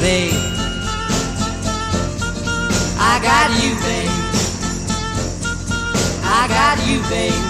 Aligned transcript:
babe. 0.00 0.32
I 2.98 3.14
got 3.22 3.50
you, 3.62 3.74
babe. 3.84 4.14
I 6.24 6.42
got 6.48 6.78
you, 6.88 7.00
babe. 7.10 7.44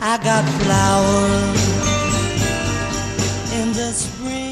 I 0.00 0.16
got 0.22 0.44
flowers 0.62 1.62
in 3.52 3.72
the 3.72 3.92
spring. 3.92 4.50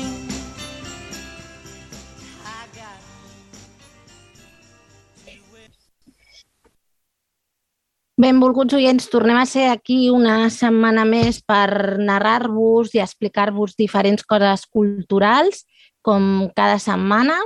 Benvolguts 8.18 8.74
oients, 8.74 9.04
tornem 9.06 9.36
a 9.38 9.46
ser 9.46 9.68
aquí 9.70 10.08
una 10.10 10.48
setmana 10.50 11.04
més 11.06 11.38
per 11.46 12.00
narrar-vos 12.02 12.90
i 12.96 12.98
explicar-vos 12.98 13.76
diferents 13.78 14.26
coses 14.26 14.64
culturals 14.66 15.62
com 16.02 16.48
cada 16.56 16.78
setmana. 16.82 17.36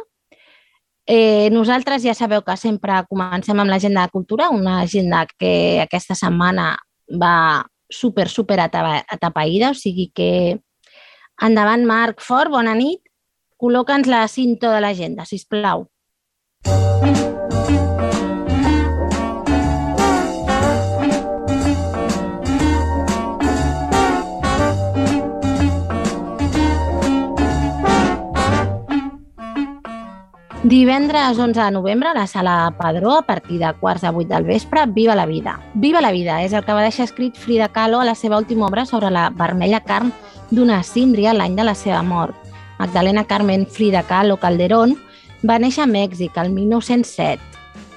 Eh, 1.07 1.51
nosaltres 1.51 2.05
ja 2.07 2.15
sabeu 2.15 2.45
que 2.47 2.57
sempre 2.57 3.01
comencem 3.11 3.59
amb 3.59 3.71
l'agenda 3.71 4.07
de 4.07 4.15
cultura, 4.15 4.51
una 4.55 4.81
agenda 4.81 5.25
que 5.39 5.81
aquesta 5.83 6.15
setmana 6.15 6.77
va 7.21 7.67
super, 7.91 8.29
super 8.29 8.61
atapeïda, 8.63 9.73
o 9.73 9.79
sigui 9.79 10.11
que 10.15 10.61
endavant, 11.43 11.85
Marc 11.85 12.23
Fort, 12.23 12.51
bona 12.51 12.75
nit. 12.79 13.03
Col·loca'ns 13.63 14.09
la 14.11 14.27
cinta 14.31 14.73
de 14.73 14.81
l'agenda, 14.83 15.27
sisplau. 15.27 15.85
Música 15.85 15.92
Divendres 30.73 31.39
11 31.39 31.61
de 31.61 31.71
novembre 31.71 32.09
a 32.09 32.15
la 32.15 32.27
sala 32.27 32.75
Padró, 32.79 33.19
a 33.19 33.27
partir 33.27 33.59
de 33.59 33.75
quarts 33.75 34.01
de 34.01 34.09
vuit 34.09 34.27
del 34.27 34.45
vespre, 34.45 34.87
Viva 34.87 35.15
la 35.15 35.27
vida. 35.27 35.61
Viva 35.75 36.01
la 36.01 36.13
vida 36.13 36.39
és 36.41 36.55
el 36.55 36.65
que 36.65 36.73
va 36.73 36.87
deixar 36.87 37.05
escrit 37.05 37.37
Frida 37.37 37.69
Kahlo 37.69 38.01
a 38.01 38.07
la 38.09 38.15
seva 38.15 38.39
última 38.39 38.65
obra 38.71 38.87
sobre 38.87 39.11
la 39.13 39.29
vermella 39.29 39.83
carn 39.85 40.15
d'una 40.49 40.81
síndria 40.83 41.37
l'any 41.37 41.61
de 41.61 41.69
la 41.69 41.75
seva 41.75 42.01
mort. 42.03 42.33
Magdalena 42.79 43.27
Carmen 43.29 43.67
Frida 43.67 44.01
Kahlo 44.09 44.39
Calderón 44.41 44.97
va 45.45 45.59
néixer 45.61 45.85
a 45.85 45.91
Mèxic 45.93 46.41
el 46.41 46.49
1907 46.57 47.52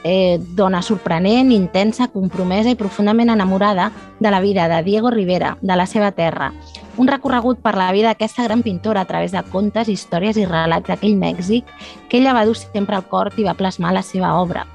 eh, 0.06 0.40
dona 0.54 0.84
sorprenent, 0.86 1.50
intensa, 1.52 2.08
compromesa 2.14 2.70
i 2.70 2.78
profundament 2.78 3.32
enamorada 3.34 3.90
de 4.20 4.30
la 4.30 4.40
vida 4.40 4.68
de 4.70 4.84
Diego 4.84 5.10
Rivera, 5.10 5.58
de 5.62 5.76
la 5.76 5.88
seva 5.90 6.12
terra. 6.12 6.52
Un 6.98 7.10
recorregut 7.10 7.58
per 7.60 7.74
la 7.76 7.92
vida 7.92 8.14
d'aquesta 8.14 8.46
gran 8.46 8.62
pintora 8.62 9.02
a 9.02 9.10
través 9.10 9.34
de 9.34 9.42
contes, 9.50 9.90
històries 9.90 10.38
i 10.38 10.46
relats 10.46 10.88
d'aquell 10.88 11.18
Mèxic 11.18 11.66
que 12.08 12.22
ella 12.22 12.38
va 12.38 12.46
dur 12.46 12.56
sempre 12.56 12.96
al 12.96 13.10
cor 13.10 13.34
i 13.36 13.50
va 13.50 13.58
plasmar 13.58 13.96
la 13.98 14.06
seva 14.06 14.36
obra. 14.38 14.68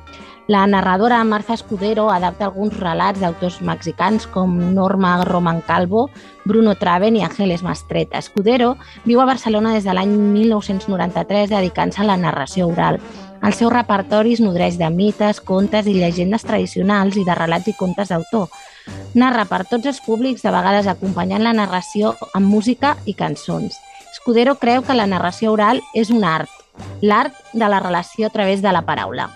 La 0.51 0.67
narradora 0.67 1.23
Marta 1.23 1.55
Escudero 1.55 2.09
adapta 2.11 2.49
alguns 2.49 2.75
relats 2.81 3.21
d'autors 3.23 3.61
mexicans 3.63 4.27
com 4.27 4.57
Norma 4.75 5.23
Roman 5.23 5.61
Calvo, 5.63 6.09
Bruno 6.45 6.75
Traven 6.75 7.15
i 7.15 7.23
Ángeles 7.23 7.63
Mastreta. 7.63 8.19
Escudero 8.19 8.75
viu 9.05 9.21
a 9.21 9.31
Barcelona 9.31 9.77
des 9.77 9.87
de 9.87 9.95
l'any 9.95 10.11
1993 10.11 11.55
dedicant-se 11.55 12.03
a 12.03 12.09
la 12.11 12.19
narració 12.19 12.67
oral. 12.67 12.99
El 13.41 13.55
seu 13.57 13.71
repertori 13.73 14.35
es 14.37 14.43
nodreix 14.45 14.77
de 14.77 14.91
mites, 14.93 15.41
contes 15.41 15.89
i 15.89 15.95
llegendes 15.97 16.45
tradicionals 16.45 17.17
i 17.17 17.25
de 17.25 17.37
relats 17.39 17.71
i 17.73 17.77
contes 17.79 18.13
d'autor. 18.13 18.51
Narra 19.17 19.47
per 19.49 19.63
tots 19.71 19.89
els 19.89 20.03
públics, 20.05 20.45
de 20.45 20.53
vegades 20.53 20.91
acompanyant 20.91 21.47
la 21.47 21.57
narració 21.57 22.15
amb 22.35 22.53
música 22.53 22.97
i 23.07 23.17
cançons. 23.17 23.81
Escudero 24.13 24.59
creu 24.61 24.85
que 24.85 24.97
la 24.97 25.09
narració 25.09 25.55
oral 25.57 25.81
és 25.97 26.13
un 26.13 26.25
art, 26.25 26.51
l'art 27.01 27.37
de 27.53 27.69
la 27.69 27.81
relació 27.81 28.29
a 28.29 28.35
través 28.35 28.61
de 28.61 28.73
la 28.77 28.85
paraula. 28.85 29.31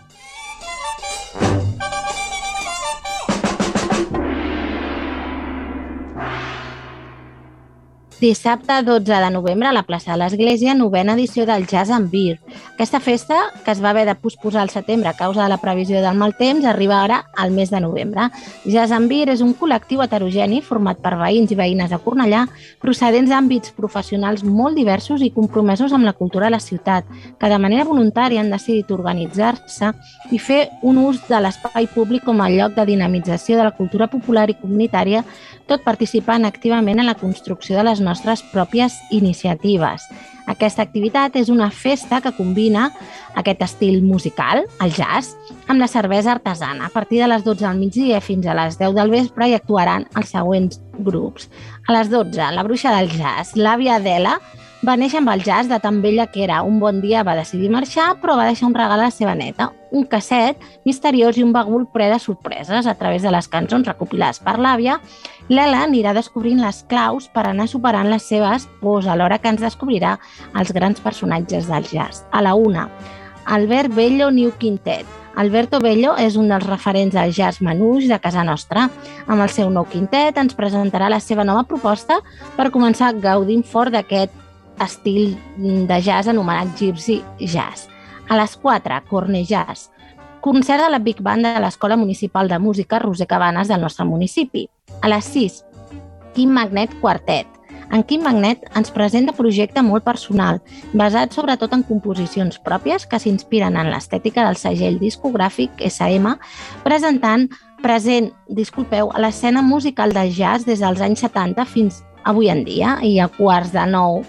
Dissabte 8.24 8.82
12 8.82 9.04
de 9.04 9.30
novembre 9.30 9.68
a 9.68 9.72
la 9.72 9.82
plaça 9.82 10.12
de 10.12 10.16
l'Església, 10.16 10.72
novena 10.72 11.12
edició 11.12 11.44
del 11.44 11.66
Jazz 11.66 11.90
and 11.92 12.08
Beer. 12.10 12.38
Aquesta 12.72 12.98
festa, 12.98 13.36
que 13.66 13.70
es 13.70 13.82
va 13.84 13.90
haver 13.90 14.06
de 14.08 14.14
posposar 14.14 14.62
al 14.62 14.70
setembre 14.70 15.10
a 15.10 15.12
causa 15.12 15.42
de 15.42 15.50
la 15.50 15.58
previsió 15.60 16.00
del 16.00 16.16
mal 16.16 16.32
temps, 16.38 16.64
arriba 16.64 17.02
ara 17.04 17.18
al 17.36 17.50
mes 17.50 17.68
de 17.68 17.82
novembre. 17.84 18.30
Jazz 18.64 18.96
and 18.96 19.10
Beer 19.12 19.28
és 19.28 19.42
un 19.44 19.52
col·lectiu 19.52 20.00
heterogeni 20.00 20.62
format 20.64 21.02
per 21.04 21.18
veïns 21.20 21.52
i 21.52 21.58
veïnes 21.58 21.92
de 21.92 21.98
Cornellà 22.00 22.46
procedents 22.80 23.28
d'àmbits 23.28 23.74
professionals 23.76 24.40
molt 24.40 24.80
diversos 24.80 25.20
i 25.20 25.28
compromesos 25.28 25.92
amb 25.92 26.08
la 26.08 26.16
cultura 26.16 26.48
de 26.48 26.56
la 26.56 26.62
ciutat, 26.64 27.04
que 27.36 27.52
de 27.52 27.58
manera 27.60 27.84
voluntària 27.84 28.40
han 28.40 28.48
decidit 28.48 28.88
organitzar-se 28.88 29.92
i 30.32 30.40
fer 30.40 30.70
un 30.80 30.96
ús 30.96 31.20
de 31.28 31.42
l'espai 31.44 31.92
públic 31.92 32.24
com 32.24 32.40
a 32.40 32.48
lloc 32.48 32.72
de 32.72 32.88
dinamització 32.88 33.60
de 33.60 33.68
la 33.68 33.76
cultura 33.76 34.08
popular 34.08 34.48
i 34.48 34.56
comunitària, 34.56 35.26
tot 35.70 35.84
participant 35.84 36.44
activament 36.44 37.00
en 37.00 37.08
la 37.08 37.16
construcció 37.18 37.78
de 37.78 37.84
les 37.88 38.00
nostres 38.04 38.42
pròpies 38.52 38.96
iniciatives. 39.10 40.06
Aquesta 40.50 40.84
activitat 40.84 41.38
és 41.40 41.48
una 41.48 41.70
festa 41.72 42.20
que 42.20 42.34
combina 42.36 42.90
aquest 43.40 43.62
estil 43.64 44.02
musical, 44.04 44.66
el 44.84 44.92
jazz, 44.92 45.38
amb 45.72 45.80
la 45.80 45.88
cervesa 45.88 46.34
artesana. 46.34 46.90
A 46.90 46.92
partir 46.92 47.22
de 47.22 47.30
les 47.30 47.46
12 47.46 47.64
del 47.64 47.80
migdia 47.80 48.20
fins 48.20 48.46
a 48.46 48.56
les 48.58 48.76
10 48.78 48.92
del 48.98 49.14
vespre 49.14 49.48
hi 49.48 49.56
actuaran 49.56 50.04
els 50.14 50.34
següents 50.36 50.82
grups. 50.98 51.48
A 51.88 51.96
les 51.96 52.12
12, 52.12 52.50
la 52.52 52.66
bruixa 52.66 52.92
del 52.98 53.08
jazz, 53.16 53.56
l'àvia 53.56 53.96
Adela, 53.96 54.36
va 54.84 54.96
néixer 55.00 55.20
amb 55.20 55.30
el 55.32 55.42
jazz 55.44 55.68
de 55.70 55.78
tan 55.80 56.00
vella 56.02 56.26
que 56.28 56.42
era. 56.44 56.62
Un 56.62 56.78
bon 56.80 57.00
dia 57.00 57.22
va 57.24 57.36
decidir 57.38 57.70
marxar, 57.72 58.14
però 58.20 58.36
va 58.36 58.46
deixar 58.48 58.68
un 58.68 58.74
regal 58.76 59.00
a 59.00 59.06
la 59.06 59.12
seva 59.14 59.34
neta, 59.34 59.70
un 59.92 60.04
casset 60.10 60.60
misteriós 60.84 61.38
i 61.38 61.44
un 61.46 61.54
bagul 61.54 61.86
ple 61.92 62.10
de 62.12 62.18
sorpreses 62.20 62.86
a 62.86 62.94
través 63.00 63.22
de 63.22 63.32
les 63.32 63.48
cançons 63.48 63.86
recopilades 63.88 64.42
per 64.44 64.58
l'àvia. 64.58 64.98
L'Ela 65.48 65.84
anirà 65.86 66.12
descobrint 66.16 66.60
les 66.60 66.82
claus 66.90 67.30
per 67.32 67.46
anar 67.48 67.68
superant 67.70 68.10
les 68.10 68.28
seves 68.28 68.68
pors 68.82 69.08
alhora 69.08 69.38
que 69.38 69.52
ens 69.54 69.64
descobrirà 69.64 70.18
els 70.58 70.72
grans 70.76 71.00
personatges 71.00 71.68
del 71.70 71.88
jazz. 71.88 72.26
A 72.32 72.44
la 72.44 72.54
una, 72.54 72.88
Albert 73.46 73.94
Bello 73.94 74.30
New 74.30 74.52
Quintet, 74.58 75.06
Alberto 75.34 75.80
Bello 75.82 76.12
és 76.20 76.36
un 76.38 76.46
dels 76.52 76.66
referents 76.68 77.14
del 77.16 77.32
jazz 77.34 77.58
manuix 77.64 78.06
de 78.06 78.20
casa 78.22 78.44
nostra. 78.46 78.86
Amb 79.26 79.42
el 79.42 79.50
seu 79.50 79.70
nou 79.70 79.88
quintet 79.90 80.38
ens 80.38 80.54
presentarà 80.54 81.08
la 81.10 81.18
seva 81.18 81.42
nova 81.42 81.64
proposta 81.66 82.20
per 82.54 82.70
començar 82.70 83.16
gaudint 83.18 83.66
fort 83.66 83.90
d'aquest 83.96 84.43
estil 84.82 85.36
de 85.56 86.00
jazz 86.02 86.28
anomenat 86.28 86.72
Gypsy 86.78 87.22
Jazz. 87.38 87.88
A 88.28 88.36
les 88.36 88.56
4, 88.56 89.02
Corne 89.08 89.44
Jazz, 89.44 89.90
concert 90.40 90.82
de 90.82 90.90
la 90.90 90.98
Big 90.98 91.20
Band 91.20 91.44
de 91.44 91.60
l'Escola 91.60 91.96
Municipal 91.96 92.48
de 92.48 92.58
Música 92.58 92.98
Roser 92.98 93.26
Cabanes 93.26 93.68
del 93.68 93.80
nostre 93.80 94.04
municipi. 94.04 94.68
A 95.02 95.08
les 95.08 95.24
6, 95.24 95.64
Quim 96.34 96.50
Magnet 96.50 96.92
Quartet. 97.00 97.46
En 97.92 98.02
Quim 98.02 98.24
Magnet 98.24 98.64
ens 98.74 98.90
presenta 98.90 99.34
projecte 99.36 99.82
molt 99.84 100.04
personal, 100.04 100.62
basat 100.92 101.36
sobretot 101.36 101.72
en 101.76 101.84
composicions 101.84 102.56
pròpies 102.64 103.04
que 103.06 103.20
s'inspiren 103.20 103.76
en 103.76 103.92
l'estètica 103.92 104.46
del 104.48 104.56
segell 104.58 104.96
discogràfic 104.98 105.84
SM, 105.84 106.32
presentant 106.82 107.46
present, 107.84 108.32
disculpeu, 108.48 109.12
a 109.12 109.20
l'escena 109.20 109.62
musical 109.62 110.16
de 110.16 110.30
jazz 110.32 110.64
des 110.64 110.80
dels 110.80 111.04
anys 111.04 111.20
70 111.26 111.68
fins 111.68 112.00
avui 112.24 112.48
en 112.48 112.64
dia 112.64 112.96
i 113.04 113.18
a 113.20 113.28
quarts 113.28 113.74
de 113.74 113.84
nou 113.92 114.22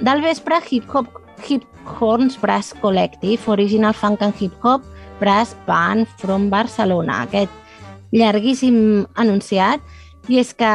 del 0.00 0.22
vespre, 0.22 0.60
hip-hop 0.70 1.08
Hip 1.48 1.64
Horns 2.00 2.40
Brass 2.40 2.74
Collective, 2.80 3.40
Original 3.46 3.94
Funk 3.94 4.22
and 4.22 4.34
Hip 4.40 4.52
Hop 4.62 4.82
Brass 5.20 5.56
Band 5.66 6.06
from 6.18 6.50
Barcelona. 6.50 7.22
Aquest 7.26 7.52
llarguíssim 8.12 9.06
anunciat 9.14 9.82
i 10.28 10.36
és 10.40 10.50
que 10.52 10.68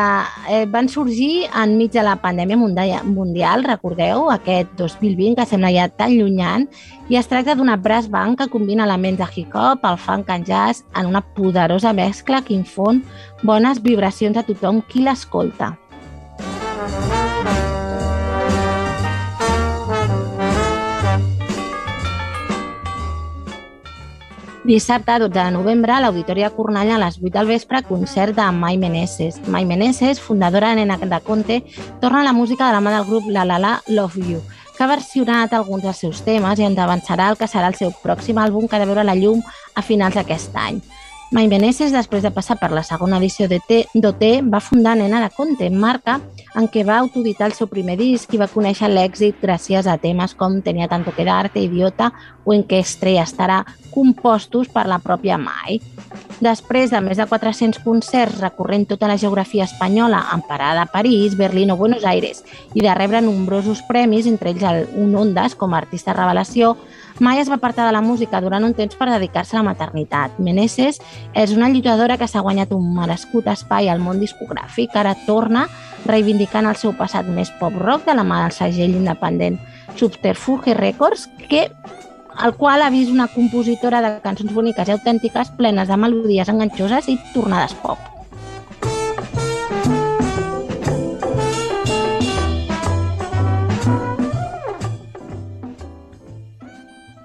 eh, 0.49 0.63
van 0.69 0.87
sorgir 0.89 1.45
enmig 1.61 1.91
de 1.93 2.01
la 2.01 2.15
pandèmia 2.17 2.57
mundial, 2.57 3.63
recordeu, 3.67 4.31
aquest 4.33 4.71
2020 4.79 5.37
que 5.37 5.45
sembla 5.45 5.69
ja 5.75 5.85
tan 5.93 6.15
llunyant, 6.17 6.65
i 7.09 7.19
es 7.19 7.29
tracta 7.29 7.53
d'una 7.55 7.77
brass 7.77 8.09
band 8.09 8.39
que 8.39 8.49
combina 8.49 8.87
elements 8.87 9.21
de 9.21 9.29
hip-hop, 9.29 9.85
el 9.85 9.99
funk 10.01 10.33
and 10.33 10.49
jazz 10.49 10.81
en 10.97 11.11
una 11.13 11.21
poderosa 11.21 11.93
mescla 11.93 12.41
que 12.41 12.57
infon 12.57 13.03
bones 13.43 13.83
vibracions 13.85 14.37
a 14.37 14.47
tothom 14.47 14.81
qui 14.89 15.05
l'escolta. 15.05 15.75
Dissabte, 24.63 25.19
12 25.19 25.33
de 25.33 25.51
novembre, 25.51 25.91
a 25.91 25.99
l'Auditori 25.99 26.45
de 26.45 26.49
Cornellà, 26.55 26.95
a 26.95 27.01
les 27.01 27.17
8 27.19 27.33
del 27.35 27.49
vespre, 27.51 27.81
concert 27.83 28.31
de 28.37 28.45
Mai 28.55 28.77
Meneses. 28.79 29.41
Mai 29.51 29.65
Meneses, 29.67 30.21
fundadora 30.23 30.69
de 30.69 30.77
Nena 30.85 30.95
de 30.97 31.19
Conte, 31.19 31.65
torna 31.99 32.21
a 32.21 32.23
la 32.23 32.31
música 32.31 32.67
de 32.67 32.71
la 32.71 32.79
mà 32.79 32.93
del 32.95 33.03
grup 33.03 33.27
La 33.27 33.43
La 33.43 33.59
La 33.59 33.81
Love 33.87 34.23
You, 34.23 34.39
que 34.77 34.83
ha 34.85 34.87
versionat 34.87 35.51
alguns 35.51 35.83
dels 35.83 35.99
seus 35.99 36.23
temes 36.23 36.59
i 36.59 36.63
ens 36.63 36.79
avançarà 36.79 37.27
el 37.29 37.35
que 37.35 37.49
serà 37.51 37.67
el 37.67 37.75
seu 37.75 37.91
pròxim 37.91 38.39
àlbum 38.39 38.69
que 38.69 38.77
ha 38.77 38.79
de 38.79 38.87
veure 38.87 39.03
la 39.03 39.19
llum 39.19 39.43
a 39.75 39.83
finals 39.83 40.15
d'aquest 40.15 40.55
any. 40.55 40.79
Mai 41.33 41.47
Meneses, 41.49 41.89
després 41.89 42.21
de 42.21 42.29
passar 42.29 42.59
per 42.61 42.67
la 42.69 42.83
segona 42.85 43.17
edició 43.17 43.47
d'OT, 43.49 44.21
va 44.53 44.59
fundar 44.61 44.91
Nena 44.99 45.17
de 45.23 45.31
Conte, 45.33 45.65
marca 45.73 46.19
en 46.53 46.67
què 46.69 46.83
va 46.85 46.99
autoditar 46.99 47.47
el 47.49 47.55
seu 47.57 47.65
primer 47.71 47.95
disc 47.97 48.29
i 48.35 48.37
va 48.37 48.45
conèixer 48.51 48.91
l'èxit 48.91 49.41
gràcies 49.41 49.89
a 49.89 49.95
temes 49.97 50.35
com 50.37 50.59
Tenia 50.61 50.85
tanto 50.91 51.09
que 51.09 51.25
darte, 51.25 51.63
Idiota 51.65 52.11
o 52.45 52.53
En 52.53 52.61
què 52.61 52.83
estrella 52.85 53.23
estarà, 53.25 53.63
compostos 53.89 54.69
per 54.69 54.85
la 54.85 54.99
pròpia 55.01 55.39
Mai. 55.41 55.81
Després 56.43 56.91
de 56.93 57.01
més 57.01 57.17
de 57.17 57.25
400 57.25 57.81
concerts 57.81 58.37
recorrent 58.37 58.85
tota 58.85 59.09
la 59.09 59.17
geografia 59.17 59.65
espanyola 59.65 60.27
amb 60.35 60.45
parada 60.45 60.83
a 60.83 60.91
París, 60.91 61.37
Berlín 61.37 61.71
o 61.71 61.77
Buenos 61.77 62.05
Aires 62.05 62.43
i 62.75 62.85
de 62.85 62.93
rebre 62.93 63.21
nombrosos 63.25 63.81
premis, 63.89 64.27
entre 64.27 64.51
ells 64.53 64.69
el 64.69 64.85
Un 65.01 65.15
Ondas 65.15 65.55
com 65.55 65.73
a 65.73 65.81
artista 65.81 66.13
revelació, 66.13 66.75
Mai 67.19 67.37
es 67.37 67.49
va 67.49 67.59
apartar 67.59 67.85
de 67.85 67.93
la 67.93 68.01
música 68.01 68.41
durant 68.41 68.63
un 68.65 68.73
temps 68.73 68.95
per 68.97 69.09
dedicar-se 69.11 69.55
a 69.55 69.59
la 69.61 69.67
maternitat. 69.67 70.39
Meneses 70.41 70.99
és 71.37 71.51
una 71.53 71.69
lluitadora 71.69 72.17
que 72.17 72.27
s'ha 72.27 72.41
guanyat 72.41 72.73
un 72.73 72.87
merescut 72.95 73.47
espai 73.51 73.89
al 73.89 74.01
món 74.01 74.21
discogràfic, 74.23 74.95
ara 74.97 75.13
torna 75.27 75.67
reivindicant 76.05 76.65
el 76.65 76.79
seu 76.79 76.95
passat 76.97 77.29
més 77.29 77.53
pop-rock 77.59 78.07
de 78.09 78.17
la 78.17 78.25
mà 78.25 78.41
del 78.43 78.55
segell 78.57 78.97
independent 78.97 79.59
Subterfuge 79.95 80.73
Records, 80.73 81.29
que 81.49 81.69
el 82.43 82.55
qual 82.57 82.81
ha 82.81 82.89
vist 82.89 83.11
una 83.13 83.27
compositora 83.29 84.01
de 84.01 84.15
cançons 84.23 84.53
boniques 84.53 84.89
i 84.89 84.95
autèntiques 84.97 85.53
plenes 85.59 85.87
de 85.87 85.99
melodies 86.01 86.49
enganxoses 86.49 87.11
i 87.13 87.19
tornades 87.35 87.77
pop. 87.85 88.12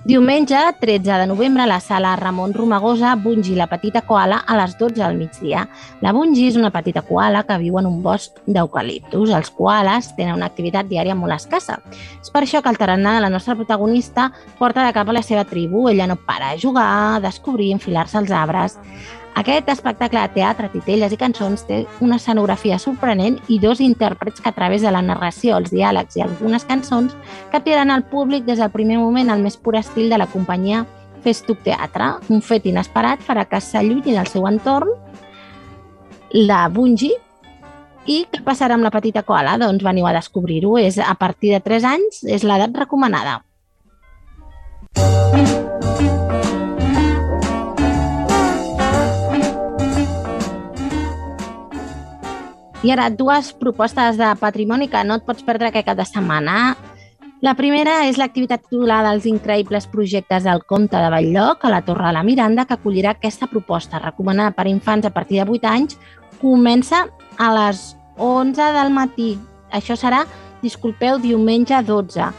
Diumenge, 0.09 0.57
13 0.81 1.19
de 1.21 1.27
novembre, 1.27 1.65
a 1.65 1.67
la 1.67 1.81
sala 1.81 2.17
Ramon 2.17 2.55
Romagosa, 2.55 3.15
Bungi 3.15 3.55
la 3.55 3.67
petita 3.69 4.01
koala 4.01 4.39
a 4.39 4.55
les 4.57 4.79
12 4.79 5.03
del 5.03 5.19
migdia. 5.19 5.67
La 6.01 6.15
Bungi 6.17 6.47
és 6.49 6.57
una 6.57 6.71
petita 6.73 7.03
koala 7.05 7.43
que 7.45 7.59
viu 7.61 7.77
en 7.77 7.85
un 7.91 7.99
bosc 8.01 8.41
d'eucaliptus. 8.47 9.35
Els 9.37 9.53
koalas 9.53 10.15
tenen 10.17 10.39
una 10.41 10.49
activitat 10.49 10.89
diària 10.89 11.13
molt 11.13 11.37
escassa. 11.37 11.77
És 12.23 12.33
per 12.33 12.41
això 12.47 12.65
que 12.65 12.73
el 12.73 12.81
tarannà 12.81 13.19
de 13.19 13.27
la 13.27 13.29
nostra 13.29 13.59
protagonista 13.61 14.31
porta 14.57 14.87
de 14.87 14.97
cap 14.97 15.13
a 15.13 15.19
la 15.19 15.21
seva 15.21 15.45
tribu. 15.45 15.91
Ella 15.93 16.09
no 16.09 16.17
para 16.17 16.55
a 16.55 16.57
jugar, 16.57 16.89
a 16.89 17.21
descobrir, 17.21 17.75
enfilar-se 17.77 18.17
als 18.17 18.33
arbres. 18.33 18.79
Aquest 19.39 19.69
espectacle 19.71 20.19
de 20.19 20.35
teatre, 20.35 20.67
titelles 20.73 21.13
i 21.15 21.17
cançons 21.21 21.61
té 21.69 21.85
una 22.03 22.17
escenografia 22.19 22.75
sorprenent 22.83 23.37
i 23.47 23.61
dos 23.63 23.79
intèrprets 23.79 24.43
que 24.43 24.51
a 24.51 24.57
través 24.57 24.83
de 24.83 24.91
la 24.91 25.03
narració, 25.05 25.61
els 25.61 25.71
diàlegs 25.71 26.17
i 26.19 26.25
algunes 26.25 26.67
cançons 26.67 27.15
captivaran 27.53 27.93
al 27.95 28.03
públic 28.11 28.49
des 28.49 28.59
del 28.59 28.73
primer 28.75 28.99
moment 28.99 29.31
al 29.31 29.45
més 29.45 29.55
pur 29.55 29.77
estil 29.79 30.11
de 30.11 30.19
la 30.19 30.27
companyia 30.27 30.83
Festuc 31.23 31.63
Teatre. 31.63 32.17
Un 32.35 32.43
fet 32.43 32.67
inesperat 32.67 33.23
farà 33.23 33.47
que 33.47 33.63
s'allunyi 33.63 34.17
del 34.17 34.27
seu 34.27 34.49
entorn 34.51 34.91
la 36.35 36.65
Bungie 36.69 37.15
i 38.11 38.25
què 38.33 38.43
passarà 38.43 38.75
amb 38.75 38.89
la 38.89 38.91
petita 38.91 39.23
koala? 39.23 39.55
Doncs 39.61 39.87
veniu 39.87 40.09
a 40.09 40.17
descobrir-ho. 40.17 40.81
És 40.83 40.99
a 40.99 41.15
partir 41.15 41.55
de 41.55 41.63
3 41.63 41.87
anys, 41.87 42.25
és 42.27 42.43
l'edat 42.43 42.75
recomanada. 42.75 43.45
I 52.87 52.93
ara, 52.95 53.09
dues 53.11 53.51
propostes 53.59 54.17
de 54.21 54.29
patrimoni 54.39 54.87
que 54.87 55.01
no 55.03 55.17
et 55.19 55.25
pots 55.27 55.43
perdre 55.43 55.73
aquest 55.73 55.89
cap 55.89 55.99
de 55.99 56.05
setmana. 56.07 56.77
La 57.43 57.57
primera 57.59 58.05
és 58.07 58.19
l'activitat 58.19 58.63
titulada 58.69 59.11
Els 59.15 59.27
increïbles 59.27 59.89
projectes 59.91 60.47
del 60.47 60.63
Comte 60.63 60.99
de 60.99 61.09
Batllloc 61.11 61.65
a 61.65 61.73
la 61.75 61.81
Torre 61.87 62.07
de 62.07 62.13
la 62.15 62.23
Miranda, 62.23 62.65
que 62.67 62.77
acollirà 62.79 63.17
aquesta 63.17 63.49
proposta 63.51 63.99
recomanada 63.99 64.55
per 64.55 64.69
infants 64.71 65.07
a 65.07 65.11
partir 65.11 65.41
de 65.43 65.51
8 65.51 65.71
anys. 65.71 65.99
Comença 66.39 67.05
a 67.39 67.49
les 67.57 67.97
11 68.17 68.71
del 68.79 68.95
matí. 68.95 69.33
Això 69.75 69.99
serà, 69.99 70.23
disculpeu, 70.63 71.19
diumenge 71.19 71.83
12. 71.83 72.31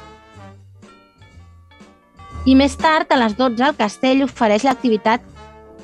I 2.48 2.56
més 2.56 2.80
tard, 2.80 3.12
a 3.12 3.20
les 3.20 3.36
12, 3.36 3.60
el 3.60 3.76
castell 3.76 4.24
ofereix 4.24 4.64
l'activitat 4.64 5.20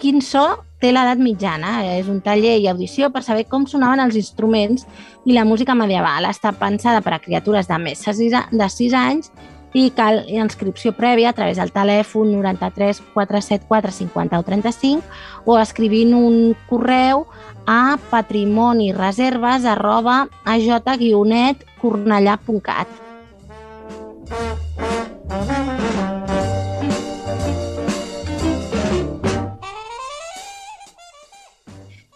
Quin 0.01 0.21
so 0.21 0.45
té 0.81 0.91
l'edat 0.93 1.21
mitjana. 1.21 1.79
És 1.97 2.09
un 2.11 2.21
taller 2.25 2.57
i 2.61 2.69
audició 2.71 3.09
per 3.13 3.23
saber 3.25 3.45
com 3.49 3.65
sonaven 3.69 4.03
els 4.05 4.17
instruments 4.19 4.85
i 5.25 5.33
la 5.33 5.45
música 5.47 5.75
medieval. 5.75 6.29
Està 6.29 6.53
pensada 6.55 7.01
per 7.01 7.13
a 7.15 7.23
criatures 7.23 7.67
de 7.71 7.77
més 7.81 8.05
de 8.05 8.69
6 8.77 8.97
anys 9.01 9.31
i 9.75 9.89
cal 9.91 10.23
inscripció 10.31 10.95
prèvia 10.95 11.29
a 11.29 11.35
través 11.35 11.57
del 11.59 11.71
telèfon 11.75 12.31
93 12.31 13.01
474 13.13 13.91
50 13.91 14.39
o 14.39 14.43
35 14.47 15.03
o 15.51 15.59
escrivint 15.59 16.15
un 16.15 16.55
correu 16.69 17.27
a 17.67 17.97
patrimonireserves 18.11 19.65
arroba 19.65 20.27
aj-cornellà.cat. 20.45 22.87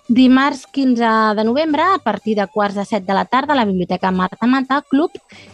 Dimarts 0.10 0.66
15 0.66 1.36
de 1.36 1.44
novembre, 1.44 1.84
a 1.84 2.00
partir 2.00 2.36
de 2.36 2.48
quarts 2.48 2.74
de 2.74 2.84
set 2.84 3.06
de 3.06 3.14
la 3.14 3.26
tarda, 3.26 3.54
a 3.54 3.56
la 3.56 3.64
Biblioteca 3.64 4.10
Marta 4.10 4.48
Mata, 4.48 4.82
Club 4.82 5.12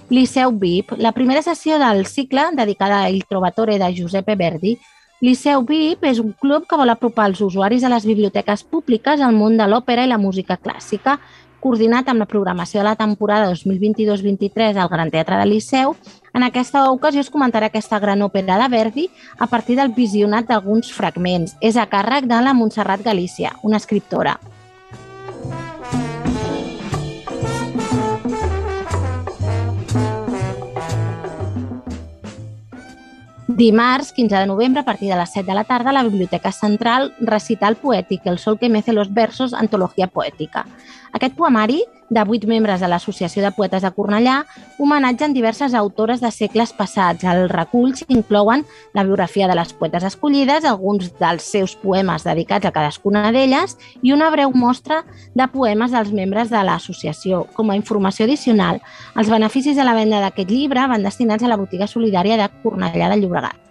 Liceu 0.09 0.53
VIP, 0.57 0.93
la 0.95 1.11
primera 1.11 1.41
sessió 1.41 1.77
del 1.77 2.05
cicle 2.05 2.41
dedicada 2.53 3.01
a 3.03 3.09
Il 3.09 3.25
Trovatore 3.25 3.77
de 3.77 3.93
Giuseppe 3.93 4.37
Verdi. 4.37 4.77
Liceu 5.19 5.65
VIP 5.67 6.05
és 6.07 6.21
un 6.23 6.31
club 6.31 6.69
que 6.69 6.79
vol 6.79 6.89
apropar 6.89 7.25
els 7.27 7.41
usuaris 7.43 7.83
de 7.83 7.91
les 7.91 8.07
biblioteques 8.07 8.63
públiques 8.63 9.19
al 9.19 9.35
món 9.35 9.57
de 9.59 9.67
l'òpera 9.67 10.05
i 10.07 10.07
la 10.07 10.17
música 10.17 10.55
clàssica, 10.55 11.17
coordinat 11.59 12.07
amb 12.07 12.23
la 12.23 12.31
programació 12.31 12.79
de 12.79 12.87
la 12.87 12.95
temporada 12.95 13.51
2022-23 13.51 14.79
al 14.79 14.87
Gran 14.87 15.11
Teatre 15.11 15.35
del 15.35 15.51
Liceu. 15.51 15.97
En 16.35 16.43
aquesta 16.43 16.81
ocasió 16.91 17.21
es 17.23 17.29
comentarà 17.31 17.69
aquesta 17.71 17.95
gran 18.03 18.19
òpera 18.25 18.57
de 18.59 18.65
Verdi 18.73 19.05
a 19.39 19.47
partir 19.47 19.77
del 19.79 19.93
visionat 19.95 20.49
d'alguns 20.49 20.89
fragments. 20.91 21.53
És 21.63 21.79
a 21.79 21.85
càrrec 21.87 22.27
de 22.27 22.41
la 22.43 22.51
Montserrat 22.53 23.05
Galícia, 23.05 23.53
una 23.63 23.79
escriptora. 23.79 24.35
Dimarts, 33.47 34.11
15 34.11 34.35
de 34.35 34.45
novembre, 34.45 34.81
a 34.81 34.83
partir 34.83 35.07
de 35.07 35.15
les 35.15 35.31
7 35.31 35.47
de 35.47 35.55
la 35.55 35.63
tarda, 35.63 35.93
la 35.93 36.03
Biblioteca 36.03 36.51
Central, 36.51 37.13
recital 37.21 37.77
poètic, 37.77 38.25
El 38.25 38.39
sol 38.39 38.59
que 38.59 38.67
mece 38.67 38.91
los 38.91 39.13
versos, 39.13 39.53
antologia 39.53 40.07
poètica. 40.07 40.65
Aquest 41.13 41.37
poemari, 41.37 41.85
de 42.09 42.23
vuit 42.23 42.45
membres 42.45 42.81
de 42.81 42.87
l'Associació 42.87 43.43
de 43.43 43.51
Poetes 43.55 43.83
de 43.83 43.91
Cornellà, 43.95 44.43
homenatgen 44.79 45.33
diverses 45.33 45.73
autores 45.73 46.21
de 46.21 46.31
segles 46.31 46.73
passats. 46.73 47.23
El 47.23 47.49
recull 47.49 47.93
inclouen 48.07 48.65
la 48.93 49.03
biografia 49.03 49.47
de 49.47 49.55
les 49.57 49.73
poetes 49.73 50.03
escollides, 50.03 50.65
alguns 50.65 51.11
dels 51.19 51.43
seus 51.43 51.75
poemes 51.81 52.25
dedicats 52.27 52.65
a 52.65 52.73
cadascuna 52.75 53.31
d'elles 53.31 53.77
i 54.01 54.13
una 54.13 54.29
breu 54.33 54.53
mostra 54.53 55.03
de 55.33 55.47
poemes 55.51 55.95
dels 55.95 56.13
membres 56.13 56.51
de 56.53 56.63
l'associació. 56.63 57.45
Com 57.57 57.71
a 57.71 57.79
informació 57.79 58.25
addicional, 58.25 58.81
els 59.15 59.29
beneficis 59.29 59.75
de 59.75 59.85
la 59.85 59.97
venda 59.97 60.21
d'aquest 60.21 60.49
llibre 60.49 60.87
van 60.87 61.03
destinats 61.03 61.43
a 61.43 61.51
la 61.51 61.57
botiga 61.57 61.87
solidària 61.87 62.37
de 62.37 62.49
Cornellà 62.63 63.13
de 63.13 63.21
Llobregat. 63.21 63.61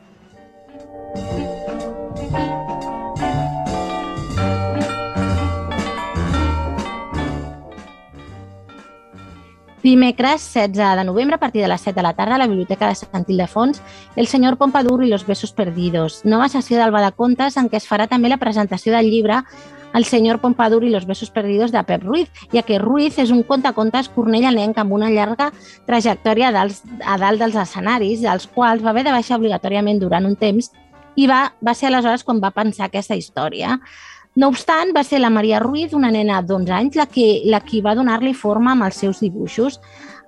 Dimecres 9.84 10.40
16 10.54 10.96
de 10.96 11.04
novembre, 11.04 11.34
a 11.34 11.38
partir 11.38 11.60
de 11.60 11.68
les 11.68 11.82
7 11.82 11.94
de 11.94 12.02
la 12.02 12.14
tarda, 12.14 12.36
a 12.36 12.38
la 12.38 12.46
Biblioteca 12.46 12.88
de 12.88 12.94
Sant 12.94 13.26
Ildefons, 13.28 13.82
El 14.16 14.26
senyor 14.26 14.56
Pompadour 14.56 15.04
i 15.04 15.10
los 15.10 15.26
besos 15.26 15.52
perdidos. 15.52 16.22
Nova 16.24 16.48
sessió 16.48 16.78
d'Alba 16.78 17.02
de 17.04 17.10
Contes 17.12 17.58
en 17.60 17.68
què 17.68 17.76
es 17.76 17.84
farà 17.84 18.06
també 18.08 18.30
la 18.32 18.38
presentació 18.40 18.94
del 18.94 19.10
llibre 19.12 19.42
El 19.92 20.06
senyor 20.08 20.40
Pompadour 20.40 20.86
i 20.88 20.90
los 20.90 21.04
besos 21.04 21.28
perdidos 21.28 21.70
de 21.70 21.84
Pep 21.84 22.02
Ruiz, 22.02 22.30
ja 22.50 22.62
que 22.62 22.78
Ruiz 22.78 23.18
és 23.20 23.28
un 23.30 23.42
contacontes 23.44 24.08
cornellanenc 24.08 24.80
amb 24.80 24.96
una 24.96 25.12
llarga 25.12 25.50
trajectòria 25.84 26.48
dels, 26.50 26.80
a 27.04 27.18
dalt 27.20 27.44
dels 27.44 27.60
escenaris, 27.66 28.24
dels 28.24 28.48
quals 28.56 28.80
va 28.80 28.96
haver 28.96 29.04
de 29.04 29.12
baixar 29.12 29.36
obligatòriament 29.36 30.00
durant 30.00 30.24
un 30.24 30.34
temps 30.34 30.72
i 31.14 31.28
va, 31.28 31.52
va 31.60 31.76
ser 31.76 31.92
aleshores 31.92 32.24
quan 32.24 32.40
va 32.40 32.56
pensar 32.56 32.88
aquesta 32.88 33.20
història. 33.20 33.76
No 34.34 34.48
obstant, 34.50 34.90
va 34.90 35.04
ser 35.06 35.20
la 35.20 35.30
Maria 35.30 35.60
Ruiz, 35.62 35.92
una 35.94 36.08
nena 36.10 36.40
d'11 36.42 36.72
anys, 36.74 36.96
la 36.98 37.04
qui, 37.06 37.44
la 37.46 37.60
qui 37.62 37.78
va 37.84 37.92
donar-li 37.94 38.32
forma 38.34 38.72
amb 38.72 38.82
els 38.82 38.96
seus 38.98 39.20
dibuixos. 39.22 39.76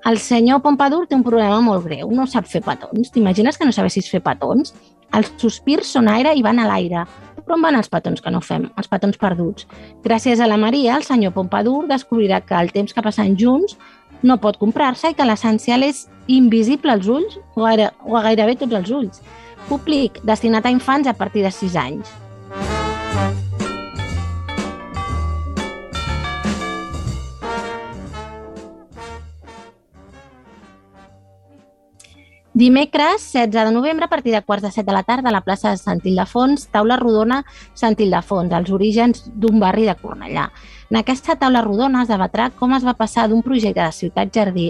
El 0.06 0.20
senyor 0.22 0.60
Pompadour 0.62 1.08
té 1.10 1.16
un 1.16 1.24
problema 1.26 1.56
molt 1.58 1.88
greu, 1.88 2.12
no 2.14 2.28
sap 2.30 2.46
fer 2.46 2.60
petons. 2.62 3.10
T'imagines 3.10 3.58
que 3.58 3.66
no 3.66 3.74
sabessis 3.74 4.06
fer 4.06 4.20
petons? 4.22 4.70
Els 5.18 5.32
sospirs 5.42 5.90
són 5.96 6.06
aire 6.12 6.36
i 6.38 6.44
van 6.46 6.60
a 6.62 6.66
l'aire. 6.68 7.02
Però 7.40 7.56
on 7.56 7.64
van 7.66 7.78
els 7.78 7.90
petons 7.90 8.22
que 8.22 8.30
no 8.30 8.38
fem? 8.46 8.68
Els 8.78 8.90
petons 8.92 9.18
perduts. 9.18 9.66
Gràcies 10.04 10.38
a 10.38 10.46
la 10.46 10.58
Maria, 10.62 11.00
el 11.00 11.06
senyor 11.06 11.34
Pompadour 11.34 11.88
descobrirà 11.90 12.38
que 12.46 12.54
el 12.60 12.70
temps 12.76 12.94
que 12.94 13.02
passen 13.02 13.34
junts 13.40 13.74
no 14.22 14.36
pot 14.38 14.60
comprar-se 14.60 15.10
i 15.10 15.16
que 15.18 15.26
l'essencial 15.26 15.82
és 15.82 16.04
invisible 16.30 16.94
als 16.94 17.10
ulls, 17.10 17.40
o 17.58 17.66
a 17.66 18.22
gairebé 18.28 18.54
tots 18.62 18.78
els 18.78 18.94
ulls. 18.94 19.18
Públic 19.66 20.22
destinat 20.22 20.70
a 20.70 20.74
infants 20.74 21.10
a 21.10 21.16
partir 21.18 21.42
de 21.42 21.50
6 21.50 21.74
anys. 21.82 22.14
Dimecres, 32.56 33.34
16 33.34 33.66
de 33.66 33.70
novembre, 33.70 34.06
a 34.06 34.08
partir 34.08 34.32
de 34.32 34.40
quarts 34.40 34.62
de 34.62 34.70
set 34.70 34.86
de 34.86 34.92
la 34.92 35.02
tarda, 35.02 35.28
a 35.28 35.32
la 35.32 35.42
plaça 35.44 35.68
de 35.68 35.76
Sant 35.76 36.00
Ildefons, 36.08 36.70
taula 36.72 36.96
rodona 36.96 37.42
Sant 37.76 37.98
Ildefons, 38.00 38.54
els 38.56 38.72
orígens 38.72 39.26
d'un 39.28 39.60
barri 39.60 39.84
de 39.84 39.92
Cornellà. 40.00 40.46
En 40.88 40.96
aquesta 41.02 41.36
taula 41.36 41.60
rodona 41.60 42.06
es 42.06 42.08
debatrà 42.08 42.48
com 42.56 42.72
es 42.72 42.88
va 42.88 42.96
passar 42.96 43.28
d'un 43.28 43.44
projecte 43.44 43.84
de 43.84 43.92
ciutat-jardí 43.98 44.66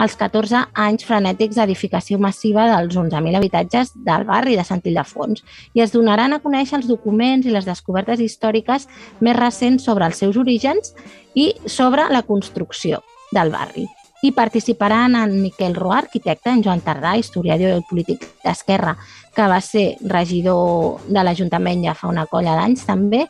als 0.00 0.16
14 0.16 0.64
anys 0.72 1.04
frenètics 1.04 1.60
d'edificació 1.60 2.16
massiva 2.16 2.64
dels 2.72 2.96
11.000 2.96 3.36
habitatges 3.36 3.92
del 4.08 4.24
barri 4.24 4.56
de 4.56 4.64
Sant 4.64 4.80
Ildefons 4.80 5.44
i 5.76 5.84
es 5.84 5.92
donaran 5.92 6.32
a 6.32 6.40
conèixer 6.40 6.80
els 6.80 6.88
documents 6.88 7.44
i 7.44 7.52
les 7.52 7.68
descobertes 7.68 8.24
històriques 8.24 8.88
més 9.20 9.36
recents 9.36 9.84
sobre 9.84 10.08
els 10.08 10.16
seus 10.16 10.40
orígens 10.40 10.94
i 11.34 11.52
sobre 11.66 12.08
la 12.08 12.24
construcció 12.24 13.04
del 13.36 13.52
barri 13.52 13.90
i 14.22 14.32
participaran 14.32 15.16
en 15.18 15.34
Miquel 15.42 15.74
Roà, 15.74 15.98
arquitecte, 16.04 16.50
en 16.50 16.62
Joan 16.62 16.82
Tardà, 16.84 17.16
historiador 17.18 17.80
i 17.80 17.86
polític 17.88 18.26
d'Esquerra, 18.44 18.94
que 19.34 19.48
va 19.50 19.58
ser 19.60 19.96
regidor 20.06 21.02
de 21.08 21.24
l'Ajuntament 21.24 21.82
ja 21.84 21.96
fa 21.98 22.10
una 22.12 22.28
colla 22.30 22.54
d'anys 22.58 22.86
també, 22.86 23.26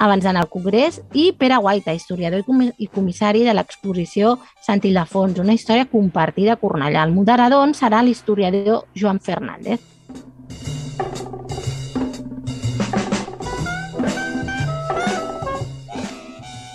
abans 0.00 0.24
d'anar 0.24 0.46
al 0.46 0.48
Congrés, 0.48 1.02
i 1.12 1.30
Pere 1.36 1.58
Guaita, 1.60 1.92
historiador 1.92 2.40
i 2.80 2.88
comissari 2.88 3.44
de 3.44 3.52
l'exposició 3.52 4.38
Sant 4.64 4.80
Ildefons, 4.82 5.38
una 5.44 5.52
història 5.52 5.84
compartida 5.92 6.56
a 6.56 6.60
Cornellà. 6.60 7.04
El 7.04 7.12
moderador 7.12 7.68
serà 7.76 8.00
l'historiador 8.02 8.86
Joan 8.96 9.20
Fernández. 9.20 9.84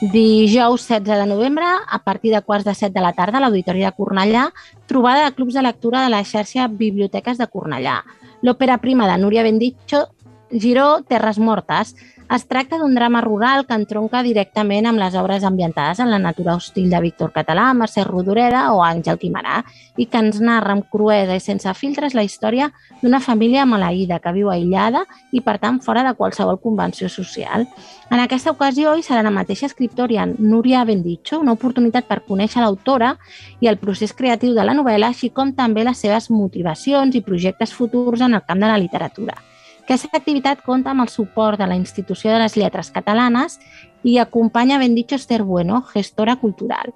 Dijous 0.01 0.87
16 0.89 1.07
de 1.07 1.25
novembre, 1.25 1.63
a 1.63 1.99
partir 2.03 2.33
de 2.33 2.41
quarts 2.41 2.65
de 2.65 2.73
set 2.75 2.91
de 2.91 2.99
la 2.99 3.13
tarda, 3.15 3.37
a 3.39 3.41
l'Auditori 3.41 3.79
de 3.79 3.93
Cornellà, 3.95 4.49
trobada 4.91 5.23
de 5.23 5.31
clubs 5.37 5.55
de 5.55 5.63
lectura 5.63 6.01
de 6.03 6.09
la 6.11 6.19
xarxa 6.27 6.67
Biblioteques 6.67 7.39
de 7.39 7.47
Cornellà. 7.47 8.01
L'òpera 8.43 8.77
prima 8.83 9.07
de 9.07 9.15
Núria 9.21 9.45
Benditxo, 9.47 10.09
Giró, 10.51 10.99
Terres 11.07 11.39
Mortes, 11.39 11.95
es 12.33 12.47
tracta 12.47 12.79
d'un 12.79 12.95
drama 12.95 13.21
rural 13.21 13.67
que 13.67 13.75
entronca 13.77 14.23
directament 14.25 14.87
amb 14.89 14.97
les 14.97 15.13
obres 15.15 15.43
ambientades 15.45 15.99
en 16.01 16.09
la 16.09 16.17
natura 16.17 16.55
hostil 16.55 16.89
de 16.89 16.99
Víctor 16.99 17.31
Català, 17.31 17.67
Mercè 17.77 18.03
Rodoreda 18.03 18.71
o 18.73 18.81
Àngel 18.81 19.19
Quimarà 19.21 19.59
i 20.01 20.07
que 20.09 20.17
ens 20.23 20.41
narra 20.41 20.73
amb 20.73 20.87
cruesa 20.89 21.37
i 21.37 21.43
sense 21.43 21.69
filtres 21.77 22.17
la 22.17 22.25
història 22.25 22.71
d'una 23.03 23.21
família 23.21 23.67
maleïda 23.69 24.19
que 24.19 24.33
viu 24.33 24.49
aïllada 24.49 25.05
i, 25.31 25.43
per 25.45 25.59
tant, 25.61 25.79
fora 25.85 26.03
de 26.03 26.15
qualsevol 26.17 26.59
convenció 26.59 27.09
social. 27.13 27.67
En 28.09 28.19
aquesta 28.19 28.55
ocasió 28.57 28.95
hi 28.97 29.05
serà 29.05 29.21
la 29.21 29.33
mateixa 29.33 29.69
escriptòria 29.69 30.25
Núria 30.25 30.83
Benditxo, 30.83 31.39
una 31.39 31.53
oportunitat 31.53 32.09
per 32.09 32.23
conèixer 32.25 32.65
l'autora 32.65 33.15
i 33.61 33.69
el 33.69 33.77
procés 33.77 34.17
creatiu 34.17 34.57
de 34.57 34.65
la 34.65 34.73
novel·la, 34.73 35.13
així 35.13 35.29
com 35.29 35.53
també 35.53 35.85
les 35.85 36.01
seves 36.01 36.31
motivacions 36.33 37.15
i 37.15 37.21
projectes 37.21 37.73
futurs 37.73 38.25
en 38.25 38.33
el 38.33 38.45
camp 38.47 38.65
de 38.65 38.71
la 38.73 38.81
literatura. 38.81 39.37
Aquesta 39.85 40.17
activitat 40.17 40.63
compta 40.65 40.89
amb 40.95 41.03
el 41.03 41.11
suport 41.13 41.59
de 41.61 41.67
la 41.69 41.75
Institució 41.77 42.31
de 42.33 42.39
les 42.41 42.55
Lletres 42.57 42.87
Catalanes 42.89 43.59
i 44.01 44.15
acompanya 44.17 44.79
ben 44.81 44.95
dit 44.97 45.11
Esther 45.13 45.43
Bueno, 45.45 45.83
gestora 45.93 46.33
cultural. 46.41 46.89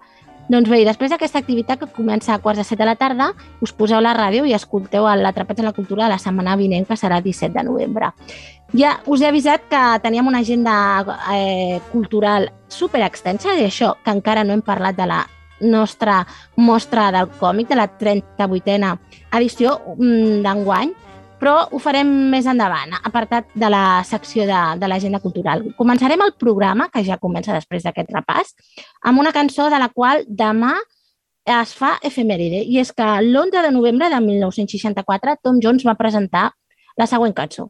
Doncs 0.49 0.71
bé, 0.71 0.79
després 0.81 1.11
d'aquesta 1.13 1.37
activitat 1.37 1.77
que 1.77 1.91
comença 1.93 2.33
a 2.33 2.39
quarts 2.41 2.57
de 2.57 2.63
set 2.65 2.79
de 2.81 2.87
la 2.89 2.95
tarda, 2.97 3.27
us 3.61 3.69
poseu 3.77 4.01
la 4.01 4.15
ràdio 4.17 4.47
i 4.49 4.55
escolteu 4.57 5.05
l'Atrapats 5.05 5.61
en 5.61 5.67
la 5.69 5.75
Cultura 5.77 6.07
la 6.09 6.17
setmana 6.17 6.55
vinent, 6.57 6.87
que 6.89 6.97
serà 6.97 7.19
17 7.21 7.53
de 7.53 7.63
novembre. 7.67 8.09
Ja 8.73 8.95
us 9.05 9.21
he 9.21 9.29
avisat 9.29 9.67
que 9.69 9.81
teníem 10.01 10.25
una 10.25 10.41
agenda 10.41 10.73
eh, 11.35 11.77
cultural 11.91 12.49
super 12.67 13.03
extensa 13.05 13.53
i 13.53 13.67
això 13.67 13.91
que 14.01 14.17
encara 14.17 14.43
no 14.43 14.57
hem 14.57 14.65
parlat 14.65 14.97
de 14.97 15.05
la 15.05 15.27
nostra 15.61 16.23
mostra 16.55 17.11
del 17.11 17.29
còmic, 17.37 17.69
de 17.69 17.77
la 17.77 17.85
38a 17.99 18.95
edició 19.37 19.77
mm, 19.93 20.41
d'enguany, 20.41 20.97
però 21.39 21.55
ho 21.71 21.79
farem 21.79 22.09
més 22.31 22.47
endavant, 22.49 22.93
apartat 22.99 23.49
de 23.55 23.69
la 23.71 24.01
secció 24.07 24.45
de, 24.49 24.59
de 24.79 24.91
l'agenda 24.91 25.21
cultural. 25.23 25.63
Començarem 25.79 26.21
el 26.25 26.35
programa, 26.39 26.89
que 26.93 27.03
ja 27.07 27.19
comença 27.21 27.55
després 27.55 27.85
d'aquest 27.87 28.11
repàs, 28.15 28.53
amb 29.07 29.23
una 29.23 29.33
cançó 29.35 29.69
de 29.71 29.79
la 29.79 29.89
qual 29.93 30.25
demà 30.27 30.75
es 31.49 31.73
fa 31.73 31.95
efemèride, 32.05 32.61
i 32.67 32.77
és 32.83 32.91
que 32.93 33.07
l'11 33.23 33.63
de 33.65 33.71
novembre 33.73 34.09
de 34.11 34.21
1964 34.21 35.39
Tom 35.41 35.63
Jones 35.63 35.87
va 35.87 35.97
presentar 35.97 36.49
la 36.99 37.07
següent 37.07 37.33
cançó. 37.33 37.69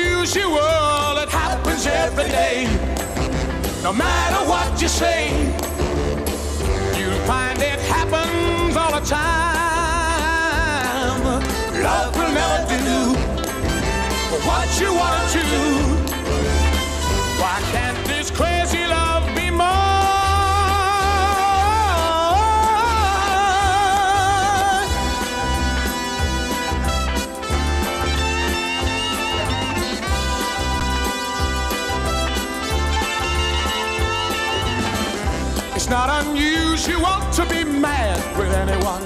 it 0.23 1.29
happens 1.29 1.87
every 1.87 2.29
day. 2.29 2.65
No 3.81 3.91
matter 3.91 4.47
what 4.47 4.79
you 4.79 4.87
say, 4.87 5.31
you'll 6.95 7.19
find 7.25 7.57
it 7.59 7.79
happens 7.89 8.77
all 8.77 8.91
the 8.91 9.01
time. 9.03 9.23
Love 11.81 12.15
will 12.15 12.31
never 12.33 12.67
do 12.69 13.15
what 14.45 14.79
you 14.79 14.93
want 14.93 15.31
to. 15.31 15.50
Not 35.91 36.25
unusual 36.25 37.19
to 37.33 37.45
be 37.49 37.65
mad 37.65 38.17
with 38.37 38.53
anyone. 38.53 39.03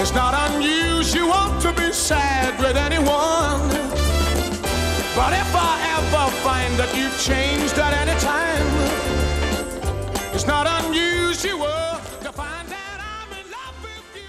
It's 0.00 0.12
not 0.12 0.34
unusual 0.50 1.56
to 1.60 1.72
be 1.72 1.92
sad 1.92 2.58
with 2.58 2.76
anyone. 2.76 3.67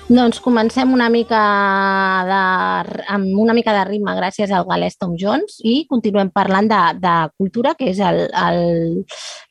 Doncs 0.09 0.39
comencem 0.41 0.89
una 0.89 1.05
mica 1.13 1.39
de, 2.25 2.37
amb 3.13 3.37
una 3.37 3.53
mica 3.53 3.75
de 3.75 3.83
ritme 3.85 4.15
gràcies 4.17 4.49
al 4.49 4.63
galès 4.65 4.95
Tom 4.97 5.11
Jones 5.21 5.59
i 5.61 5.83
continuem 5.85 6.31
parlant 6.33 6.65
de, 6.71 6.79
de 6.97 7.11
cultura, 7.37 7.75
que 7.77 7.91
és 7.91 7.99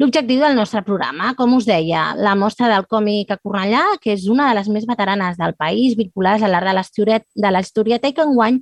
l'objectiu 0.03 0.43
del 0.43 0.57
nostre 0.59 0.83
programa. 0.83 1.31
Com 1.39 1.55
us 1.55 1.69
deia, 1.69 2.09
la 2.19 2.35
mostra 2.35 2.67
del 2.73 2.89
còmic 2.91 3.31
a 3.31 3.39
Cornellà, 3.39 3.85
que 4.03 4.17
és 4.17 4.27
una 4.27 4.49
de 4.49 4.57
les 4.59 4.71
més 4.75 4.89
veteranes 4.89 5.39
del 5.39 5.55
país, 5.55 5.95
vinculades 5.95 6.43
a 6.43 6.51
l'art 6.51 6.67
de 6.67 7.53
la 7.55 7.63
historieta 7.63 8.11
i 8.11 8.17
que 8.17 8.27
enguany 8.27 8.59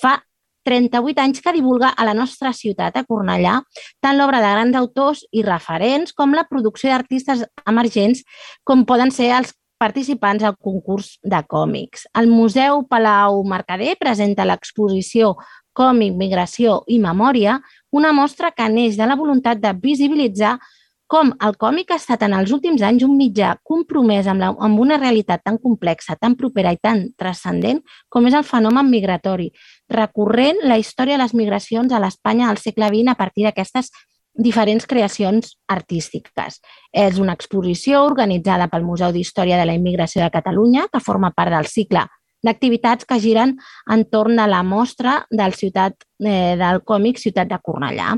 fa 0.00 0.22
38 0.64 1.20
anys 1.20 1.42
que 1.44 1.52
divulga 1.52 1.90
a 1.92 2.06
la 2.08 2.14
nostra 2.16 2.54
ciutat, 2.56 2.96
a 2.96 3.04
Cornellà, 3.04 3.58
tant 4.00 4.16
l'obra 4.16 4.40
de 4.40 4.54
grans 4.54 4.80
autors 4.80 5.26
i 5.28 5.44
referents 5.44 6.16
com 6.16 6.32
la 6.32 6.46
producció 6.48 6.88
d'artistes 6.88 7.44
emergents, 7.68 8.24
com 8.64 8.86
poden 8.88 9.12
ser 9.12 9.28
els 9.36 9.52
participants 9.84 10.44
al 10.44 10.56
concurs 10.56 11.18
de 11.22 11.40
còmics. 11.48 12.06
El 12.16 12.30
Museu 12.32 12.84
Palau 12.88 13.42
Mercader 13.44 13.98
presenta 14.00 14.46
l'exposició 14.48 15.34
Còmic, 15.74 16.14
Migració 16.16 16.78
i 16.86 17.00
Memòria, 17.02 17.58
una 17.92 18.14
mostra 18.14 18.52
que 18.54 18.68
neix 18.70 18.96
de 18.96 19.08
la 19.10 19.18
voluntat 19.18 19.60
de 19.60 19.74
visibilitzar 19.82 20.54
com 21.10 21.34
el 21.46 21.52
còmic 21.60 21.92
ha 21.92 21.98
estat 22.00 22.22
en 22.24 22.32
els 22.32 22.52
últims 22.54 22.82
anys 22.86 23.04
un 23.04 23.12
mitjà 23.18 23.50
compromès 23.62 24.28
amb, 24.30 24.40
la, 24.40 24.48
amb 24.66 24.80
una 24.80 24.96
realitat 24.96 25.42
tan 25.44 25.58
complexa, 25.60 26.16
tan 26.16 26.32
propera 26.38 26.72
i 26.72 26.80
tan 26.80 27.04
transcendent 27.20 27.82
com 28.08 28.24
és 28.30 28.34
el 28.38 28.46
fenomen 28.48 28.88
migratori, 28.88 29.50
recorrent 29.92 30.64
la 30.64 30.78
història 30.80 31.18
de 31.18 31.26
les 31.26 31.36
migracions 31.36 31.92
a 31.92 32.00
l'Espanya 32.00 32.48
del 32.48 32.62
segle 32.62 32.88
XX 32.88 33.12
a 33.12 33.18
partir 33.20 33.44
d'aquestes 33.44 33.92
diferents 34.34 34.86
creacions 34.86 35.54
artístiques. 35.70 36.60
És 36.92 37.18
una 37.22 37.34
exposició 37.38 38.02
organitzada 38.04 38.68
pel 38.68 38.84
Museu 38.84 39.14
d'Història 39.14 39.58
de 39.60 39.66
la 39.66 39.78
Immigració 39.78 40.22
de 40.22 40.32
Catalunya, 40.34 40.88
que 40.92 41.02
forma 41.02 41.32
part 41.36 41.54
del 41.54 41.70
cicle 41.70 42.06
d'activitats 42.44 43.06
que 43.08 43.18
giren 43.20 43.56
entorn 43.90 44.36
de 44.36 44.46
la 44.50 44.62
mostra 44.62 45.14
del, 45.30 45.54
ciutat, 45.56 45.96
eh, 46.20 46.54
del 46.60 46.82
còmic 46.84 47.18
Ciutat 47.18 47.48
de 47.48 47.58
Cornellà. 47.62 48.12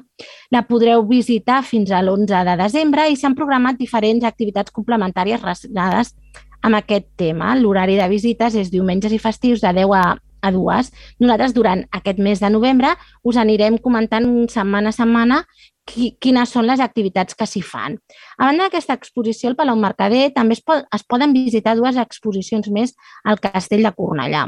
La 0.51 0.65
podreu 0.67 1.05
visitar 1.07 1.63
fins 1.63 1.93
a 1.93 2.03
l'11 2.03 2.43
de 2.49 2.57
desembre 2.59 3.07
i 3.09 3.17
s'han 3.17 3.37
programat 3.39 3.79
diferents 3.79 4.27
activitats 4.27 4.75
complementàries 4.75 5.43
relacionades 5.43 6.15
amb 6.63 6.81
aquest 6.81 7.07
tema. 7.17 7.55
L'horari 7.55 7.97
de 8.01 8.09
visites 8.11 8.59
és 8.59 8.73
diumenges 8.75 9.15
i 9.15 9.23
festius 9.23 9.63
de 9.63 9.73
10 9.79 9.95
a, 9.95 10.05
a 10.43 10.53
2. 10.53 10.91
Nosaltres, 11.23 11.55
durant 11.55 11.87
aquest 11.95 12.19
mes 12.19 12.43
de 12.43 12.51
novembre, 12.51 12.97
us 13.23 13.39
anirem 13.39 13.79
comentant 13.79 14.27
setmana 14.51 14.91
a 14.91 14.97
setmana 14.97 15.45
qui, 15.87 16.11
quines 16.21 16.53
són 16.53 16.67
les 16.69 16.83
activitats 16.83 17.39
que 17.39 17.47
s'hi 17.49 17.63
fan. 17.65 17.97
A 18.37 18.49
banda 18.49 18.67
d'aquesta 18.67 18.97
exposició 18.99 19.51
al 19.51 19.59
Palau 19.59 19.79
Mercader, 19.81 20.29
també 20.37 20.59
es, 20.59 20.63
pot, 20.67 20.85
es 20.95 21.07
poden 21.09 21.35
visitar 21.37 21.77
dues 21.79 21.99
exposicions 22.03 22.69
més 22.75 22.97
al 23.25 23.41
Castell 23.43 23.87
de 23.87 23.95
Cornellà. 23.97 24.47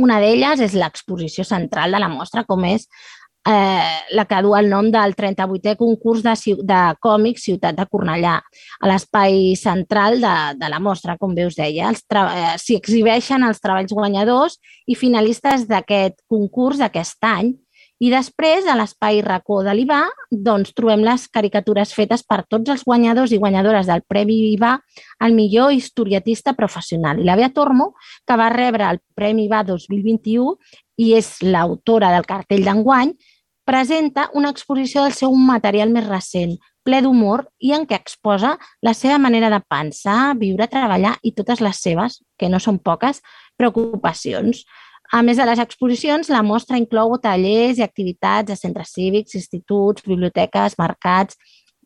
Una 0.00 0.18
d'elles 0.22 0.62
és 0.64 0.76
l'exposició 0.78 1.44
central 1.44 1.92
de 1.92 2.00
la 2.00 2.08
mostra, 2.08 2.46
com 2.48 2.64
és 2.64 2.88
eh, 3.44 3.98
la 4.16 4.24
que 4.24 4.40
du 4.42 4.54
el 4.56 4.70
nom 4.70 4.88
del 4.92 5.14
38è 5.18 5.74
concurs 5.76 6.22
de, 6.24 6.34
de 6.64 6.80
còmics 7.02 7.44
Ciutat 7.48 7.76
de 7.76 7.86
Cornellà, 7.90 8.38
a 8.80 8.90
l'espai 8.90 9.52
central 9.58 10.20
de, 10.22 10.36
de 10.60 10.70
la 10.72 10.80
mostra, 10.80 11.18
com 11.20 11.34
bé 11.36 11.46
us 11.48 11.58
deia. 11.58 11.92
Eh, 11.92 12.54
S'hi 12.62 12.78
exhibeixen 12.78 13.44
els 13.44 13.60
treballs 13.60 13.92
guanyadors 13.92 14.58
i 14.86 14.96
finalistes 14.98 15.66
d'aquest 15.68 16.22
concurs 16.30 16.80
d'aquest 16.80 17.28
any 17.28 17.52
i 18.02 18.08
després, 18.10 18.66
a 18.66 18.74
l'espai 18.74 19.20
racó 19.22 19.60
de 19.62 19.72
l'IVA, 19.78 20.00
doncs, 20.30 20.72
trobem 20.74 21.04
les 21.06 21.28
caricatures 21.30 21.92
fetes 21.94 22.24
per 22.26 22.40
tots 22.50 22.72
els 22.74 22.82
guanyadors 22.88 23.30
i 23.30 23.38
guanyadores 23.38 23.86
del 23.86 24.02
Premi 24.02 24.40
IVA 24.56 24.72
al 25.22 25.36
millor 25.36 25.70
historietista 25.70 26.56
professional. 26.58 27.20
I 27.22 27.28
la 27.28 27.36
Bea 27.38 27.52
Tormo, 27.54 27.92
que 28.26 28.38
va 28.40 28.50
rebre 28.50 28.88
el 28.90 28.98
Premi 29.14 29.46
IVA 29.46 29.62
2021 29.70 30.56
i 30.98 31.12
és 31.14 31.36
l'autora 31.46 32.10
del 32.10 32.26
cartell 32.26 32.66
d'enguany, 32.66 33.14
presenta 33.64 34.28
una 34.34 34.50
exposició 34.50 35.04
del 35.06 35.14
seu 35.14 35.34
material 35.38 35.94
més 35.94 36.08
recent, 36.08 36.56
ple 36.82 36.98
d'humor 37.04 37.46
i 37.62 37.70
en 37.76 37.86
què 37.86 37.94
exposa 38.00 38.56
la 38.82 38.94
seva 38.98 39.20
manera 39.22 39.50
de 39.52 39.62
pensar, 39.62 40.34
viure, 40.40 40.66
treballar 40.66 41.14
i 41.22 41.30
totes 41.38 41.62
les 41.62 41.78
seves, 41.78 42.18
que 42.34 42.50
no 42.50 42.58
són 42.58 42.82
poques, 42.82 43.22
preocupacions. 43.56 44.64
A 45.12 45.20
més 45.20 45.36
de 45.36 45.44
les 45.44 45.60
exposicions, 45.60 46.30
la 46.32 46.40
mostra 46.40 46.78
inclou 46.80 47.18
tallers 47.20 47.76
i 47.76 47.84
activitats 47.84 48.54
a 48.54 48.56
centres 48.56 48.94
cívics, 48.96 49.36
instituts, 49.36 50.06
biblioteques, 50.08 50.78
mercats, 50.80 51.36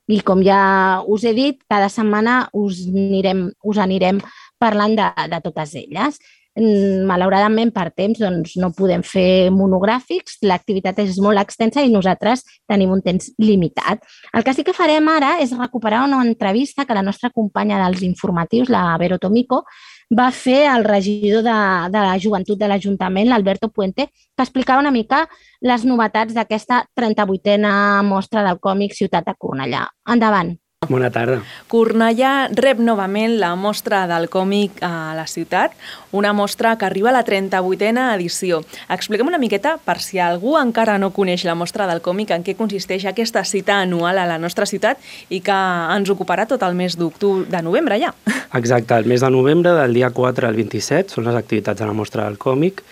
i 0.06 0.20
com 0.22 0.44
ja 0.46 1.02
us 1.10 1.24
he 1.26 1.32
dit, 1.34 1.58
cada 1.66 1.90
setmana 1.90 2.44
us 2.54 2.84
anirem, 2.86 3.48
us 3.66 3.80
anirem 3.82 4.20
parlant 4.62 4.94
de, 4.94 5.08
de 5.32 5.40
totes 5.42 5.74
elles. 5.74 6.20
Mm, 6.56 7.02
malauradament, 7.04 7.68
per 7.74 7.90
temps, 7.92 8.16
doncs, 8.22 8.54
no 8.56 8.70
podem 8.72 9.02
fer 9.04 9.50
monogràfics, 9.52 10.38
l'activitat 10.48 11.02
és 11.02 11.18
molt 11.20 11.42
extensa 11.42 11.82
i 11.84 11.90
nosaltres 11.92 12.46
tenim 12.70 12.94
un 12.94 13.02
temps 13.04 13.28
limitat. 13.42 14.06
El 14.32 14.46
que 14.46 14.54
sí 14.56 14.64
que 14.64 14.72
farem 14.76 15.10
ara 15.12 15.34
és 15.44 15.52
recuperar 15.58 16.06
una 16.06 16.22
entrevista 16.24 16.86
que 16.86 16.96
la 16.96 17.04
nostra 17.04 17.28
companya 17.34 17.82
dels 17.82 18.06
informatius, 18.06 18.72
la 18.72 18.86
Vero 19.02 19.18
Tomico, 19.18 19.64
va 20.10 20.30
fer 20.30 20.66
el 20.70 20.84
regidor 20.84 21.42
de, 21.42 21.56
de 21.90 22.02
la 22.04 22.18
joventut 22.22 22.58
de 22.58 22.68
l'Ajuntament, 22.70 23.28
l'Alberto 23.28 23.68
Puente, 23.68 24.06
que 24.06 24.44
explicava 24.44 24.80
una 24.80 24.94
mica 24.94 25.24
les 25.60 25.84
novetats 25.84 26.34
d'aquesta 26.34 26.84
38a 26.94 28.02
mostra 28.06 28.44
del 28.46 28.60
còmic 28.60 28.94
Ciutat 28.94 29.26
de 29.26 29.34
Cornellà. 29.38 29.86
Endavant. 30.06 30.54
Bona 30.88 31.10
tarda. 31.10 31.40
Cornellà 31.70 32.48
rep 32.54 32.78
novament 32.82 33.36
la 33.40 33.54
mostra 33.58 34.04
del 34.10 34.28
còmic 34.30 34.78
a 34.86 35.14
la 35.16 35.26
ciutat, 35.26 35.74
una 36.16 36.32
mostra 36.36 36.76
que 36.78 36.86
arriba 36.86 37.10
a 37.10 37.16
la 37.16 37.24
38a 37.26 38.06
edició. 38.14 38.62
Expliquem 38.92 39.26
una 39.26 39.40
miqueta, 39.42 39.76
per 39.82 39.98
si 40.04 40.20
algú 40.22 40.56
encara 40.60 40.96
no 41.02 41.12
coneix 41.16 41.44
la 41.48 41.56
mostra 41.58 41.88
del 41.90 42.02
còmic, 42.04 42.30
en 42.30 42.46
què 42.46 42.56
consisteix 42.58 43.06
aquesta 43.06 43.44
cita 43.44 43.80
anual 43.82 44.18
a 44.18 44.28
la 44.30 44.38
nostra 44.38 44.66
ciutat 44.66 45.02
i 45.28 45.42
que 45.44 45.58
ens 45.96 46.10
ocuparà 46.12 46.46
tot 46.46 46.62
el 46.62 46.78
mes 46.78 46.96
d'octubre, 46.98 47.48
de 47.50 47.62
novembre 47.62 47.98
ja. 48.02 48.14
Exacte, 48.54 48.94
el 48.94 49.06
mes 49.10 49.20
de 49.20 49.30
novembre, 49.30 49.74
del 49.74 49.94
dia 49.94 50.10
4 50.10 50.48
al 50.48 50.56
27, 50.56 51.16
són 51.16 51.26
les 51.26 51.38
activitats 51.38 51.80
de 51.80 51.86
la 51.86 51.96
mostra 51.96 52.24
del 52.24 52.38
còmic. 52.38 52.82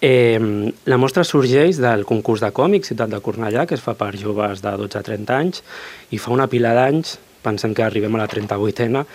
Eh, 0.00 0.72
la 0.84 0.98
mostra 1.00 1.24
sorgeix 1.24 1.78
del 1.80 2.04
concurs 2.04 2.42
de 2.44 2.50
còmics 2.52 2.90
Ciutat 2.92 3.08
de 3.08 3.20
Cornellà, 3.24 3.64
que 3.66 3.78
es 3.78 3.84
fa 3.84 3.94
per 3.96 4.12
joves 4.20 4.60
de 4.60 4.74
12 4.76 4.98
a 4.98 5.06
30 5.06 5.38
anys, 5.38 5.62
i 6.12 6.20
fa 6.20 6.34
una 6.34 6.50
pila 6.52 6.74
d'anys 6.76 7.16
pensem 7.46 7.74
que 7.74 7.86
arribem 7.86 8.18
a 8.18 8.24
la 8.24 8.28
38a, 8.28 9.06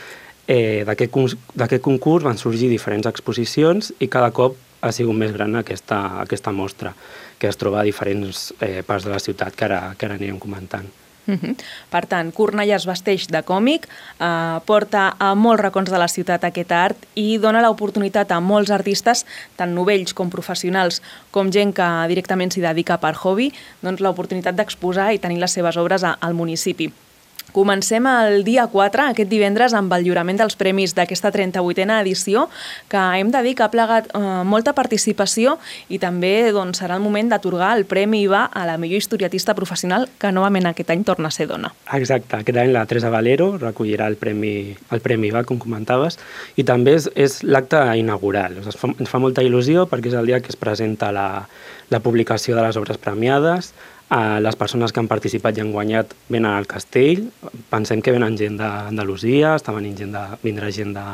eh, 0.48 0.84
d'aquest 0.88 1.84
concurs 1.84 2.26
van 2.26 2.40
sorgir 2.40 2.72
diferents 2.72 3.08
exposicions 3.12 3.94
i 4.00 4.10
cada 4.12 4.32
cop 4.36 4.58
ha 4.82 4.92
sigut 4.96 5.18
més 5.18 5.34
gran 5.36 5.56
aquesta, 5.60 6.00
aquesta 6.24 6.52
mostra, 6.52 6.96
que 7.38 7.50
es 7.50 7.60
troba 7.60 7.82
a 7.82 7.86
diferents 7.88 8.50
eh, 8.60 8.82
parts 8.88 9.06
de 9.06 9.14
la 9.14 9.22
ciutat 9.22 9.56
que 9.56 9.68
ara, 9.70 9.84
que 9.98 10.08
ara 10.08 10.18
anirem 10.18 10.40
comentant. 10.42 10.90
Uh 11.28 11.38
-huh. 11.38 11.56
Per 11.90 12.06
tant, 12.08 12.34
Cornellà 12.34 12.76
es 12.76 12.86
vesteix 12.86 13.28
de 13.28 13.44
còmic, 13.44 13.88
eh, 14.20 14.60
porta 14.66 15.16
a 15.20 15.36
molts 15.36 15.62
racons 15.62 15.90
de 15.90 15.98
la 15.98 16.08
ciutat 16.08 16.44
aquest 16.44 16.72
art 16.72 16.98
i 17.14 17.38
dona 17.38 17.62
l'oportunitat 17.62 18.32
a 18.32 18.40
molts 18.40 18.72
artistes, 18.72 19.26
tant 19.56 19.74
novells 19.74 20.14
com 20.14 20.30
professionals, 20.30 21.02
com 21.30 21.52
gent 21.52 21.74
que 21.74 22.08
directament 22.08 22.52
s'hi 22.52 22.62
dedica 22.62 22.98
per 22.98 23.16
hobby, 23.24 23.54
doncs 23.82 24.02
l'oportunitat 24.02 24.56
d'exposar 24.56 25.14
i 25.14 25.20
tenir 25.20 25.40
les 25.40 25.52
seves 25.52 25.78
obres 25.78 26.04
a, 26.04 26.18
al 26.20 26.34
municipi. 26.34 26.92
Comencem 27.52 28.06
el 28.08 28.46
dia 28.48 28.64
4, 28.72 29.10
aquest 29.12 29.30
divendres, 29.30 29.74
amb 29.76 29.92
el 29.92 30.06
lliurament 30.06 30.38
dels 30.40 30.56
premis 30.56 30.94
d'aquesta 30.96 31.34
38a 31.36 31.98
edició, 32.00 32.46
que 32.88 33.02
hem 33.20 33.32
de 33.34 33.42
dir 33.44 33.56
que 33.60 33.66
ha 33.66 33.72
plegat 33.74 34.08
eh, 34.16 34.22
molta 34.48 34.72
participació 34.78 35.58
i 35.92 36.00
també 36.00 36.52
doncs, 36.56 36.80
serà 36.80 36.96
el 36.96 37.04
moment 37.04 37.32
d'atorgar 37.32 37.74
el 37.76 37.84
Premi 37.90 38.24
IVA 38.24 38.46
a 38.48 38.66
la 38.70 38.78
millor 38.80 39.04
historiatista 39.04 39.56
professional 39.58 40.08
que 40.18 40.32
novament 40.32 40.70
aquest 40.72 40.96
any 40.96 41.04
torna 41.04 41.28
a 41.28 41.36
ser 41.36 41.50
dona. 41.52 41.74
Exacte, 41.98 42.40
aquest 42.40 42.62
any 42.64 42.72
la 42.72 42.86
Teresa 42.88 43.12
Valero 43.12 43.52
recollirà 43.58 44.08
el 44.08 44.16
Premi, 44.22 44.72
el 44.72 45.04
premi 45.04 45.32
IVA, 45.32 45.44
com 45.44 45.60
comentaves, 45.60 46.20
i 46.56 46.64
també 46.64 46.96
és, 47.02 47.10
és 47.20 47.42
l'acte 47.44 47.82
inaugural. 48.00 48.62
Ens 48.64 48.80
fa, 48.80 48.94
ens 48.96 49.12
fa 49.12 49.20
molta 49.20 49.44
il·lusió 49.44 49.90
perquè 49.92 50.14
és 50.14 50.20
el 50.20 50.32
dia 50.32 50.40
que 50.40 50.54
es 50.54 50.60
presenta 50.60 51.12
la, 51.12 51.28
la 51.92 52.00
publicació 52.00 52.56
de 52.56 52.64
les 52.64 52.80
obres 52.80 53.02
premiades, 53.02 53.74
les 54.12 54.56
persones 54.60 54.92
que 54.92 55.00
han 55.00 55.08
participat 55.08 55.56
i 55.56 55.62
han 55.64 55.72
guanyat 55.72 56.12
venen 56.28 56.52
al 56.52 56.68
castell, 56.68 57.30
pensem 57.72 58.02
que 58.04 58.12
venen 58.12 58.36
gent 58.36 58.58
d'Andalusia, 58.60 59.56
està 59.56 59.72
venint 59.72 59.96
gent 59.96 60.12
de, 60.12 60.24
vindrà 60.44 60.68
gent 60.76 60.92
de, 60.98 61.06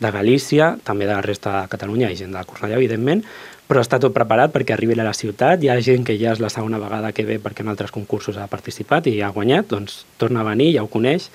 de 0.00 0.10
Galícia, 0.10 0.70
també 0.84 1.04
de 1.04 1.12
la 1.12 1.24
resta 1.24 1.52
de 1.60 1.68
Catalunya 1.74 2.08
i 2.08 2.16
gent 2.16 2.32
de 2.32 2.44
Cornellà, 2.48 2.78
evidentment, 2.80 3.20
però 3.68 3.82
està 3.84 4.00
tot 4.00 4.14
preparat 4.16 4.52
perquè 4.54 4.72
arribi 4.72 4.96
a 4.96 5.04
la 5.04 5.12
ciutat, 5.16 5.62
hi 5.62 5.68
ha 5.68 5.76
gent 5.84 6.04
que 6.04 6.16
ja 6.20 6.32
és 6.32 6.40
la 6.40 6.52
segona 6.52 6.80
vegada 6.80 7.12
que 7.12 7.24
ve 7.28 7.38
perquè 7.40 7.64
en 7.64 7.72
altres 7.72 7.92
concursos 7.92 8.40
ha 8.40 8.48
participat 8.48 9.08
i 9.12 9.20
ha 9.20 9.32
guanyat, 9.32 9.68
doncs 9.68 10.04
torna 10.16 10.40
a 10.40 10.48
venir, 10.48 10.72
ja 10.78 10.84
ho 10.84 10.88
coneix, 10.88 11.30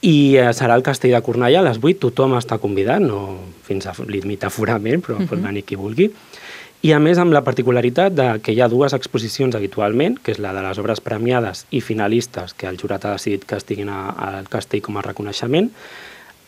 i 0.00 0.36
uh, 0.40 0.52
serà 0.56 0.76
el 0.76 0.84
castell 0.84 1.12
de 1.16 1.20
Cornellà 1.24 1.60
a 1.60 1.68
les 1.68 1.80
8, 1.80 1.96
tothom 2.00 2.36
està 2.36 2.60
convidat, 2.60 3.00
no 3.00 3.40
fins 3.64 3.88
a 3.88 3.96
límit 4.04 4.44
aforament, 4.44 5.04
però 5.04 5.16
uh 5.16 5.20
-huh. 5.20 5.28
pot 5.28 5.40
venir 5.40 5.64
qui 5.64 5.76
vulgui, 5.76 6.12
i 6.82 6.92
a 6.96 6.98
més 7.02 7.18
amb 7.20 7.34
la 7.36 7.42
particularitat 7.44 8.14
de 8.16 8.26
que 8.40 8.54
hi 8.56 8.60
ha 8.64 8.68
dues 8.72 8.94
exposicions 8.96 9.56
habitualment, 9.56 10.16
que 10.24 10.32
és 10.32 10.38
la 10.40 10.54
de 10.56 10.62
les 10.64 10.78
obres 10.80 11.02
premiades 11.04 11.66
i 11.76 11.82
finalistes, 11.84 12.54
que 12.56 12.70
el 12.70 12.78
jurat 12.80 13.04
ha 13.04 13.16
decidit 13.18 13.44
que 13.44 13.58
estiguin 13.60 13.90
al 13.92 14.48
castell 14.48 14.80
com 14.86 14.96
a 14.96 15.04
reconeixement, 15.04 15.68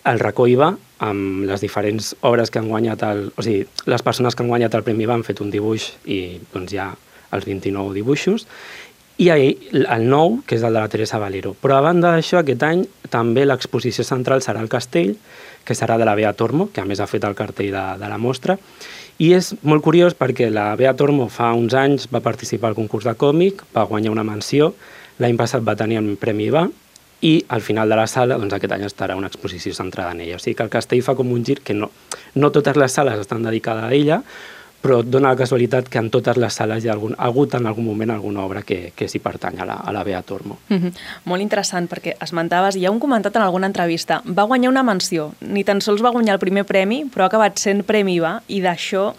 el 0.08 0.18
racó 0.18 0.48
hi 0.48 0.56
va, 0.58 0.72
amb 1.04 1.44
les 1.46 1.60
diferents 1.62 2.14
obres 2.26 2.50
que 2.50 2.58
han 2.58 2.70
guanyat, 2.72 3.04
el, 3.06 3.26
o 3.36 3.44
sigui, 3.44 3.66
les 3.86 4.02
persones 4.02 4.34
que 4.34 4.42
han 4.42 4.50
guanyat 4.50 4.74
el 4.74 4.86
Premi 4.86 5.04
han 5.04 5.26
fet 5.26 5.42
un 5.44 5.52
dibuix 5.52 5.92
i 6.06 6.40
doncs 6.54 6.72
hi 6.72 6.80
ha 6.80 6.88
els 7.32 7.44
29 7.46 7.94
dibuixos, 7.94 8.48
i 9.22 9.28
el 9.28 10.08
nou, 10.08 10.40
que 10.48 10.56
és 10.56 10.64
el 10.64 10.72
de 10.72 10.80
la 10.80 10.88
Teresa 10.90 11.20
Valero. 11.20 11.52
Però 11.60 11.76
a 11.76 11.84
banda 11.84 12.14
d'això, 12.16 12.40
aquest 12.40 12.64
any 12.66 12.86
també 13.12 13.44
l'exposició 13.44 14.02
central 14.08 14.42
serà 14.42 14.64
el 14.64 14.72
castell, 14.72 15.12
que 15.62 15.76
serà 15.78 15.98
de 16.00 16.08
la 16.08 16.16
Bea 16.18 16.32
Tormo, 16.32 16.70
que 16.72 16.80
a 16.80 16.88
més 16.88 16.98
ha 16.98 17.06
fet 17.06 17.28
el 17.28 17.36
cartell 17.38 17.70
de, 17.70 17.84
de 18.00 18.08
la 18.10 18.18
mostra, 18.18 18.56
i 19.22 19.30
és 19.36 19.52
molt 19.62 19.84
curiós 19.84 20.16
perquè 20.18 20.48
la 20.50 20.72
Bea 20.78 20.92
Tormo 20.98 21.28
fa 21.30 21.52
uns 21.54 21.76
anys 21.78 22.08
va 22.10 22.22
participar 22.24 22.72
al 22.72 22.78
concurs 22.78 23.06
de 23.06 23.14
còmic, 23.14 23.62
va 23.74 23.86
guanyar 23.86 24.10
una 24.10 24.26
menció, 24.26 24.72
l'any 25.22 25.36
passat 25.38 25.62
va 25.62 25.76
tenir 25.78 26.00
el 26.00 26.16
Premi 26.18 26.48
IVA, 26.50 26.64
i 27.22 27.36
al 27.54 27.62
final 27.62 27.88
de 27.88 27.96
la 27.96 28.08
sala, 28.10 28.34
doncs 28.34 28.56
aquest 28.56 28.74
any 28.74 28.82
estarà 28.82 29.14
una 29.14 29.30
exposició 29.30 29.70
centrada 29.76 30.10
en 30.10 30.24
ella. 30.24 30.40
O 30.40 30.42
sigui 30.42 30.56
que 30.58 30.66
el 30.66 30.72
castell 30.72 31.04
fa 31.06 31.14
com 31.14 31.30
un 31.30 31.44
gir 31.46 31.60
que 31.62 31.76
no, 31.78 31.92
no 32.34 32.50
totes 32.50 32.74
les 32.74 32.98
sales 32.98 33.20
estan 33.22 33.46
dedicades 33.46 33.86
a 33.86 33.92
ella, 33.94 34.18
però 34.82 35.00
dona 35.06 35.30
la 35.30 35.38
casualitat 35.38 35.88
que 35.88 36.00
en 36.02 36.10
totes 36.10 36.36
les 36.42 36.54
sales 36.58 36.84
hi 36.84 36.90
ha, 36.90 36.96
algun, 36.96 37.14
ha 37.16 37.28
hagut 37.30 37.54
en 37.54 37.66
algun 37.70 37.86
moment 37.86 38.10
alguna 38.10 38.42
obra 38.42 38.64
que, 38.66 38.92
que 38.96 39.08
s'hi 39.08 39.22
pertany 39.22 39.60
a 39.62 39.66
la, 39.68 39.78
a 39.78 39.94
la 39.94 40.02
Bea 40.04 40.22
Tormo. 40.22 40.58
Mm 40.68 40.76
-hmm. 40.76 40.92
Molt 41.24 41.42
interessant, 41.42 41.88
perquè 41.88 42.16
esmentaves, 42.20 42.76
i 42.76 42.82
ja 42.82 42.90
ho 42.90 42.92
hem 42.92 43.00
comentat 43.00 43.36
en 43.36 43.42
alguna 43.42 43.66
entrevista, 43.66 44.22
va 44.26 44.42
guanyar 44.42 44.70
una 44.70 44.82
menció, 44.82 45.32
ni 45.40 45.64
tan 45.64 45.80
sols 45.80 46.02
va 46.02 46.10
guanyar 46.10 46.34
el 46.34 46.40
primer 46.40 46.64
premi, 46.64 47.04
però 47.04 47.22
ha 47.22 47.26
acabat 47.26 47.58
sent 47.58 47.84
premi 47.84 48.18
va, 48.18 48.42
i 48.48 48.60
d'això 48.60 49.14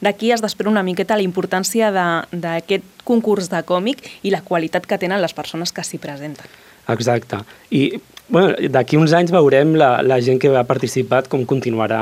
d'aquí 0.00 0.32
es 0.32 0.42
desprèn 0.42 0.68
una 0.68 0.82
miqueta 0.82 1.16
la 1.16 1.22
importància 1.22 1.90
d'aquest 2.32 2.84
concurs 3.04 3.48
de 3.48 3.62
còmic 3.62 3.98
i 4.22 4.30
la 4.30 4.42
qualitat 4.42 4.86
que 4.86 4.98
tenen 4.98 5.22
les 5.22 5.34
persones 5.34 5.72
que 5.72 5.84
s'hi 5.84 5.98
presenten. 5.98 6.46
Exacte. 6.88 7.38
I 7.70 8.00
Bueno, 8.28 8.54
D'aquí 8.72 8.96
uns 8.96 9.12
anys 9.12 9.32
veurem 9.34 9.74
la, 9.76 9.98
la 10.02 10.16
gent 10.24 10.38
que 10.40 10.48
ha 10.56 10.64
participat 10.64 11.28
com 11.32 11.44
continuarà 11.48 12.00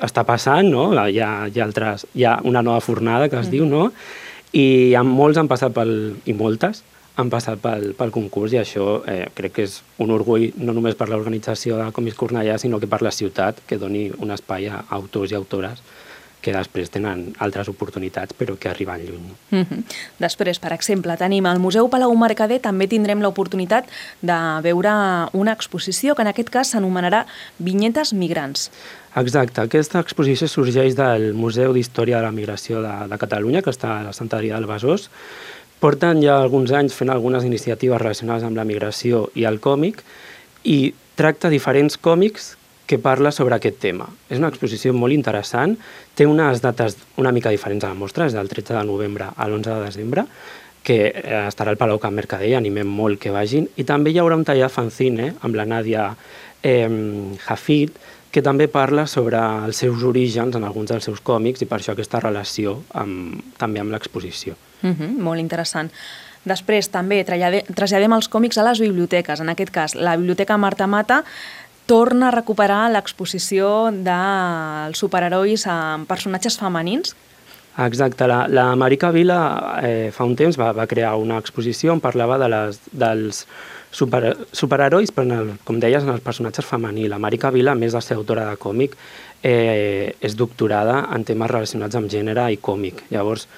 estar 0.00 0.24
passant, 0.24 0.70
no? 0.72 0.88
Hi 0.96 1.20
ha, 1.20 1.32
hi 1.48 1.60
ha, 1.60 1.66
altres, 1.66 2.06
hi 2.16 2.24
ha 2.24 2.38
una 2.48 2.62
nova 2.64 2.80
fornada 2.80 3.28
que 3.28 3.36
es 3.36 3.50
mm. 3.50 3.52
diu, 3.52 3.68
no? 3.68 3.90
I 4.56 4.96
molts 5.08 5.40
han 5.40 5.48
passat 5.48 5.74
pel, 5.76 5.92
i 6.28 6.34
moltes 6.36 6.82
han 7.20 7.28
passat 7.32 7.60
pel, 7.60 7.90
pel 7.96 8.12
concurs 8.12 8.54
i 8.54 8.60
això 8.60 9.02
eh, 9.08 9.26
crec 9.36 9.58
que 9.58 9.66
és 9.68 9.78
un 10.00 10.12
orgull 10.14 10.48
no 10.64 10.72
només 10.72 10.96
per 10.96 11.10
l'organització 11.10 11.76
de 11.76 11.90
Comis 11.92 12.16
Cornellà, 12.16 12.56
sinó 12.60 12.80
que 12.80 12.88
per 12.88 13.02
la 13.04 13.12
ciutat, 13.12 13.60
que 13.68 13.76
doni 13.80 14.06
un 14.24 14.32
espai 14.32 14.70
a 14.72 14.80
autors 14.96 15.32
i 15.32 15.36
autores 15.36 15.84
que 16.42 16.52
després 16.54 16.90
tenen 16.90 17.28
altres 17.42 17.70
oportunitats 17.70 18.34
però 18.38 18.56
que 18.58 18.68
arriben 18.68 19.06
lluny. 19.06 19.30
Mm 19.50 19.62
-hmm. 19.62 19.84
Després, 20.18 20.58
per 20.58 20.72
exemple, 20.72 21.16
tenim 21.16 21.46
al 21.46 21.58
Museu 21.58 21.88
Palau 21.88 22.14
Mercader, 22.14 22.60
també 22.60 22.88
tindrem 22.88 23.20
l'oportunitat 23.22 23.84
de 24.20 24.40
veure 24.62 24.92
una 25.32 25.52
exposició 25.52 26.14
que 26.14 26.22
en 26.22 26.28
aquest 26.28 26.50
cas 26.50 26.70
s'anomenarà 26.70 27.26
Vinyetes 27.58 28.12
Migrants. 28.12 28.70
Exacte, 29.14 29.60
aquesta 29.60 30.00
exposició 30.00 30.48
sorgeix 30.48 30.94
del 30.96 31.34
Museu 31.34 31.72
d'Història 31.72 32.16
de 32.16 32.22
la 32.22 32.32
Migració 32.32 32.80
de, 32.82 33.08
de 33.08 33.18
Catalunya, 33.18 33.62
que 33.62 33.70
està 33.70 33.98
a 33.98 34.02
la 34.02 34.12
Santeria 34.12 34.54
del 34.54 34.66
Besòs. 34.66 35.10
Porten 35.80 36.22
ja 36.22 36.40
alguns 36.40 36.70
anys 36.70 36.94
fent 36.94 37.10
algunes 37.10 37.44
iniciatives 37.44 38.00
relacionades 38.00 38.44
amb 38.44 38.56
la 38.56 38.64
migració 38.64 39.30
i 39.34 39.44
el 39.44 39.58
còmic 39.60 40.02
i 40.62 40.94
tracta 41.18 41.50
diferents 41.50 41.98
còmics 41.98 42.56
que 42.92 42.98
parla 42.98 43.30
sobre 43.32 43.56
aquest 43.56 43.78
tema. 43.80 44.04
És 44.28 44.36
una 44.36 44.50
exposició 44.52 44.92
molt 44.92 45.16
interessant, 45.16 45.78
té 46.12 46.26
unes 46.28 46.60
dates 46.60 46.98
una 47.16 47.30
mica 47.32 47.48
diferents 47.48 47.86
a 47.88 47.92
la 47.94 47.96
mostra, 47.96 48.26
és 48.28 48.34
del 48.36 48.50
13 48.50 48.74
de 48.76 48.82
novembre 48.84 49.30
a 49.32 49.46
l'11 49.46 49.64
de 49.70 49.76
desembre, 49.86 50.24
que 50.84 50.98
eh, 51.08 51.38
estarà 51.46 51.72
al 51.72 51.78
Palau 51.80 51.96
Camp 52.02 52.12
Mercader, 52.20 52.50
animem 52.58 52.90
molt 52.92 53.16
que 53.22 53.32
vagin, 53.32 53.64
i 53.80 53.86
també 53.88 54.12
hi 54.12 54.18
haurà 54.20 54.36
un 54.36 54.44
taller 54.44 54.68
fanzine 54.68 55.30
amb 55.40 55.56
la 55.56 55.64
Nàdia 55.70 56.10
eh, 56.60 56.84
Hafid, 57.46 57.96
que 58.32 58.42
també 58.44 58.66
parla 58.68 59.06
sobre 59.08 59.40
els 59.40 59.80
seus 59.80 60.04
orígens 60.04 60.58
en 60.58 60.68
alguns 60.68 60.92
dels 60.92 61.08
seus 61.08 61.24
còmics 61.24 61.64
i 61.64 61.70
per 61.70 61.78
això 61.80 61.94
aquesta 61.96 62.20
relació 62.20 62.82
amb, 62.92 63.40
també 63.56 63.80
amb 63.80 63.96
l'exposició. 63.96 64.52
Mm 64.82 64.92
-hmm, 64.92 65.16
molt 65.30 65.40
interessant. 65.40 65.88
Després 66.44 66.88
també 66.90 67.20
traslladem 67.22 68.12
els 68.16 68.28
còmics 68.28 68.58
a 68.58 68.64
les 68.66 68.80
biblioteques. 68.82 69.40
En 69.40 69.52
aquest 69.52 69.70
cas, 69.70 69.94
la 69.94 70.16
Biblioteca 70.16 70.56
Marta 70.58 70.88
Mata 70.90 71.22
torna 71.92 72.30
a 72.30 72.32
recuperar 72.32 72.86
l'exposició 72.94 73.90
dels 73.92 75.02
superherois 75.02 75.66
amb 75.68 76.08
personatges 76.08 76.56
femenins? 76.60 77.12
Exacte, 77.82 78.26
la, 78.28 78.46
la 78.52 78.70
Marica 78.76 79.10
Vila 79.12 79.38
eh, 79.80 80.08
fa 80.12 80.24
un 80.28 80.34
temps 80.36 80.56
va, 80.60 80.70
va 80.76 80.88
crear 80.88 81.14
una 81.20 81.38
exposició 81.40 81.92
on 81.94 82.02
parlava 82.04 82.36
de 82.40 82.48
les, 82.52 82.80
dels 82.92 83.42
super, 83.92 84.34
superherois, 84.56 85.12
però 85.12 85.40
el, 85.40 85.52
com 85.64 85.80
deies, 85.80 86.04
en 86.04 86.12
els 86.12 86.24
personatges 86.24 86.68
femenins. 86.68 87.10
La 87.12 87.20
Marica 87.20 87.52
Vila, 87.52 87.76
més 87.76 87.96
de 87.96 88.02
ser 88.04 88.16
autora 88.16 88.44
de 88.50 88.56
còmic, 88.60 88.96
eh, 89.44 90.14
és 90.20 90.36
doctorada 90.36 91.02
en 91.12 91.24
temes 91.28 91.52
relacionats 91.52 91.96
amb 91.96 92.12
gènere 92.12 92.48
i 92.52 92.60
còmic. 92.60 93.06
Llavors, 93.12 93.48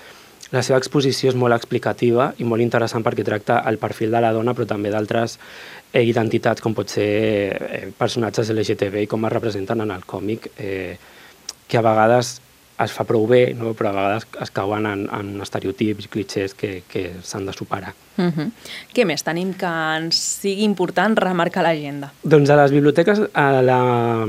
la 0.55 0.63
seva 0.63 0.79
exposició 0.79 1.33
és 1.33 1.39
molt 1.39 1.55
explicativa 1.57 2.33
i 2.39 2.47
molt 2.47 2.63
interessant 2.63 3.03
perquè 3.03 3.27
tracta 3.27 3.63
el 3.67 3.81
perfil 3.83 4.15
de 4.15 4.21
la 4.23 4.31
dona, 4.35 4.55
però 4.55 4.69
també 4.71 4.95
d'altres 4.95 5.41
identitats 6.03 6.63
com 6.63 6.75
pot 6.75 6.91
ser 6.91 7.11
eh, 7.55 7.85
personatges 7.99 8.51
LGTB 8.51 9.05
i 9.05 9.11
com 9.11 9.27
es 9.27 9.33
representen 9.33 9.85
en 9.85 9.93
el 9.95 10.03
còmic, 10.09 10.51
eh, 10.59 10.97
que 11.69 11.79
a 11.79 11.85
vegades 11.85 12.41
es 12.83 12.91
fa 12.91 13.05
prou 13.07 13.27
bé, 13.31 13.55
no? 13.55 13.71
però 13.79 13.93
a 13.93 13.95
vegades 13.95 14.27
es 14.43 14.51
cauen 14.55 14.89
en, 14.91 15.05
en 15.15 15.31
estereotips 15.45 16.09
i 16.09 16.11
clichés 16.11 16.57
que, 16.59 16.83
que 16.91 17.05
s'han 17.23 17.47
de 17.47 17.55
superar. 17.55 17.95
Uh 18.17 18.25
-huh. 18.25 18.51
Què 18.95 19.05
més 19.07 19.23
tenim 19.23 19.55
que 19.55 19.71
ens 19.97 20.17
sigui 20.17 20.65
important 20.65 21.17
remarcar 21.17 21.63
l'agenda? 21.63 22.13
Doncs 22.23 22.51
a 22.51 22.57
les 22.57 22.73
biblioteques, 22.73 23.21
a 23.33 23.63
la, 23.63 24.27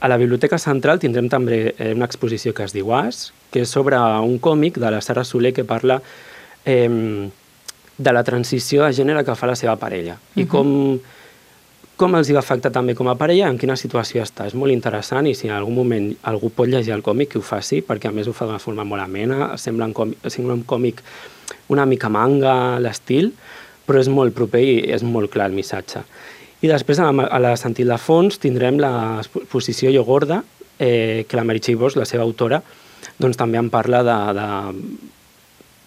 a 0.00 0.08
la 0.08 0.16
Biblioteca 0.16 0.58
Central 0.58 0.98
tindrem 0.98 1.28
també 1.28 1.74
eh, 1.78 1.92
una 1.94 2.06
exposició 2.06 2.54
que 2.54 2.64
es 2.64 2.72
diu 2.72 2.94
As, 2.94 3.32
que 3.50 3.60
és 3.60 3.68
sobre 3.68 3.96
un 3.98 4.38
còmic 4.38 4.78
de 4.78 4.90
la 4.90 5.00
Sara 5.00 5.24
Soler 5.24 5.52
que 5.52 5.64
parla 5.64 6.00
eh, 6.64 7.28
de 7.98 8.12
la 8.12 8.24
transició 8.24 8.84
de 8.86 8.92
gènere 8.96 9.24
que 9.24 9.36
fa 9.36 9.46
la 9.46 9.56
seva 9.56 9.76
parella 9.76 10.14
uh 10.14 10.18
-huh. 10.34 10.42
i 10.42 10.46
com, 10.46 10.98
com 11.96 12.14
els 12.14 12.28
hi 12.28 12.32
va 12.32 12.40
afectar 12.40 12.72
també 12.72 12.94
com 12.94 13.08
a 13.08 13.14
parella, 13.14 13.48
en 13.48 13.58
quina 13.58 13.76
situació 13.76 14.22
està. 14.22 14.46
És 14.46 14.54
molt 14.54 14.72
interessant 14.72 15.26
i 15.26 15.34
si 15.34 15.46
en 15.48 15.54
algun 15.54 15.74
moment 15.74 16.16
algú 16.22 16.50
pot 16.50 16.68
llegir 16.68 16.92
el 16.94 17.02
còmic, 17.02 17.28
que 17.28 17.38
ho 17.38 17.42
faci, 17.42 17.82
perquè 17.82 18.08
a 18.08 18.12
més 18.12 18.26
ho 18.28 18.32
fa 18.32 18.46
d'una 18.46 18.58
forma 18.58 18.84
molt 18.84 19.02
amena, 19.02 19.56
sembla 19.56 19.86
un 19.86 19.94
còmic, 19.94 20.18
sembla 20.26 20.54
un 20.54 20.64
còmic 20.64 21.02
una 21.68 21.86
mica 21.86 22.08
manga, 22.08 22.78
l'estil, 22.78 23.32
però 23.86 24.00
és 24.00 24.08
molt 24.08 24.34
proper 24.34 24.62
i 24.62 24.92
és 24.92 25.02
molt 25.02 25.30
clar 25.30 25.46
el 25.50 25.56
missatge. 25.56 26.02
I 26.62 26.68
després, 26.70 26.98
a 26.98 27.10
la, 27.10 27.26
a 27.26 27.38
la 27.42 27.56
Sentit 27.56 27.88
de 27.88 27.98
Fons, 27.98 28.38
tindrem 28.38 28.78
l'exposició 28.78 29.90
Llogorda, 29.90 30.42
eh, 30.78 31.24
que 31.28 31.36
la 31.36 31.44
Meritxell 31.44 31.78
Bosch, 31.80 31.98
la 31.98 32.06
seva 32.06 32.22
autora, 32.22 32.62
doncs 33.18 33.38
també 33.38 33.58
en 33.58 33.70
parla 33.70 34.02
de, 34.06 34.18
de 34.38 34.46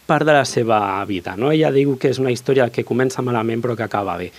part 0.05 0.25
de 0.25 0.33
la 0.33 0.45
seva 0.45 1.03
vida. 1.05 1.35
No? 1.37 1.51
Ella 1.51 1.71
diu 1.73 1.97
que 1.97 2.11
és 2.13 2.19
una 2.21 2.33
història 2.33 2.69
que 2.69 2.85
comença 2.85 3.25
malament 3.25 3.63
però 3.63 3.75
que 3.75 3.87
acaba 3.87 4.17
bé 4.21 4.31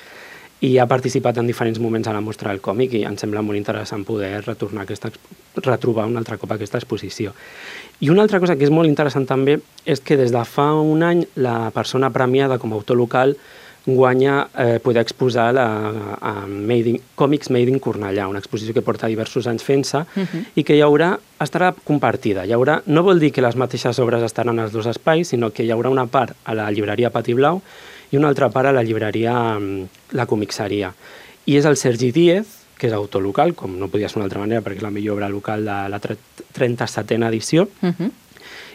i 0.64 0.79
ha 0.81 0.87
participat 0.88 1.37
en 1.37 1.46
diferents 1.46 1.79
moments 1.83 2.09
a 2.09 2.14
la 2.16 2.22
mostra 2.24 2.48
del 2.48 2.62
còmic 2.64 2.94
i 2.96 3.02
em 3.05 3.16
sembla 3.20 3.42
molt 3.44 3.59
interessant 3.59 4.07
poder 4.09 4.40
retornar 4.46 4.87
aquesta, 4.87 5.11
retrobar 5.61 6.07
un 6.09 6.16
altre 6.16 6.38
cop 6.40 6.55
aquesta 6.55 6.81
exposició. 6.81 7.35
I 8.00 8.09
una 8.09 8.24
altra 8.24 8.40
cosa 8.40 8.57
que 8.57 8.64
és 8.64 8.72
molt 8.72 8.88
interessant 8.88 9.26
també 9.29 9.59
és 9.85 10.00
que 10.00 10.16
des 10.16 10.33
de 10.33 10.44
fa 10.48 10.72
un 10.81 11.05
any 11.05 11.26
la 11.37 11.70
persona 11.76 12.11
premiada 12.11 12.59
com 12.59 12.72
a 12.72 12.81
autor 12.81 12.96
local 12.96 13.37
guanya 13.87 14.49
eh, 14.59 14.81
poder 14.83 15.01
exposar 15.03 15.55
la, 15.55 15.66
a 16.20 16.46
Made 16.46 16.90
in, 16.90 16.99
Còmics 17.14 17.51
Made 17.55 17.70
in 17.70 17.79
Cornellà, 17.79 18.27
una 18.27 18.42
exposició 18.42 18.75
que 18.75 18.83
porta 18.83 19.07
diversos 19.07 19.46
anys 19.46 19.62
fent-se 19.62 19.99
uh 19.99 20.05
mhm. 20.14 20.27
-huh. 20.27 20.44
i 20.55 20.64
que 20.64 20.75
hi 20.75 20.83
haurà, 20.83 21.18
estarà 21.40 21.72
compartida. 21.85 22.44
Hi 22.44 22.53
haurà, 22.53 22.83
no 22.87 23.03
vol 23.03 23.20
dir 23.20 23.33
que 23.33 23.40
les 23.40 23.57
mateixes 23.57 23.99
obres 23.99 24.22
estaran 24.22 24.59
als 24.59 24.72
dos 24.72 24.87
espais, 24.87 25.29
sinó 25.29 25.51
que 25.51 25.62
hi 25.62 25.70
haurà 25.70 25.88
una 25.88 26.07
part 26.07 26.37
a 26.44 26.55
la 26.55 26.70
llibreria 26.70 27.11
Pati 27.11 27.35
Blau 27.35 27.62
i 28.11 28.16
una 28.16 28.29
altra 28.29 28.51
part 28.51 28.66
a 28.66 28.72
la 28.72 28.83
llibreria 28.83 29.59
mm, 29.59 29.88
La 30.12 30.27
Comixeria. 30.27 30.92
I 31.46 31.57
és 31.57 31.64
el 31.64 31.77
Sergi 31.77 32.11
Díez, 32.11 32.46
que 32.77 32.88
és 32.88 32.92
autor 32.92 33.22
local, 33.22 33.55
com 33.55 33.79
no 33.79 33.88
podia 33.88 34.09
ser 34.09 34.14
d'una 34.14 34.25
altra 34.25 34.40
manera 34.40 34.62
perquè 34.62 34.77
és 34.77 34.83
la 34.83 34.90
millor 34.90 35.14
obra 35.14 35.29
local 35.29 35.64
de 35.64 35.88
la 35.88 36.01
37a 36.01 37.29
edició, 37.29 37.62
uh 37.62 37.87
mhm. 37.87 37.94
-huh 37.99 38.11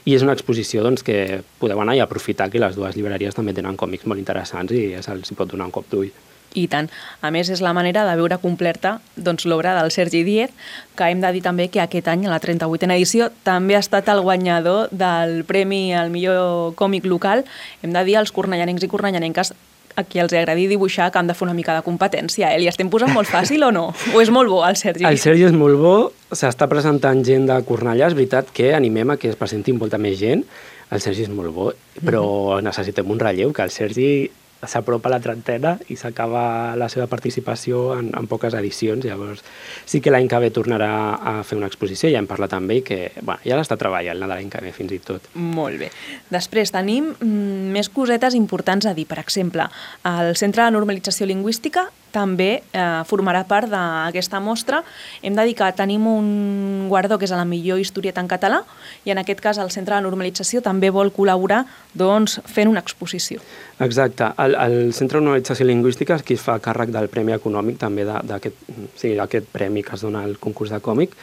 i 0.06 0.16
és 0.16 0.26
una 0.26 0.34
exposició 0.34 0.84
doncs, 0.86 1.04
que 1.06 1.42
podeu 1.62 1.82
anar 1.82 1.96
i 1.98 2.02
aprofitar 2.04 2.50
que 2.50 2.62
les 2.62 2.76
dues 2.76 2.98
llibreries 2.98 3.38
també 3.38 3.54
tenen 3.54 3.78
còmics 3.78 4.08
molt 4.10 4.22
interessants 4.22 4.74
i 4.74 4.90
se'ls 5.02 5.34
pot 5.38 5.50
donar 5.52 5.70
un 5.70 5.76
cop 5.76 5.90
d'ull. 5.92 6.12
I 6.54 6.66
tant. 6.68 6.90
A 7.24 7.30
més, 7.32 7.48
és 7.48 7.62
la 7.64 7.72
manera 7.72 8.04
de 8.04 8.16
veure 8.20 8.36
completa 8.42 8.98
doncs, 9.16 9.46
l'obra 9.48 9.72
del 9.78 9.92
Sergi 9.92 10.24
Díez, 10.28 10.52
que 11.00 11.08
hem 11.08 11.22
de 11.24 11.32
dir 11.32 11.44
també 11.46 11.70
que 11.72 11.80
aquest 11.80 12.10
any, 12.12 12.26
a 12.28 12.34
la 12.34 12.42
38a 12.44 12.98
edició, 12.98 13.30
també 13.48 13.78
ha 13.78 13.84
estat 13.84 14.10
el 14.12 14.20
guanyador 14.26 14.92
del 14.92 15.46
Premi 15.48 15.94
al 15.96 16.12
millor 16.12 16.76
còmic 16.76 17.08
local. 17.08 17.46
Hem 17.82 17.96
de 17.96 18.04
dir 18.04 18.18
als 18.20 18.36
cornellanencs 18.36 18.84
i 18.84 18.92
cornellanenques 18.92 19.54
a 19.96 20.04
qui 20.08 20.22
els 20.24 20.34
agradi 20.34 20.68
dibuixar 20.72 21.10
que 21.12 21.20
han 21.20 21.28
de 21.28 21.36
fer 21.38 21.46
una 21.48 21.56
mica 21.58 21.76
de 21.78 21.84
competència. 21.86 22.52
Eh? 22.54 22.60
Li 22.62 22.70
estem 22.72 22.90
posant 22.90 23.12
molt 23.14 23.30
fàcil 23.32 23.64
o 23.68 23.72
no? 23.76 23.88
O 24.16 24.22
és 24.22 24.32
molt 24.34 24.52
bo 24.52 24.62
el 24.68 24.78
Sergi? 24.80 25.06
El 25.08 25.20
Sergi 25.22 25.48
és 25.50 25.56
molt 25.56 25.80
bo, 25.82 25.96
s'està 26.32 26.68
presentant 26.72 27.24
gent 27.28 27.48
de 27.50 27.58
Cornellà, 27.68 28.12
és 28.12 28.18
veritat 28.18 28.52
que 28.54 28.74
animem 28.76 29.16
a 29.16 29.18
que 29.22 29.32
es 29.32 29.40
presenti 29.40 29.76
molta 29.76 30.00
més 30.02 30.20
gent, 30.20 30.46
el 30.92 31.04
Sergi 31.04 31.26
és 31.28 31.32
molt 31.32 31.54
bo, 31.56 31.72
però 32.04 32.24
-hmm. 32.24 32.64
necessitem 32.64 33.10
un 33.12 33.20
relleu, 33.20 33.54
que 33.54 33.64
el 33.64 33.72
Sergi 33.72 34.30
s'apropa 34.68 35.10
a 35.10 35.14
la 35.16 35.20
trentena 35.24 35.76
i 35.90 35.98
s'acaba 35.98 36.76
la 36.80 36.90
seva 36.92 37.08
participació 37.12 37.92
en, 37.98 38.12
en 38.18 38.28
poques 38.30 38.54
edicions, 38.58 39.06
llavors 39.06 39.44
sí 39.86 40.02
que 40.02 40.14
l'any 40.14 40.30
que 40.32 40.42
ve 40.44 40.52
tornarà 40.54 40.92
a 41.18 41.36
fer 41.48 41.58
una 41.60 41.70
exposició, 41.72 42.10
ja 42.12 42.22
hem 42.22 42.30
parlat 42.30 42.54
amb 42.58 42.72
ell, 42.72 42.84
que 42.86 43.00
bueno, 43.22 43.40
ja 43.46 43.58
l'està 43.60 43.78
treballant 43.82 44.22
l'any 44.22 44.52
que 44.52 44.62
ve 44.64 44.74
fins 44.76 44.94
i 44.96 45.02
tot. 45.04 45.32
Molt 45.36 45.80
bé. 45.82 45.92
Després 46.34 46.74
tenim 46.74 47.12
mm, 47.14 47.72
més 47.76 47.90
cosetes 47.90 48.38
importants 48.38 48.86
a 48.86 48.96
dir, 48.98 49.08
per 49.10 49.20
exemple, 49.22 49.68
el 50.08 50.36
Centre 50.40 50.66
de 50.66 50.78
Normalització 50.78 51.30
Lingüística 51.30 51.90
també 52.14 52.50
eh, 52.60 52.82
formarà 53.10 53.44
part 53.48 53.70
d'aquesta 53.72 54.42
mostra. 54.44 54.82
Hem 55.22 55.36
de 55.38 55.46
dir 55.48 55.56
que 55.58 55.70
tenim 55.78 56.08
un 56.08 56.88
guardó 56.92 57.18
que 57.18 57.26
és 57.26 57.34
a 57.34 57.40
la 57.40 57.48
millor 57.48 57.80
historieta 57.82 58.22
en 58.22 58.30
català 58.32 58.62
i 59.06 59.14
en 59.14 59.22
aquest 59.22 59.42
cas 59.42 59.62
el 59.62 59.72
Centre 59.72 59.96
de 59.96 60.06
Normalització 60.06 60.62
també 60.62 60.92
vol 60.92 61.14
col·laborar 61.16 61.64
doncs, 61.94 62.40
fent 62.46 62.70
una 62.72 62.84
exposició. 62.84 63.42
Exacte. 63.80 64.32
El 64.38 64.56
el, 64.60 64.94
Centre 64.94 65.20
de 65.20 65.26
Normalització 65.26 65.66
Lingüística 65.68 66.20
és 66.20 66.26
qui 66.28 66.38
fa 66.38 66.60
càrrec 66.64 66.92
del 66.94 67.10
Premi 67.12 67.36
Econòmic 67.36 67.80
també 67.82 68.06
d'aquest 68.06 68.62
sí, 69.00 69.16
premi 69.52 69.84
que 69.84 69.96
es 69.96 70.06
dona 70.06 70.24
al 70.24 70.38
concurs 70.40 70.72
de 70.72 70.80
còmic. 70.80 71.18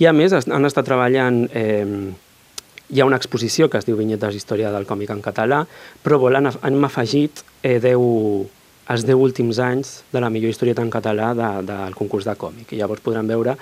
I 0.00 0.08
a 0.08 0.12
més 0.16 0.34
han 0.34 0.68
estat 0.68 0.88
treballant... 0.88 1.46
Eh, 1.52 2.12
hi 2.92 3.00
ha 3.00 3.06
una 3.08 3.16
exposició 3.16 3.70
que 3.72 3.78
es 3.80 3.86
diu 3.88 3.96
Vinyetes 3.96 4.34
Història 4.36 4.70
del 4.72 4.84
còmic 4.84 5.10
en 5.14 5.22
català, 5.24 5.62
però 6.04 6.18
volen, 6.20 6.50
han 6.52 6.84
afegit 6.84 7.40
eh, 7.62 7.78
10, 7.80 8.52
els 8.90 9.04
10 9.06 9.14
últims 9.14 9.58
anys 9.62 10.02
de 10.12 10.20
la 10.20 10.30
millor 10.30 10.50
historieta 10.50 10.82
en 10.82 10.90
català 10.90 11.32
de, 11.38 11.50
del 11.68 11.94
concurs 11.94 12.26
de 12.26 12.34
còmic. 12.38 12.72
I 12.72 12.80
llavors 12.80 13.02
podran 13.04 13.28
veure 13.30 13.56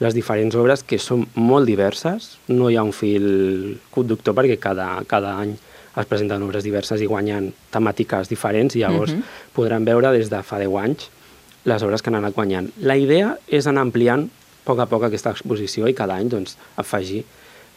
les 0.00 0.14
diferents 0.14 0.54
obres 0.60 0.82
que 0.84 0.98
són 1.00 1.24
molt 1.40 1.66
diverses, 1.68 2.34
no 2.52 2.68
hi 2.68 2.76
ha 2.76 2.84
un 2.84 2.92
fil 2.92 3.78
conductor 3.90 4.36
perquè 4.36 4.58
cada, 4.60 4.90
cada 5.08 5.36
any 5.40 5.54
es 5.96 6.08
presenten 6.08 6.44
obres 6.44 6.66
diverses 6.66 7.00
i 7.00 7.08
guanyen 7.08 7.48
temàtiques 7.72 8.28
diferents 8.28 8.76
i 8.76 8.82
llavors 8.84 9.12
uh 9.12 9.16
mhm. 9.16 9.22
-huh. 9.22 9.52
podran 9.54 9.84
veure 9.84 10.12
des 10.12 10.28
de 10.28 10.42
fa 10.42 10.58
10 10.58 10.76
anys 10.76 11.10
les 11.64 11.82
obres 11.82 12.02
que 12.02 12.10
han 12.10 12.16
anat 12.16 12.34
guanyant. 12.34 12.70
La 12.78 12.96
idea 12.96 13.38
és 13.48 13.66
anar 13.66 13.82
ampliant 13.82 14.22
a 14.22 14.28
poc 14.64 14.78
a 14.78 14.86
poc 14.86 15.02
aquesta 15.04 15.30
exposició 15.30 15.88
i 15.88 15.94
cada 15.94 16.14
any 16.14 16.28
doncs, 16.28 16.56
afegir 16.76 17.24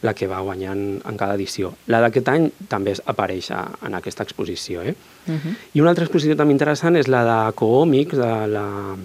la 0.01 0.13
que 0.15 0.27
va 0.31 0.39
guanyant 0.39 0.81
en 1.05 1.17
cada 1.19 1.35
edició. 1.35 1.73
La 1.91 1.99
d'aquest 2.03 2.29
any 2.31 2.49
també 2.71 2.93
apareix 3.12 3.51
a, 3.51 3.65
en 3.85 3.97
aquesta 3.97 4.23
exposició. 4.23 4.81
Eh? 4.81 4.95
Uh 5.27 5.31
mhm. 5.31 5.39
-huh. 5.39 5.55
I 5.73 5.81
una 5.81 5.89
altra 5.89 6.05
exposició 6.05 6.35
també 6.35 6.53
interessant 6.53 6.95
és 6.95 7.07
la 7.07 7.23
de 7.23 7.55
Coòmics, 7.55 8.17
de 8.17 8.47
la, 8.47 8.95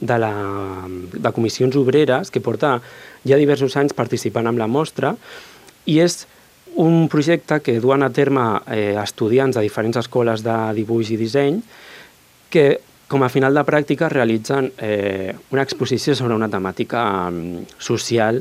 de, 0.00 0.18
la, 0.18 0.34
de 1.12 1.32
comissions 1.32 1.76
obreres, 1.76 2.30
que 2.30 2.40
porta 2.40 2.80
ja 3.24 3.36
diversos 3.36 3.76
anys 3.76 3.92
participant 3.92 4.46
en 4.46 4.58
la 4.58 4.66
mostra, 4.66 5.16
i 5.86 6.00
és 6.00 6.26
un 6.74 7.08
projecte 7.08 7.60
que 7.60 7.80
duen 7.80 8.02
a 8.02 8.10
terme 8.10 8.60
eh, 8.66 8.96
estudiants 9.02 9.56
de 9.56 9.62
diferents 9.62 9.96
escoles 9.96 10.42
de 10.42 10.56
dibuix 10.74 11.10
i 11.10 11.16
disseny 11.16 11.62
que 12.50 12.80
com 13.08 13.22
a 13.22 13.28
final 13.28 13.54
de 13.54 13.62
pràctica 13.66 14.08
realitzen 14.08 14.72
eh, 14.78 15.34
una 15.50 15.62
exposició 15.62 16.14
sobre 16.14 16.34
una 16.34 16.48
temàtica 16.50 17.28
um, 17.28 17.62
social 17.78 18.40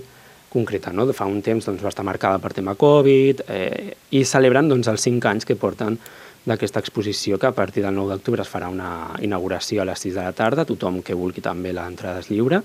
concreta. 0.53 0.93
No? 0.93 1.07
De 1.09 1.15
fa 1.17 1.25
un 1.29 1.41
temps 1.45 1.65
doncs, 1.65 1.81
va 1.83 1.91
estar 1.91 2.05
marcada 2.05 2.39
per 2.39 2.53
tema 2.53 2.77
Covid 2.79 3.45
eh, 3.49 3.95
i 4.13 4.23
celebren 4.27 4.69
doncs, 4.69 4.91
els 4.91 5.03
cinc 5.09 5.25
anys 5.29 5.49
que 5.49 5.57
porten 5.59 5.97
d'aquesta 6.45 6.81
exposició 6.83 7.39
que 7.39 7.47
a 7.47 7.55
partir 7.55 7.83
del 7.85 7.95
9 7.95 8.17
d'octubre 8.17 8.43
es 8.43 8.51
farà 8.51 8.67
una 8.71 9.15
inauguració 9.23 9.81
a 9.81 9.87
les 9.87 10.03
6 10.03 10.19
de 10.19 10.27
la 10.27 10.35
tarda, 10.35 10.67
tothom 10.67 11.01
que 11.01 11.15
vulgui 11.15 11.41
també 11.41 11.71
l'entrada 11.73 12.19
és 12.19 12.29
lliure, 12.31 12.59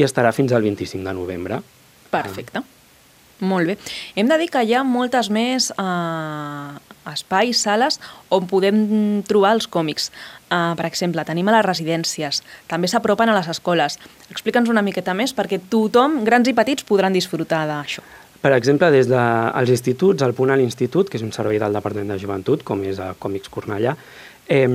i 0.00 0.06
estarà 0.06 0.32
fins 0.32 0.54
al 0.56 0.64
25 0.64 1.04
de 1.04 1.16
novembre. 1.16 1.60
Perfecte. 2.10 2.64
Ah. 2.64 2.79
Molt 3.40 3.72
bé. 3.72 3.76
Hem 4.16 4.28
de 4.28 4.36
dir 4.40 4.50
que 4.52 4.62
hi 4.64 4.74
ha 4.76 4.84
moltes 4.84 5.30
més 5.32 5.70
eh, 5.72 6.78
espais, 7.12 7.60
sales, 7.64 7.98
on 8.28 8.46
podem 8.50 8.80
trobar 9.28 9.54
els 9.56 9.68
còmics. 9.70 10.10
Uh, 10.50 10.74
per 10.74 10.88
exemple, 10.88 11.22
tenim 11.24 11.48
a 11.48 11.54
les 11.54 11.66
residències, 11.66 12.40
també 12.70 12.88
s'apropen 12.90 13.30
a 13.30 13.36
les 13.36 13.48
escoles. 13.52 14.00
Explica'ns 14.32 14.70
una 14.72 14.82
miqueta 14.82 15.14
més 15.14 15.32
perquè 15.36 15.60
tothom, 15.70 16.24
grans 16.26 16.50
i 16.50 16.54
petits, 16.56 16.84
podran 16.88 17.14
disfrutar 17.14 17.62
d'això. 17.70 18.02
Per 18.40 18.52
exemple, 18.56 18.88
des 18.90 19.06
dels 19.08 19.68
de, 19.68 19.76
instituts, 19.76 20.24
el 20.24 20.34
Punt 20.34 20.50
a 20.50 20.58
l'Institut, 20.58 21.10
que 21.10 21.20
és 21.20 21.24
un 21.24 21.32
servei 21.32 21.60
del 21.60 21.76
Departament 21.76 22.10
de 22.10 22.18
Joventut, 22.18 22.64
com 22.66 22.82
és 22.88 22.98
a 22.98 23.12
Còmics 23.20 23.52
Cornellà, 23.52 23.94
eh, 24.48 24.66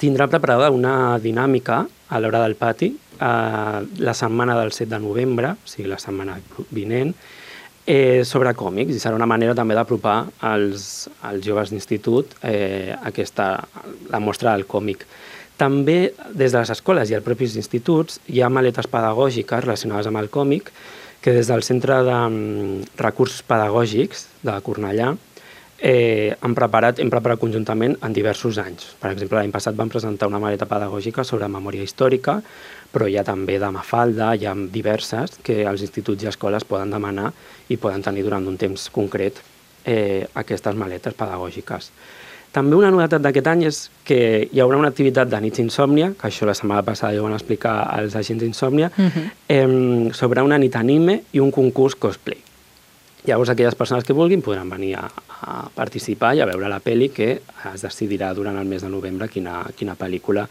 tindrà 0.00 0.26
preparada 0.32 0.72
una 0.72 1.18
dinàmica 1.22 1.84
a 1.84 2.20
l'hora 2.20 2.40
del 2.42 2.56
pati 2.56 2.90
eh, 3.20 3.80
la 3.98 4.14
setmana 4.14 4.58
del 4.58 4.72
7 4.72 4.90
de 4.90 5.00
novembre, 5.00 5.54
o 5.54 5.68
sigui, 5.68 5.88
la 5.88 6.00
setmana 6.00 6.38
vinent, 6.74 7.14
eh, 7.86 8.24
sobre 8.24 8.54
còmics 8.56 8.94
i 8.94 9.02
serà 9.02 9.16
una 9.18 9.28
manera 9.28 9.54
també 9.54 9.76
d'apropar 9.76 10.16
als, 10.40 11.08
als 11.22 11.44
joves 11.44 11.72
d'institut 11.72 12.36
eh, 12.42 12.94
aquesta, 13.02 13.48
la 14.10 14.20
mostra 14.20 14.54
del 14.54 14.66
còmic. 14.66 15.04
També 15.56 16.14
des 16.34 16.50
de 16.52 16.58
les 16.58 16.72
escoles 16.74 17.10
i 17.10 17.18
els 17.18 17.24
propis 17.24 17.54
instituts 17.60 18.18
hi 18.26 18.42
ha 18.42 18.50
maletes 18.50 18.88
pedagògiques 18.90 19.62
relacionades 19.62 20.10
amb 20.10 20.18
el 20.22 20.30
còmic 20.32 20.72
que 21.24 21.32
des 21.32 21.48
del 21.48 21.62
Centre 21.64 22.02
de 22.04 22.16
um, 22.26 22.82
Recursos 23.00 23.44
Pedagògics 23.48 24.26
de 24.44 24.58
Cornellà 24.60 25.14
eh, 25.78 26.34
han 26.40 26.56
preparat, 26.58 26.98
hem 27.00 27.08
preparat 27.12 27.40
conjuntament 27.40 27.94
en 28.04 28.12
diversos 28.12 28.58
anys. 28.60 28.90
Per 29.00 29.12
exemple, 29.12 29.38
l'any 29.38 29.54
passat 29.54 29.78
vam 29.78 29.88
presentar 29.92 30.28
una 30.28 30.42
maleta 30.42 30.68
pedagògica 30.68 31.24
sobre 31.24 31.48
memòria 31.48 31.86
històrica, 31.86 32.40
però 32.94 33.08
hi 33.10 33.18
ha 33.18 33.24
també 33.26 33.58
de 33.58 33.70
Mafalda, 33.74 34.34
hi 34.38 34.46
ha 34.46 34.54
diverses 34.54 35.40
que 35.42 35.64
els 35.66 35.82
instituts 35.82 36.22
i 36.22 36.30
escoles 36.30 36.66
poden 36.68 36.94
demanar 36.94 37.32
i 37.68 37.78
poden 37.80 38.04
tenir 38.06 38.22
durant 38.22 38.46
un 38.46 38.56
temps 38.60 38.86
concret 38.94 39.40
eh, 39.84 40.22
aquestes 40.34 40.78
maletes 40.78 41.16
pedagògiques. 41.18 41.90
També 42.54 42.76
una 42.78 42.92
novetat 42.94 43.18
d'aquest 43.18 43.48
any 43.50 43.64
és 43.66 43.78
que 44.06 44.18
hi 44.46 44.60
haurà 44.62 44.78
una 44.78 44.92
activitat 44.92 45.26
de 45.26 45.40
nits 45.42 45.58
insòmnia, 45.58 46.12
que 46.14 46.28
això 46.28 46.46
la 46.46 46.54
setmana 46.54 46.84
passada 46.86 47.16
ja 47.16 47.22
ho 47.22 47.26
van 47.26 47.34
explicar 47.34 47.80
als 47.90 48.14
agents 48.14 48.44
d'insòmnia, 48.44 48.92
uh 48.94 49.04
-huh. 49.10 49.30
eh, 49.48 50.14
sobre 50.14 50.42
una 50.42 50.58
nit 50.58 50.76
anime 50.76 51.22
i 51.32 51.40
un 51.40 51.50
concurs 51.50 51.96
cosplay. 51.96 52.38
Llavors 53.26 53.50
aquelles 53.50 53.74
persones 53.74 54.04
que 54.04 54.12
vulguin 54.12 54.42
podran 54.42 54.68
venir 54.70 54.94
a, 54.94 55.10
a 55.40 55.68
participar 55.74 56.36
i 56.36 56.40
a 56.40 56.46
veure 56.46 56.68
la 56.68 56.80
pel·li 56.80 57.10
que 57.10 57.40
es 57.74 57.82
decidirà 57.82 58.34
durant 58.34 58.56
el 58.56 58.66
mes 58.66 58.82
de 58.82 58.88
novembre 58.88 59.28
quina, 59.28 59.64
quina 59.76 59.96
pel·lícula 59.96 60.46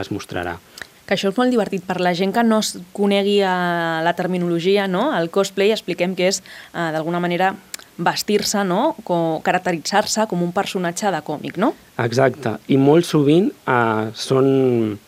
es 0.00 0.10
mostrarà 0.10 0.58
que 1.06 1.14
això 1.14 1.30
és 1.30 1.38
molt 1.38 1.54
divertit 1.54 1.86
per 1.86 2.00
la 2.02 2.12
gent 2.18 2.34
que 2.34 2.42
no 2.42 2.58
es 2.64 2.74
conegui 2.96 3.38
eh, 3.40 3.48
la 4.02 4.14
terminologia, 4.18 4.88
no? 4.90 5.08
El 5.16 5.30
cosplay 5.30 5.72
expliquem 5.74 6.16
que 6.18 6.28
és, 6.32 6.42
eh, 6.74 6.90
d'alguna 6.94 7.22
manera, 7.22 7.54
vestir-se, 7.96 8.60
no? 8.64 8.94
caracteritzar-se 9.42 10.26
com 10.28 10.42
un 10.44 10.52
personatge 10.52 11.10
de 11.14 11.20
còmic, 11.24 11.56
no? 11.56 11.72
Exacte, 12.02 12.58
i 12.68 12.76
molt 12.76 13.08
sovint 13.08 13.48
eh, 13.48 14.08
són 14.12 14.98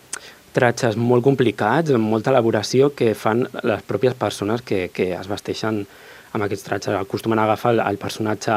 tratges 0.57 0.97
molt 0.97 1.23
complicats, 1.27 1.93
amb 1.95 2.09
molta 2.09 2.33
elaboració, 2.33 2.93
que 2.97 3.13
fan 3.15 3.45
les 3.63 3.83
pròpies 3.87 4.17
persones 4.19 4.65
que, 4.65 4.87
que 4.95 5.13
es 5.19 5.29
vesteixen 5.31 5.85
amb 6.33 6.47
aquests 6.47 6.65
tratges. 6.67 6.97
Acostumen 6.97 7.39
a 7.39 7.45
agafar 7.45 7.75
el, 7.77 7.83
el 7.85 8.01
personatge, 8.01 8.57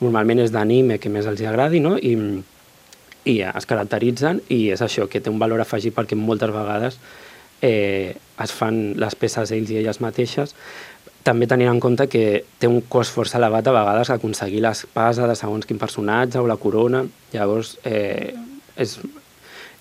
normalment 0.00 0.40
és 0.46 0.54
d'anime, 0.54 0.98
que 0.98 1.12
més 1.12 1.28
els 1.28 1.42
agradi, 1.44 1.82
no? 1.84 1.96
I, 1.98 2.16
i 3.28 3.40
es 3.46 3.66
caracteritzen 3.68 4.40
i 4.48 4.70
és 4.74 4.82
això, 4.84 5.08
que 5.08 5.20
té 5.20 5.32
un 5.32 5.40
valor 5.40 5.60
afegit 5.60 5.94
perquè 5.96 6.16
moltes 6.16 6.52
vegades 6.54 6.98
eh, 7.60 8.16
es 8.16 8.52
fan 8.56 8.94
les 9.00 9.16
peces 9.20 9.52
ells 9.52 9.70
i 9.70 9.80
elles 9.82 10.00
mateixes 10.00 10.54
també 11.22 11.46
tenint 11.46 11.68
en 11.68 11.80
compte 11.80 12.06
que 12.08 12.44
té 12.58 12.68
un 12.68 12.80
cost 12.88 13.12
força 13.12 13.38
elevat 13.38 13.66
a 13.68 13.74
vegades 13.76 14.10
aconseguir 14.12 14.62
l'espasa 14.64 15.26
de 15.28 15.36
segons 15.36 15.66
quin 15.68 15.80
personatge 15.80 16.40
o 16.40 16.46
la 16.48 16.56
corona, 16.60 17.02
llavors 17.34 17.74
eh, 17.84 18.32
és, 18.80 18.96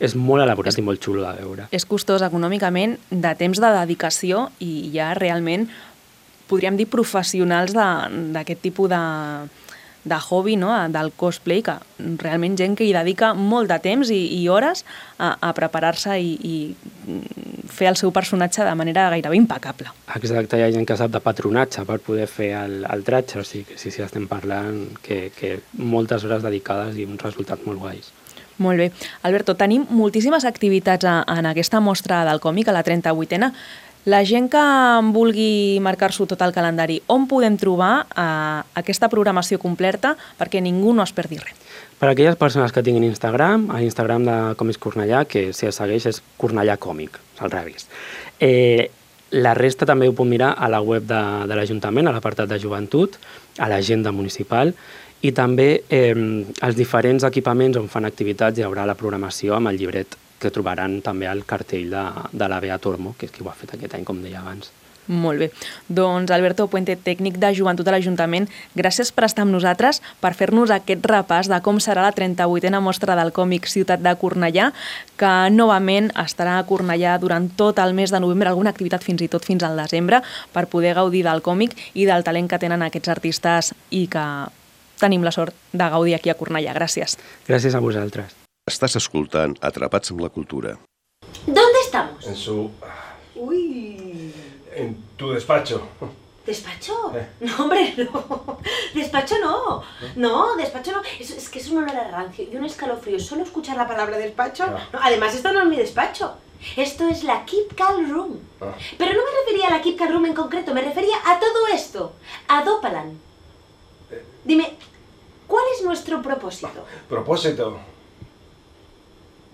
és 0.03 0.15
molt 0.19 0.43
elaborat 0.43 0.73
és, 0.73 0.81
i 0.81 0.85
molt 0.85 1.03
xulo 1.03 1.23
de 1.23 1.31
veure. 1.39 1.69
És 1.71 1.87
costós 1.87 2.25
econòmicament, 2.27 2.97
de 3.09 3.31
temps 3.39 3.61
de 3.61 3.71
dedicació 3.77 4.49
i 4.59 4.89
ja 4.95 5.13
realment 5.15 5.69
podríem 6.49 6.75
dir 6.75 6.89
professionals 6.91 7.75
d'aquest 7.77 8.63
tipus 8.65 8.89
de, 8.91 8.99
de 10.03 10.15
hobby, 10.15 10.55
no? 10.55 10.71
del 10.89 11.11
cosplay, 11.11 11.61
que 11.63 11.75
realment 12.21 12.55
gent 12.57 12.77
que 12.79 12.85
hi 12.87 12.93
dedica 12.95 13.33
molt 13.33 13.69
de 13.71 13.79
temps 13.83 14.11
i, 14.13 14.19
i 14.39 14.47
hores 14.49 14.85
a, 15.17 15.35
a 15.35 15.53
preparar-se 15.57 16.15
i, 16.19 16.35
i 16.39 17.19
fer 17.69 17.89
el 17.91 17.97
seu 17.99 18.13
personatge 18.15 18.65
de 18.65 18.75
manera 18.75 19.09
gairebé 19.13 19.37
impecable. 19.39 19.91
Exacte, 20.15 20.59
hi 20.59 20.65
ha 20.65 20.71
gent 20.73 20.87
que 20.87 20.97
sap 20.99 21.11
de 21.13 21.21
patronatge 21.23 21.85
per 21.87 21.99
poder 22.05 22.29
fer 22.31 22.53
el, 22.59 22.79
el 22.89 23.03
tratge, 23.07 23.41
o 23.41 23.47
sigui 23.47 23.67
que 23.69 23.79
sí, 23.81 23.91
sí, 23.91 24.03
estem 24.05 24.27
parlant 24.31 24.85
que, 25.05 25.27
que 25.35 25.59
moltes 25.77 26.25
hores 26.25 26.45
dedicades 26.45 26.97
i 26.97 27.07
un 27.07 27.19
resultat 27.21 27.67
molt 27.67 27.83
guais. 27.83 28.13
Molt 28.59 28.81
bé. 28.81 28.89
Alberto, 29.23 29.55
tenim 29.55 29.85
moltíssimes 29.95 30.43
activitats 30.43 31.07
a, 31.07 31.21
en 31.31 31.47
aquesta 31.47 31.79
mostra 31.79 32.25
del 32.27 32.41
còmic, 32.43 32.67
a 32.67 32.75
la 32.75 32.83
38a. 32.83 33.53
La 34.07 34.21
gent 34.23 34.47
que 34.47 34.61
vulgui 35.11 35.79
marcar-s'ho 35.83 36.23
tot 36.29 36.39
el 36.45 36.53
calendari, 36.55 37.01
on 37.11 37.25
podem 37.27 37.57
trobar 37.59 38.05
eh, 38.07 38.61
aquesta 38.79 39.09
programació 39.11 39.59
completa 39.59 40.13
perquè 40.39 40.61
ningú 40.63 40.93
no 40.95 41.03
es 41.03 41.11
perdi 41.15 41.39
res? 41.41 41.57
Per 41.99 42.07
aquelles 42.07 42.37
persones 42.39 42.71
que 42.71 42.83
tinguin 42.85 43.03
Instagram, 43.03 43.67
a 43.75 43.81
l'Instagram 43.81 44.23
de 44.23 44.37
Còmics 44.55 44.79
Cornellà, 44.79 45.25
que 45.27 45.49
si 45.51 45.67
es 45.67 45.75
segueix 45.81 46.07
és 46.07 46.21
Cornellà 46.39 46.77
Còmic, 46.79 47.19
al 47.43 47.51
revés. 47.51 47.89
Eh, 48.39 48.87
la 49.35 49.51
resta 49.53 49.85
també 49.85 50.07
ho 50.07 50.15
pot 50.15 50.29
mirar 50.29 50.53
a 50.55 50.71
la 50.71 50.79
web 50.79 51.03
de, 51.09 51.19
de 51.51 51.59
l'Ajuntament, 51.59 52.07
a 52.07 52.15
l'apartat 52.15 52.47
de 52.49 52.61
joventut, 52.63 53.19
a 53.59 53.67
l'agenda 53.67 54.15
municipal, 54.15 54.71
i 55.27 55.33
també 55.35 55.83
eh, 55.91 56.15
els 56.15 56.79
diferents 56.79 57.27
equipaments 57.27 57.77
on 57.77 57.91
fan 57.91 58.07
activitats 58.07 58.57
hi 58.57 58.63
haurà 58.63 58.87
la 58.87 58.95
programació 58.95 59.59
amb 59.59 59.73
el 59.73 59.83
llibret 59.83 60.15
que 60.39 60.51
trobaran 60.55 60.99
també 61.05 61.27
al 61.29 61.45
cartell 61.45 61.89
de, 61.93 62.05
de 62.31 62.51
la 62.51 62.59
Bea 62.63 62.79
Tormo, 62.79 63.15
que 63.17 63.27
és 63.29 63.33
qui 63.35 63.43
ho 63.43 63.51
ha 63.51 63.57
fet 63.57 63.75
aquest 63.75 63.97
any, 63.97 64.05
com 64.07 64.21
deia 64.23 64.41
abans. 64.43 64.71
Molt 65.09 65.39
bé. 65.41 65.47
Doncs 65.89 66.29
Alberto 66.29 66.67
Puente, 66.69 66.93
tècnic 66.93 67.39
de 67.41 67.49
Joventut 67.57 67.87
de 67.87 67.95
l'Ajuntament, 67.95 68.45
gràcies 68.77 69.09
per 69.11 69.25
estar 69.25 69.41
amb 69.41 69.55
nosaltres, 69.55 70.03
per 70.21 70.35
fer-nos 70.37 70.69
aquest 70.69 71.05
repàs 71.09 71.49
de 71.49 71.57
com 71.65 71.79
serà 71.81 72.03
la 72.05 72.13
38a 72.13 72.81
mostra 72.85 73.15
del 73.17 73.33
còmic 73.33 73.65
Ciutat 73.65 74.03
de 74.05 74.13
Cornellà, 74.21 74.69
que 75.17 75.31
novament 75.49 76.11
estarà 76.13 76.59
a 76.59 76.67
Cornellà 76.69 77.17
durant 77.17 77.49
tot 77.57 77.81
el 77.81 77.97
mes 77.97 78.13
de 78.13 78.21
novembre, 78.21 78.53
alguna 78.53 78.69
activitat 78.69 79.03
fins 79.03 79.25
i 79.25 79.31
tot 79.33 79.47
fins 79.49 79.65
al 79.65 79.81
desembre, 79.81 80.21
per 80.53 80.67
poder 80.69 80.93
gaudir 80.93 81.23
del 81.25 81.41
còmic 81.41 81.73
i 81.95 82.05
del 82.05 82.23
talent 82.23 82.51
que 82.51 82.61
tenen 82.61 82.85
aquests 82.85 83.09
artistes 83.09 83.73
i 83.89 84.05
que 84.05 84.27
tenim 85.01 85.25
la 85.25 85.33
sort 85.33 85.57
de 85.73 85.89
gaudir 85.89 86.19
aquí 86.19 86.29
a 86.29 86.37
Cornellà. 86.37 86.77
Gràcies. 86.77 87.17
Gràcies 87.49 87.73
a 87.73 87.81
vosaltres. 87.81 88.38
Estás 88.69 88.93
escoltant 88.99 89.55
Atrapats 89.65 90.11
amb 90.13 90.21
la 90.21 90.29
cultura. 90.29 90.75
¿Dónde 91.47 91.79
estamos? 91.83 92.27
En 92.27 92.35
su... 92.35 92.69
Uy. 93.35 94.33
en 94.75 94.95
tu 95.17 95.31
despacho. 95.31 95.81
¿Despacho? 96.45 97.11
Eh. 97.15 97.25
No, 97.39 97.63
hombre, 97.63 97.95
no. 97.97 98.59
Despacho 98.93 99.39
no. 99.41 99.83
No, 100.15 100.55
despacho 100.55 100.91
no. 100.91 101.01
Es, 101.19 101.31
es 101.31 101.49
que 101.49 101.59
es 101.59 101.69
un 101.69 101.79
olor 101.79 101.95
a 101.97 102.11
rancio 102.11 102.45
y 102.51 102.55
un 102.55 102.65
escalofrío. 102.65 103.19
Solo 103.19 103.43
escuchar 103.43 103.75
la 103.75 103.87
palabra 103.87 104.17
despacho. 104.17 104.65
Ah. 104.67 104.87
No, 104.93 104.99
además, 105.01 105.33
esto 105.33 105.51
no 105.51 105.63
es 105.63 105.67
mi 105.67 105.77
despacho. 105.77 106.35
Esto 106.77 107.07
es 107.07 107.23
la 107.23 107.45
Keep 107.45 107.79
Room. 108.07 108.39
Ah. 108.61 108.73
Pero 108.99 109.13
no 109.13 109.21
me 109.25 109.39
refería 109.39 109.67
a 109.67 109.77
la 109.77 109.81
Keep 109.81 109.99
Room 110.11 110.27
en 110.27 110.35
concreto, 110.35 110.75
me 110.75 110.81
refería 110.81 111.17
a 111.25 111.39
todo 111.39 111.67
esto. 111.73 112.13
A 112.47 112.63
Dopalan. 112.63 113.17
Eh. 114.11 114.23
Dime, 114.43 114.77
¿cuál 115.47 115.63
es 115.75 115.83
nuestro 115.83 116.21
propósito? 116.21 116.85
Propósito. 117.09 117.79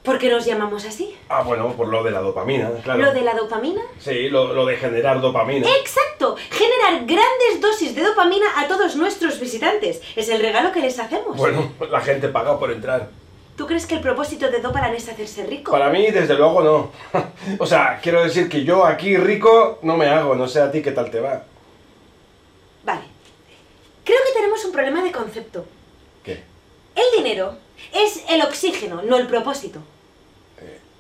¿Por 0.06 0.20
qué 0.20 0.30
nos 0.30 0.46
llamamos 0.46 0.86
así? 0.86 1.18
Ah, 1.30 1.42
bueno, 1.42 1.74
por 1.74 1.88
lo 1.88 2.04
de 2.04 2.12
la 2.12 2.20
dopamina, 2.20 2.70
claro. 2.84 3.02
¿Lo 3.02 3.12
de 3.12 3.22
la 3.22 3.34
dopamina? 3.34 3.82
Sí, 4.00 4.30
lo, 4.30 4.54
lo 4.54 4.66
de 4.68 4.78
generar 4.78 5.20
dopamina. 5.20 5.68
Exacto, 5.80 6.36
generar 6.52 7.06
grandes 7.06 7.60
dosis 7.60 7.96
de 7.96 8.04
dopamina 8.04 8.46
a 8.56 8.68
todos 8.68 8.96
nuestros 8.96 9.40
visitantes. 9.40 10.02
Es 10.16 10.30
el 10.30 10.40
regalo 10.42 10.72
que 10.72 10.80
les 10.82 11.00
hacemos. 11.00 11.36
Bueno, 11.36 11.72
la 11.90 12.02
gente 12.02 12.28
paga 12.28 12.60
por 12.60 12.72
entrar. 12.72 13.10
¿Tú 13.58 13.66
crees 13.66 13.88
que 13.88 13.96
el 13.96 14.02
propósito 14.02 14.52
de 14.52 14.60
Dopalan 14.60 14.94
es 14.94 15.10
hacerse 15.10 15.46
rico? 15.46 15.72
Para 15.72 15.90
mí, 15.90 16.12
desde 16.12 16.36
luego, 16.36 16.62
no. 16.62 16.92
o 17.60 17.66
sea, 17.66 18.00
quiero 18.04 18.24
decir 18.24 18.48
que 18.48 18.64
yo 18.64 18.86
aquí 18.86 19.18
rico 19.18 19.80
no 19.82 19.98
me 19.98 20.08
hago, 20.08 20.36
no 20.36 20.48
sé 20.48 20.62
a 20.62 20.70
ti 20.72 20.84
qué 20.84 20.92
tal 20.92 21.10
te 21.10 21.20
va. 21.20 21.44
Vale. 22.84 23.02
Creo 24.04 24.20
que 24.28 24.34
tenemos 24.34 24.64
un 24.66 24.72
problema 24.72 25.02
de 25.02 25.12
concepto. 25.12 25.66
¿Qué? 26.24 26.44
El 26.94 27.24
dinero 27.24 27.56
es 27.94 28.24
el 28.30 28.42
oxígeno, 28.44 29.02
no 29.02 29.18
el 29.18 29.26
propósito. 29.26 29.80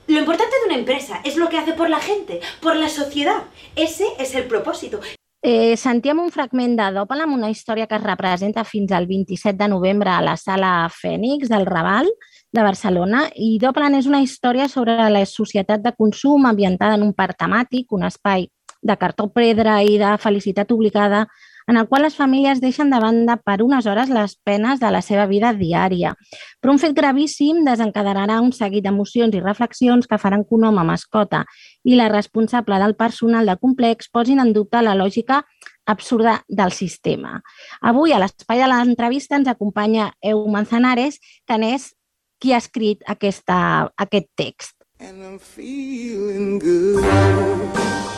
Lo 0.08 0.20
importante 0.20 0.56
de 0.60 0.66
una 0.68 0.80
empresa 0.80 1.22
es 1.24 1.36
lo 1.36 1.50
que 1.50 1.58
hace 1.58 1.74
por 1.74 1.90
la 1.90 2.00
gente, 2.00 2.40
por 2.62 2.76
la 2.76 2.90
sociedad. 2.90 3.44
Ese 3.76 4.06
es 4.20 4.36
el 4.36 4.46
propósito. 4.46 5.00
Eh, 5.42 5.78
sentíem 5.78 6.18
un 6.18 6.32
fragment 6.34 6.74
de 6.78 6.86
Dòpal 6.94 7.22
amb 7.22 7.36
una 7.36 7.52
història 7.54 7.86
que 7.86 7.98
es 8.00 8.02
representa 8.02 8.64
fins 8.66 8.90
al 8.98 9.06
27 9.06 9.60
de 9.60 9.68
novembre 9.70 10.10
a 10.10 10.22
la 10.26 10.34
sala 10.42 10.90
Fènix 10.90 11.52
del 11.52 11.68
Raval 11.70 12.10
de 12.50 12.64
Barcelona 12.66 13.28
i 13.36 13.60
Dopplan 13.62 13.94
és 13.94 14.08
una 14.10 14.24
història 14.26 14.66
sobre 14.70 14.96
la 15.14 15.22
societat 15.30 15.84
de 15.86 15.94
consum 15.94 16.48
ambientada 16.50 16.98
en 16.98 17.06
un 17.06 17.14
parc 17.14 17.38
temàtic, 17.44 17.94
un 17.94 18.08
espai 18.10 18.48
de 18.82 18.98
cartó 18.98 19.30
pedra 19.34 19.84
i 19.84 20.00
de 20.02 20.16
felicitat 20.18 20.74
obligada 20.74 21.28
en 21.68 21.78
el 21.78 21.88
qual 21.88 22.04
les 22.06 22.16
famílies 22.16 22.62
deixen 22.62 22.92
de 22.94 23.00
banda 23.02 23.38
per 23.38 23.62
unes 23.64 23.86
hores 23.86 24.10
les 24.10 24.36
penes 24.38 24.80
de 24.80 24.92
la 24.92 25.02
seva 25.02 25.26
vida 25.26 25.54
diària. 25.54 26.14
Però 26.62 26.74
un 26.74 26.82
fet 26.82 26.96
gravíssim 26.98 27.64
desencadenarà 27.66 28.40
un 28.44 28.54
seguit 28.54 28.86
d'emocions 28.86 29.36
i 29.36 29.44
reflexions 29.44 30.08
que 30.08 30.20
faran 30.22 30.46
que 30.46 30.56
un 30.58 30.66
home 30.70 30.86
mascota 30.86 31.44
i 31.84 31.98
la 31.98 32.10
responsable 32.10 32.80
del 32.82 32.96
personal 32.96 33.46
de 33.46 33.58
complex 33.58 34.10
posin 34.10 34.40
en 34.40 34.54
dubte 34.54 34.82
la 34.82 34.96
lògica 34.96 35.44
absurda 35.86 36.40
del 36.48 36.72
sistema. 36.72 37.42
Avui 37.82 38.14
a 38.14 38.20
l'espai 38.22 38.62
de 38.62 38.70
l'entrevista 38.70 39.38
ens 39.38 39.50
acompanya 39.50 40.12
Eu 40.22 40.46
Manzanares, 40.50 41.20
que 41.46 41.58
n'és 41.62 41.94
qui 42.40 42.54
ha 42.54 42.62
escrit 42.62 43.06
aquesta, 43.08 43.92
aquest 43.98 44.30
text. 44.36 44.76
And 45.00 45.24
I'm 45.24 45.40
feeling 45.40 46.60
good. 46.60 48.15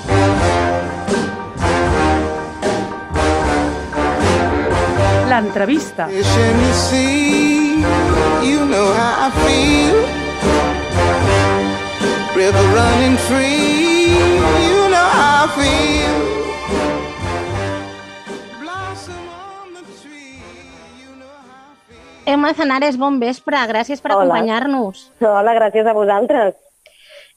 L'entrevista. 5.27 6.07
You 8.47 8.63
know 8.65 8.87
how 8.95 9.27
I 9.27 9.31
feel. 9.43 9.97
River 12.33 12.65
running 12.71 13.17
free, 13.27 14.15
you 14.71 14.87
know 14.87 15.07
how 15.19 15.43
I 15.43 15.47
feel. 15.57 16.15
Blossom 18.61 19.27
on 19.27 19.73
the 19.73 19.83
tree, 19.99 20.39
you 21.01 21.11
know 21.19 21.27
how 21.27 21.73
I 21.73 21.77
feel. 21.89 22.23
Eu 22.25 22.37
Manzanares, 22.37 22.95
bon 22.95 23.19
vespre. 23.19 23.57
Gràcies 23.67 23.99
per 23.99 24.13
acompanyar-nos. 24.15 25.11
Hola, 25.19 25.53
gràcies 25.59 25.85
a 25.85 25.93
vosaltres. 25.97 26.55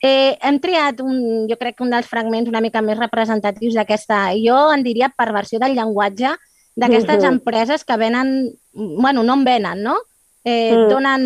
Eh, 0.00 0.38
hem 0.40 0.60
triat, 0.62 1.02
un, 1.02 1.48
jo 1.50 1.58
crec 1.58 1.76
que 1.76 1.84
un 1.84 1.90
dels 1.90 2.06
fragments 2.08 2.48
una 2.48 2.62
mica 2.62 2.80
més 2.80 3.00
representatius 3.02 3.74
d'aquesta, 3.74 4.30
jo 4.38 4.70
en 4.72 4.86
diria 4.86 5.10
perversió 5.12 5.58
del 5.58 5.74
llenguatge, 5.76 6.36
d'aquestes 6.80 7.20
Mhm. 7.22 7.32
empreses 7.34 7.84
que 7.84 7.96
venen, 8.00 8.52
bueno, 8.72 9.22
no 9.22 9.34
en 9.34 9.44
venen, 9.44 9.82
no? 9.82 9.96
Eh, 10.44 10.72
Mm. 10.74 10.88
Donen 10.88 11.24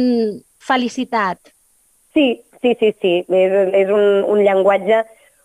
felicitat. 0.59 1.39
Sí, 2.13 2.43
sí, 2.61 2.77
sí, 2.81 2.95
sí. 3.01 3.25
És, 3.29 3.53
és 3.75 3.89
un, 3.91 4.25
un 4.27 4.39
llenguatge 4.43 5.05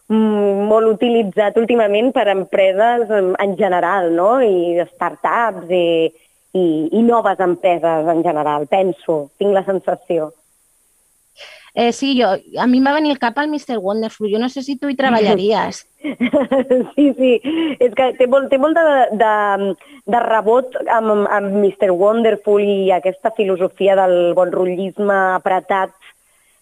molt 0.09 0.87
utilitzat 0.89 1.57
últimament 1.61 2.11
per 2.15 2.27
empreses 2.31 3.09
en, 3.13 3.35
en 3.37 3.55
general, 3.57 4.09
no? 4.15 4.41
I 4.41 4.79
startups 4.95 5.69
i, 5.69 6.09
i, 6.57 6.89
i 6.91 7.01
noves 7.05 7.39
empreses 7.39 8.07
en 8.09 8.23
general, 8.25 8.65
penso, 8.67 9.29
tinc 9.37 9.53
la 9.53 9.63
sensació. 9.67 10.31
Eh, 11.73 11.91
sí, 11.93 12.15
jo, 12.19 12.31
a 12.57 12.65
mi 12.67 12.79
em 12.79 12.87
va 12.87 12.95
venir 12.95 13.13
al 13.13 13.19
cap 13.21 13.37
el 13.37 13.49
Mr. 13.51 13.77
Wonderful. 13.77 14.29
Jo 14.31 14.39
no 14.41 14.49
sé 14.49 14.63
si 14.65 14.75
tu 14.77 14.89
hi 14.89 14.97
treballaries. 14.97 15.85
sí, 16.95 17.05
sí, 17.17 17.31
és 17.79 17.93
que 17.95 18.11
té 18.17 18.27
molt, 18.27 18.49
té 18.49 18.57
molt 18.61 18.77
de, 18.77 18.85
de, 19.19 19.73
de 20.09 20.21
rebot 20.25 20.77
amb, 20.87 21.27
amb 21.27 21.59
Mr. 21.61 21.91
Wonderful 21.91 22.63
i 22.63 22.91
aquesta 22.95 23.33
filosofia 23.37 23.97
del 23.99 24.33
bon 24.37 24.53
rotllisme 24.55 25.17
apretat 25.35 25.93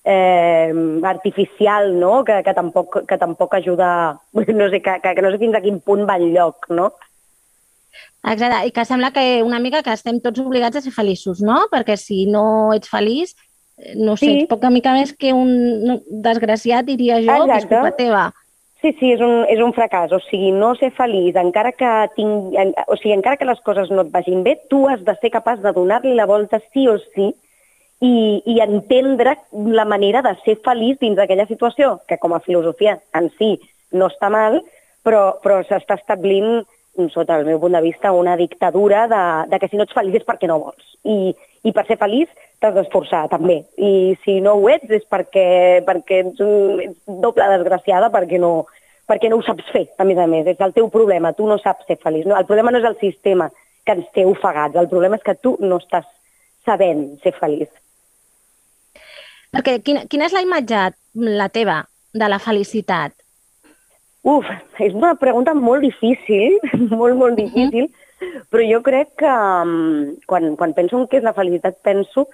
eh, 0.04 0.74
artificial, 1.04 1.93
no? 2.00 2.24
Que, 2.28 2.41
que, 2.43 2.54
tampoc, 2.54 3.04
que 3.08 3.17
tampoc 3.17 3.60
ajuda, 3.60 3.91
no 4.34 4.70
sé, 4.70 4.82
que, 4.82 5.00
que, 5.04 5.15
que 5.15 5.22
no 5.22 5.32
sé 5.32 5.39
fins 5.41 5.56
a 5.56 5.63
quin 5.63 5.80
punt 5.84 6.08
va 6.10 6.20
enlloc, 6.20 6.72
no? 6.72 6.91
Exacte, 8.28 8.63
i 8.67 8.72
que 8.76 8.84
sembla 8.86 9.12
que 9.15 9.41
una 9.43 9.60
mica 9.63 9.84
que 9.84 9.93
estem 9.96 10.20
tots 10.24 10.41
obligats 10.43 10.80
a 10.80 10.84
ser 10.84 10.91
feliços, 10.91 11.39
no? 11.43 11.65
Perquè 11.72 11.96
si 12.00 12.26
no 12.32 12.74
ets 12.76 12.89
feliç, 12.91 13.36
no 13.96 14.18
sé, 14.18 14.26
Sí. 14.26 14.46
poca 14.50 14.70
mica 14.70 14.94
més 14.94 15.13
que 15.13 15.34
un 15.34 16.02
desgraciat, 16.10 16.86
diria 16.86 17.20
jo, 17.22 17.46
que 17.46 17.58
és 17.58 17.63
Exacte. 17.63 17.76
culpa 17.76 17.96
teva. 17.96 18.34
Sí, 18.82 18.96
sí, 19.00 19.12
és 19.12 19.22
un, 19.22 19.44
és 19.50 19.60
un 19.60 19.74
fracàs. 19.74 20.12
O 20.13 20.20
sigui, 20.30 20.52
no 20.52 20.76
ser 20.76 20.92
feliç, 20.92 21.36
encara 21.36 21.72
que, 21.72 22.10
ting, 22.16 22.54
en, 22.56 22.74
o 22.88 22.96
sigui, 22.96 23.13
encara 23.13 23.38
que 23.38 23.46
les 23.46 23.60
coses 23.62 23.90
no 23.90 24.02
et 24.02 24.12
vagin 24.12 24.44
bé, 24.44 24.60
tu 24.70 24.88
has 24.88 25.04
de 25.04 25.16
ser 25.22 25.32
capaç 25.32 25.62
de 25.62 25.74
donar-li 25.74 26.13
la 26.13 26.26
volta 26.30 26.62
sí 26.74 26.88
o 26.88 26.98
sí 27.16 27.34
i, 28.02 28.44
i 28.46 28.60
entendre 28.62 29.38
la 29.52 29.86
manera 29.86 30.22
de 30.22 30.36
ser 30.46 30.58
feliç 30.63 31.00
dins 31.00 31.18
d'aquella 31.18 31.48
situació, 31.48 32.02
que 32.08 32.20
com 32.22 32.34
a 32.34 32.40
filosofia 32.40 33.00
en 33.18 33.32
si 33.38 33.60
no 33.92 34.10
està 34.12 34.30
mal, 34.30 34.62
però, 35.04 35.40
però 35.42 35.63
s'està 35.66 35.98
establint, 35.98 36.63
sota 37.13 37.38
el 37.40 37.46
meu 37.46 37.60
punt 37.60 37.74
de 37.74 37.82
vista, 37.82 38.12
una 38.12 38.38
dictadura 38.38 39.08
de, 39.08 39.50
de 39.50 39.60
que 39.60 39.70
si 39.70 39.78
no 39.78 39.84
ets 39.84 39.94
feliç 39.94 40.22
és 40.22 40.26
perquè 40.26 40.48
no 40.50 40.60
vols. 40.60 40.98
I, 41.04 41.34
i 41.63 41.72
per 41.74 41.86
ser 41.88 41.98
feliç 41.98 42.30
t'has 42.62 42.74
d'esforçar, 42.74 43.28
també. 43.30 43.62
I 43.78 44.18
si 44.24 44.40
no 44.42 44.56
ho 44.58 44.70
ets 44.72 44.90
és 44.98 45.06
perquè, 45.10 45.84
perquè 45.88 46.24
ets, 46.24 46.42
un, 46.44 46.82
ets 46.88 47.22
doble 47.26 47.48
desgraciada 47.54 48.10
perquè 48.14 48.40
no, 48.42 48.52
perquè 49.10 49.30
no 49.30 49.40
ho 49.40 49.46
saps 49.46 49.68
fer, 49.74 49.86
a 49.98 50.08
més 50.08 50.20
a 50.20 50.28
més. 50.30 50.48
És 50.50 50.62
el 50.64 50.74
teu 50.76 50.90
problema, 50.94 51.36
tu 51.38 51.48
no 51.50 51.60
saps 51.62 51.88
ser 51.90 52.00
feliç. 52.02 52.26
No? 52.28 52.38
El 52.38 52.48
problema 52.50 52.74
no 52.74 52.82
és 52.82 52.88
el 52.90 52.98
sistema 53.02 53.50
que 53.86 53.96
ens 53.96 54.08
té 54.16 54.26
ofegats, 54.28 54.76
el 54.76 54.90
problema 54.92 55.20
és 55.20 55.24
que 55.24 55.38
tu 55.40 55.56
no 55.64 55.80
estàs 55.80 56.08
sabent 56.68 57.06
ser 57.24 57.36
feliç. 57.38 57.70
Perquè 59.56 59.78
quina, 59.86 60.04
quina 60.12 60.28
és 60.28 60.36
la 60.36 60.44
imatge, 60.44 60.82
la 61.40 61.48
teva, 61.54 61.84
de 62.18 62.28
la 62.28 62.40
felicitat? 62.44 63.14
Uf, 64.28 64.48
és 64.84 64.96
una 64.98 65.14
pregunta 65.16 65.54
molt 65.56 65.86
difícil, 65.86 66.58
molt, 67.00 67.16
molt 67.16 67.38
difícil, 67.40 67.88
però 68.52 68.66
jo 68.66 68.82
crec 68.84 69.14
que 69.22 69.32
um, 69.32 70.18
quan, 70.28 70.56
quan 70.60 70.74
penso 70.76 71.00
en 71.00 71.08
què 71.08 71.22
és 71.22 71.26
la 71.28 71.36
felicitat, 71.38 71.80
penso 71.86 72.26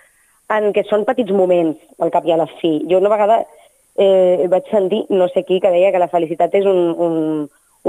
en 0.58 0.72
què 0.76 0.86
són 0.88 1.06
petits 1.08 1.34
moments, 1.34 1.80
al 2.00 2.12
cap 2.14 2.26
i 2.28 2.34
a 2.34 2.40
la 2.40 2.48
fi. 2.60 2.78
Jo 2.90 3.00
una 3.02 3.12
vegada 3.14 3.42
eh, 3.96 4.46
vaig 4.50 4.70
sentir, 4.72 5.04
no 5.10 5.28
sé 5.32 5.44
qui, 5.48 5.60
que 5.62 5.72
deia 5.74 5.92
que 5.92 6.02
la 6.02 6.12
felicitat 6.12 6.56
és 6.60 6.68
un, 6.70 6.82
un, 7.08 7.18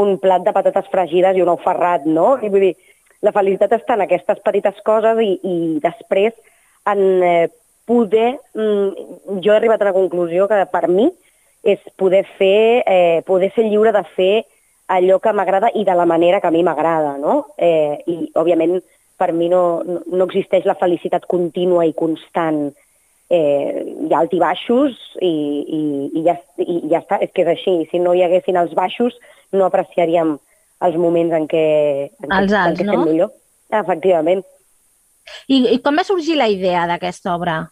un 0.00 0.16
plat 0.22 0.44
de 0.44 0.54
patates 0.56 0.88
fregides 0.92 1.36
i 1.36 1.44
un 1.44 1.52
ou 1.52 1.60
ferrat, 1.62 2.06
no? 2.06 2.34
I 2.42 2.50
vull 2.52 2.68
dir, 2.68 2.74
la 3.24 3.32
felicitat 3.32 3.72
està 3.76 3.96
en 3.96 4.04
aquestes 4.04 4.40
petites 4.44 4.80
coses 4.84 5.20
i, 5.24 5.36
i 5.42 5.56
després 5.84 6.34
en 6.90 7.04
eh, 7.22 7.48
poder... 7.88 8.34
Mm, 8.54 9.38
jo 9.44 9.52
he 9.52 9.56
arribat 9.56 9.82
a 9.82 9.90
la 9.90 9.96
conclusió 9.96 10.48
que 10.50 10.60
per 10.72 10.88
mi 10.88 11.08
és 11.64 11.80
poder 11.96 12.24
fer, 12.38 12.84
eh, 12.84 13.22
poder 13.24 13.50
ser 13.54 13.64
lliure 13.64 13.92
de 13.92 14.02
fer 14.16 14.44
allò 14.92 15.16
que 15.20 15.32
m'agrada 15.32 15.70
i 15.74 15.84
de 15.84 15.94
la 15.96 16.04
manera 16.04 16.40
que 16.40 16.50
a 16.50 16.52
mi 16.52 16.62
m'agrada, 16.62 17.16
no? 17.16 17.46
Eh, 17.56 17.96
I, 18.06 18.16
òbviament, 18.36 18.82
per 19.24 19.32
mi 19.32 19.48
no, 19.48 19.80
no 19.88 20.26
existeix 20.28 20.66
la 20.68 20.76
felicitat 20.76 21.24
contínua 21.30 21.86
i 21.88 21.94
constant. 21.96 22.66
Eh, 23.32 23.84
hi 24.04 24.12
ha 24.12 24.20
alt 24.20 24.34
i 24.36 24.40
i, 25.24 25.30
i, 26.12 26.24
ja, 26.26 26.34
i 26.60 26.82
ja 26.90 27.00
està, 27.00 27.18
és 27.24 27.32
que 27.32 27.46
és 27.46 27.52
així. 27.54 27.76
Si 27.90 28.00
no 28.02 28.12
hi 28.12 28.24
haguessin 28.26 28.60
els 28.60 28.74
baixos, 28.76 29.16
no 29.56 29.64
apreciaríem 29.64 30.36
els 30.84 30.98
moments 31.00 31.32
en 31.32 31.46
què, 31.48 31.64
en 32.20 32.32
Els 32.40 32.52
què, 32.52 32.58
alts, 32.60 32.80
en 32.80 32.82
què 32.82 32.84
no? 32.84 32.92
estem 32.92 33.08
millor. 33.08 33.32
Efectivament. 33.80 34.44
I, 35.48 35.62
I 35.72 35.78
com 35.80 35.96
va 35.96 36.04
sorgir 36.04 36.36
la 36.36 36.50
idea 36.52 36.84
d'aquesta 36.90 37.32
obra? 37.32 37.62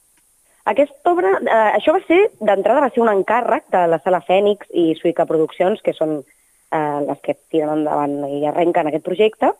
Aquesta 0.72 1.10
obra, 1.10 1.34
eh, 1.42 1.70
això 1.76 1.92
va 1.92 2.00
ser, 2.06 2.20
d'entrada 2.40 2.86
va 2.86 2.92
ser 2.94 3.02
un 3.04 3.10
encàrrec 3.12 3.66
de 3.74 3.82
la 3.92 3.98
Sala 4.00 4.22
Fènix 4.24 4.70
i 4.72 4.92
Suica 4.96 5.26
Produccions, 5.28 5.82
que 5.84 5.92
són 5.96 6.20
eh, 6.22 6.98
les 7.08 7.20
que 7.26 7.36
tiren 7.52 7.74
endavant 7.76 8.22
i 8.30 8.46
arrenquen 8.48 8.88
aquest 8.88 9.04
projecte, 9.04 9.52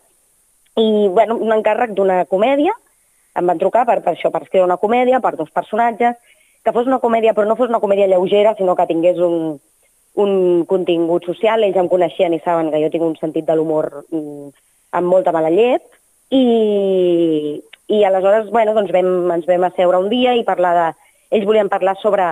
i 0.77 1.09
bueno, 1.09 1.37
un 1.37 1.53
encàrrec 1.53 1.93
d'una 1.97 2.23
comèdia, 2.31 2.73
em 3.37 3.49
van 3.49 3.61
trucar 3.61 3.85
per, 3.89 4.01
per 4.05 4.15
això, 4.15 4.31
per 4.33 4.43
escriure 4.45 4.69
una 4.69 4.81
comèdia, 4.81 5.21
per 5.21 5.35
dos 5.37 5.51
personatges, 5.53 6.17
que 6.63 6.73
fos 6.73 6.87
una 6.87 7.01
comèdia, 7.03 7.35
però 7.35 7.47
no 7.49 7.57
fos 7.59 7.69
una 7.73 7.81
comèdia 7.83 8.09
lleugera, 8.09 8.55
sinó 8.57 8.77
que 8.77 8.87
tingués 8.87 9.19
un, 9.19 9.57
un 10.23 10.65
contingut 10.69 11.27
social, 11.27 11.65
ells 11.65 11.81
em 11.81 11.89
coneixien 11.91 12.35
i 12.37 12.41
saben 12.45 12.71
que 12.71 12.81
jo 12.85 12.93
tinc 12.93 13.05
un 13.07 13.17
sentit 13.21 13.49
de 13.49 13.57
l'humor 13.57 14.05
mm, 14.05 14.53
amb 14.99 15.09
molta 15.09 15.33
mala 15.35 15.51
llet, 15.53 15.85
i, 16.33 17.61
i 17.89 18.05
aleshores, 18.05 18.49
bueno, 18.51 18.77
doncs 18.77 18.93
vam, 18.95 19.11
ens 19.35 19.49
vam 19.49 19.69
asseure 19.69 20.01
un 20.01 20.09
dia 20.13 20.37
i 20.37 20.47
parlar 20.49 20.73
de... 20.79 20.89
Ells 21.33 21.47
volien 21.49 21.71
parlar 21.73 21.95
sobre, 22.01 22.27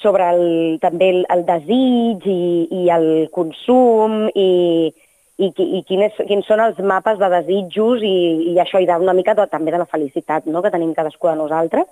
sobre 0.00 0.26
el, 0.34 0.42
també 0.82 1.08
el, 1.14 1.22
el 1.32 1.44
desig 1.48 2.26
i, 2.28 2.40
i 2.76 2.88
el 2.92 3.06
consum 3.32 4.26
i, 4.36 4.92
i, 5.38 5.50
i 5.50 5.82
quines, 5.88 6.14
quins 6.28 6.46
són 6.46 6.62
els 6.62 6.78
mapes 6.78 7.18
de 7.18 7.28
desitjos 7.32 8.02
i, 8.06 8.16
i 8.52 8.58
això, 8.62 8.80
i 8.80 8.86
d'una 8.86 9.16
mica 9.16 9.34
de, 9.34 9.46
també 9.50 9.74
de 9.74 9.80
la 9.82 9.88
felicitat 9.90 10.46
no?, 10.46 10.62
que 10.62 10.72
tenim 10.74 10.94
cadascú 10.94 11.30
de 11.30 11.38
nosaltres. 11.40 11.88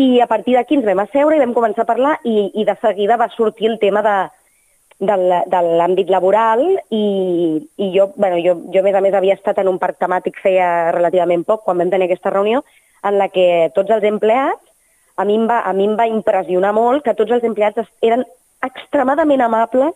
I 0.00 0.18
a 0.20 0.26
partir 0.26 0.56
d'aquí 0.56 0.78
ens 0.78 0.86
vam 0.86 1.04
asseure 1.04 1.36
i 1.36 1.42
vam 1.42 1.52
començar 1.54 1.84
a 1.84 1.90
parlar 1.90 2.14
i, 2.24 2.50
i 2.60 2.64
de 2.66 2.74
seguida 2.80 3.20
va 3.20 3.30
sortir 3.36 3.68
el 3.70 3.78
tema 3.78 4.02
de, 4.02 4.16
de 4.98 5.60
l'àmbit 5.78 6.10
laboral 6.10 6.64
i, 6.90 7.04
i 7.76 7.90
jo, 7.94 8.08
bueno, 8.16 8.40
jo, 8.42 8.56
jo, 8.72 8.80
a 8.80 8.86
més 8.86 8.96
a 8.96 9.02
més, 9.04 9.14
havia 9.14 9.36
estat 9.36 9.60
en 9.62 9.70
un 9.70 9.78
parc 9.78 10.00
temàtic 10.02 10.40
feia 10.42 10.90
relativament 10.96 11.44
poc, 11.46 11.62
quan 11.64 11.78
vam 11.78 11.92
tenir 11.92 12.08
aquesta 12.08 12.32
reunió, 12.32 12.64
en 13.04 13.18
la 13.20 13.28
que 13.28 13.70
tots 13.76 13.92
els 13.92 14.06
empleats, 14.08 14.62
a 15.16 15.24
mi 15.28 15.36
va, 15.46 15.60
a 15.62 15.72
mi 15.76 15.84
em 15.86 15.98
va 15.98 16.08
impressionar 16.10 16.72
molt 16.74 17.04
que 17.04 17.14
tots 17.14 17.30
els 17.36 17.44
empleats 17.46 17.84
eren 18.02 18.24
extremadament 18.66 19.44
amables, 19.44 19.94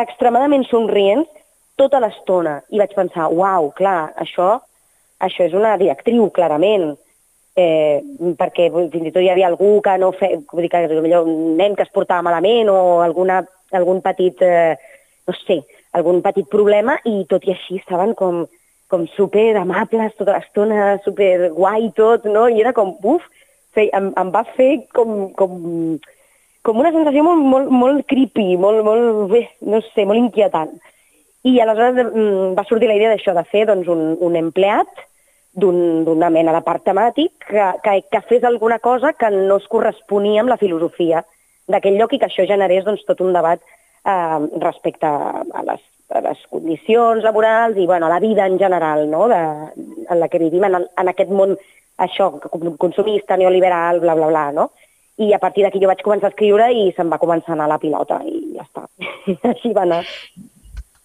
extremadament 0.00 0.64
somrients 0.66 1.28
tota 1.78 2.00
l'estona. 2.02 2.58
I 2.74 2.82
vaig 2.82 2.94
pensar, 2.96 3.30
uau, 3.32 3.70
clar, 3.78 4.12
això, 4.20 4.56
això 5.22 5.46
és 5.46 5.54
una 5.56 5.76
directriu, 5.80 6.28
clarament 6.34 6.90
eh, 7.58 8.02
perquè 8.38 8.68
fins 8.70 9.08
i 9.08 9.12
tot 9.12 9.22
hi 9.24 9.30
havia 9.32 9.48
algú 9.50 9.78
que 9.84 9.96
no 9.98 10.12
feia, 10.16 10.38
vull 10.52 10.64
dir 10.64 10.70
que 10.72 10.84
potser 10.86 11.22
un 11.24 11.56
nen 11.58 11.74
que 11.76 11.86
es 11.86 11.94
portava 11.94 12.24
malament 12.26 12.70
o 12.70 12.78
alguna, 13.02 13.40
algun 13.74 14.02
petit, 14.04 14.42
eh, 14.42 14.76
no 15.26 15.34
sé, 15.42 15.62
algun 15.98 16.22
petit 16.22 16.46
problema 16.52 16.98
i 17.08 17.24
tot 17.30 17.46
i 17.48 17.54
així 17.54 17.80
estaven 17.80 18.14
com, 18.18 18.44
com 18.88 19.06
super 19.16 19.48
amables 19.58 20.14
tota 20.18 20.36
l'estona, 20.36 20.98
super 21.04 21.50
guai 21.56 21.90
tot, 21.96 22.28
no? 22.30 22.46
I 22.48 22.62
era 22.62 22.74
com, 22.76 22.94
uf, 23.02 23.26
fe, 23.74 23.88
em, 23.96 24.12
em 24.20 24.30
va 24.34 24.44
fer 24.54 24.70
com, 24.94 25.32
com, 25.38 25.58
com 26.62 26.78
una 26.84 26.94
sensació 26.94 27.26
molt, 27.26 27.42
molt, 27.42 27.74
molt 27.74 28.06
creepy, 28.12 28.52
molt, 28.60 28.84
molt, 28.86 29.26
bé, 29.32 29.48
no 29.66 29.82
sé, 29.90 30.06
molt 30.06 30.22
inquietant. 30.22 30.76
I 31.44 31.60
aleshores 31.60 32.08
mm, 32.14 32.54
va 32.58 32.64
sortir 32.66 32.88
la 32.90 32.96
idea 32.98 33.12
d'això, 33.12 33.34
de 33.36 33.44
fer 33.46 33.66
doncs, 33.68 33.86
un, 33.88 34.16
un 34.20 34.36
empleat 34.36 34.88
d'un- 35.54 36.04
d'una 36.04 36.30
mena 36.30 36.52
de 36.52 36.62
parc 36.66 36.84
temàtic 36.86 37.32
que, 37.46 37.66
que, 37.84 37.94
que 38.10 38.20
fes 38.28 38.44
alguna 38.44 38.78
cosa 38.78 39.12
que 39.12 39.30
no 39.30 39.56
es 39.56 39.66
corresponia 39.70 40.40
amb 40.42 40.50
la 40.50 40.56
filosofia 40.60 41.24
d'aquell 41.68 41.96
lloc 41.98 42.12
i 42.14 42.18
que 42.18 42.26
això 42.26 42.46
generés 42.48 42.84
doncs, 42.84 43.04
tot 43.06 43.20
un 43.20 43.32
debat 43.32 43.60
eh, 43.60 44.38
respecte 44.60 45.06
a 45.06 45.62
les, 45.66 45.80
a 46.10 46.20
les 46.24 46.42
condicions 46.50 47.22
laborals 47.22 47.76
i 47.76 47.86
bueno, 47.86 48.06
a 48.06 48.12
la 48.14 48.20
vida 48.20 48.46
en 48.46 48.58
general 48.58 49.08
no? 49.10 49.26
de, 49.28 49.40
en 50.10 50.20
la 50.20 50.28
que 50.28 50.38
vivim, 50.42 50.64
en, 50.64 50.82
en 50.84 51.08
aquest 51.12 51.30
món 51.30 51.56
això, 51.98 52.30
consumista, 52.78 53.36
neoliberal, 53.36 53.98
bla, 54.00 54.14
bla, 54.14 54.28
bla, 54.30 54.44
no? 54.52 54.70
I 55.18 55.32
a 55.34 55.40
partir 55.42 55.64
d'aquí 55.64 55.80
jo 55.82 55.88
vaig 55.90 56.02
començar 56.06 56.28
a 56.28 56.30
escriure 56.30 56.68
i 56.70 56.92
se'm 56.94 57.10
va 57.10 57.18
començar 57.18 57.50
a 57.50 57.56
anar 57.56 57.66
la 57.72 57.80
pilota 57.82 58.20
i 58.22 58.52
ja 58.54 58.62
està. 58.62 58.84
Així 59.50 59.72
va 59.74 59.82
anar. 59.82 60.04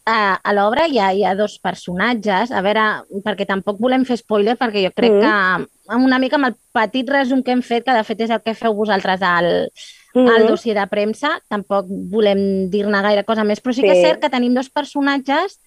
A, 0.06 0.34
a 0.36 0.52
l'obra 0.52 0.86
hi, 0.92 0.98
ha, 1.00 1.14
hi 1.16 1.24
ha 1.24 1.34
dos 1.36 1.54
personatges, 1.64 2.52
a 2.52 2.60
veure, 2.62 2.82
perquè 3.24 3.46
tampoc 3.48 3.78
volem 3.80 4.04
fer 4.04 4.18
spoiler, 4.20 4.58
perquè 4.60 4.82
jo 4.84 4.92
crec 4.92 5.14
Mm. 5.14 5.22
que 5.22 5.94
amb 5.96 6.06
una 6.06 6.20
mica 6.20 6.36
amb 6.36 6.48
el 6.50 6.56
petit 6.76 7.08
resum 7.10 7.42
que 7.42 7.52
hem 7.52 7.62
fet, 7.64 7.86
que 7.86 7.94
de 7.96 8.04
fet 8.04 8.20
és 8.22 8.30
el 8.30 8.42
que 8.44 8.54
feu 8.54 8.74
vosaltres 8.76 9.22
al, 9.22 9.70
Mm. 10.14 10.28
al 10.28 10.48
dossier 10.48 10.76
de 10.76 10.86
premsa, 10.88 11.40
tampoc 11.50 11.86
volem 11.88 12.70
dir-ne 12.70 13.02
gaire 13.02 13.24
cosa 13.24 13.44
més, 13.46 13.62
però 13.64 13.74
sí, 13.74 13.82
que 13.82 13.94
Sí. 13.96 14.02
és 14.02 14.06
cert 14.10 14.20
que 14.22 14.30
tenim 14.30 14.54
dos 14.54 14.70
personatges 14.70 15.60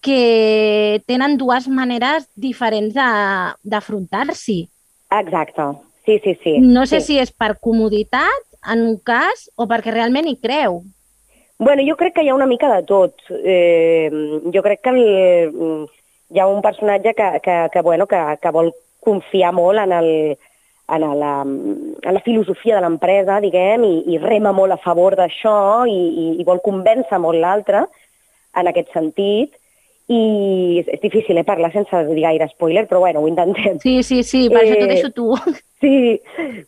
que 0.00 1.02
tenen 1.06 1.36
dues 1.38 1.66
maneres 1.68 2.28
diferents 2.36 2.94
de- 2.94 3.54
d'afrontar-s'hi. 3.64 4.68
Exacte. 5.10 5.62
Sí, 6.04 6.20
sí, 6.22 6.38
sí. 6.44 6.58
No 6.60 6.86
sé 6.86 7.00
sí. 7.00 7.06
si 7.14 7.18
és 7.18 7.32
per 7.32 7.58
comoditat, 7.58 8.44
en 8.70 8.82
un 8.82 8.98
cas, 8.98 9.50
o 9.56 9.66
perquè 9.66 9.90
realment 9.92 10.26
hi 10.28 10.36
creu. 10.36 10.82
Bueno, 11.58 11.82
jo 11.82 11.96
crec 11.96 12.14
que 12.14 12.22
hi 12.22 12.28
ha 12.30 12.36
una 12.38 12.46
mica 12.46 12.68
de 12.74 12.82
tot. 12.86 13.14
Eh, 13.30 14.10
jo 14.54 14.62
crec 14.62 14.80
que 14.82 14.90
el, 14.94 15.88
hi 16.30 16.38
ha 16.38 16.46
un 16.46 16.62
personatge 16.62 17.14
que, 17.14 17.40
que, 17.42 17.56
que, 17.72 17.80
bueno, 17.82 18.06
que, 18.06 18.20
que 18.40 18.52
vol 18.54 18.70
confiar 19.02 19.50
molt 19.56 19.82
en, 19.82 19.92
el, 19.96 20.10
en, 20.88 21.06
la, 21.18 21.32
en 21.42 22.14
la 22.14 22.22
filosofia 22.24 22.76
de 22.76 22.84
l'empresa, 22.84 23.40
diguem, 23.42 23.86
i, 23.88 23.94
i 24.14 24.20
rema 24.22 24.52
molt 24.54 24.76
a 24.76 24.82
favor 24.82 25.16
d'això 25.18 25.84
i, 25.90 25.98
i, 25.98 26.26
i 26.38 26.46
vol 26.46 26.62
convèncer 26.64 27.18
molt 27.22 27.42
l'altre 27.42 27.86
en 28.54 28.70
aquest 28.70 28.94
sentit. 28.94 29.58
I 30.08 30.80
és, 30.80 31.00
difícil 31.02 31.36
eh, 31.36 31.44
parlar 31.44 31.68
sense 31.74 31.98
dir 32.08 32.22
gaire 32.24 32.46
spoiler, 32.48 32.86
però 32.88 33.02
bueno, 33.02 33.20
ho 33.20 33.28
intentem. 33.28 33.76
Sí, 33.82 34.02
sí, 34.02 34.22
sí, 34.24 34.46
per 34.48 34.62
això 34.62 34.78
t'ho 34.78 34.86
Eh, 34.86 34.92
deixo 34.94 35.10
tu. 35.12 35.32
Sí, 35.78 36.20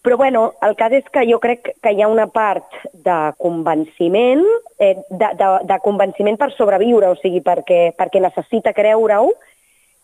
però 0.04 0.16
bueno, 0.16 0.52
el 0.62 0.76
cas 0.78 0.92
és 0.94 1.06
que 1.10 1.24
jo 1.26 1.40
crec 1.42 1.72
que 1.82 1.90
hi 1.90 2.02
ha 2.04 2.06
una 2.06 2.28
part 2.30 2.76
de 2.92 3.16
convenciment, 3.42 4.44
eh, 4.78 4.92
de, 5.10 5.30
de, 5.40 5.48
de 5.66 5.78
convenciment 5.82 6.38
per 6.38 6.52
sobreviure, 6.54 7.08
o 7.10 7.16
sigui, 7.18 7.40
perquè, 7.42 7.88
perquè 7.98 8.22
necessita 8.22 8.70
creure-ho, 8.76 9.32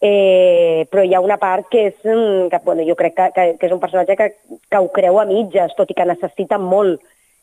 eh, 0.00 0.88
però 0.90 1.04
hi 1.06 1.14
ha 1.14 1.22
una 1.22 1.36
part 1.38 1.68
que 1.70 1.86
és, 1.92 2.00
mm, 2.02 2.48
que, 2.50 2.62
bueno, 2.64 2.82
jo 2.88 2.96
crec 2.98 3.14
que, 3.14 3.30
que, 3.36 3.46
que 3.60 3.70
és 3.70 3.76
un 3.76 3.84
personatge 3.84 4.16
que, 4.16 4.32
que 4.66 4.82
ho 4.82 4.90
creu 4.90 5.20
a 5.20 5.28
mitges, 5.28 5.76
tot 5.78 5.92
i 5.92 5.94
que 5.94 6.08
necessita 6.08 6.58
molt 6.58 6.98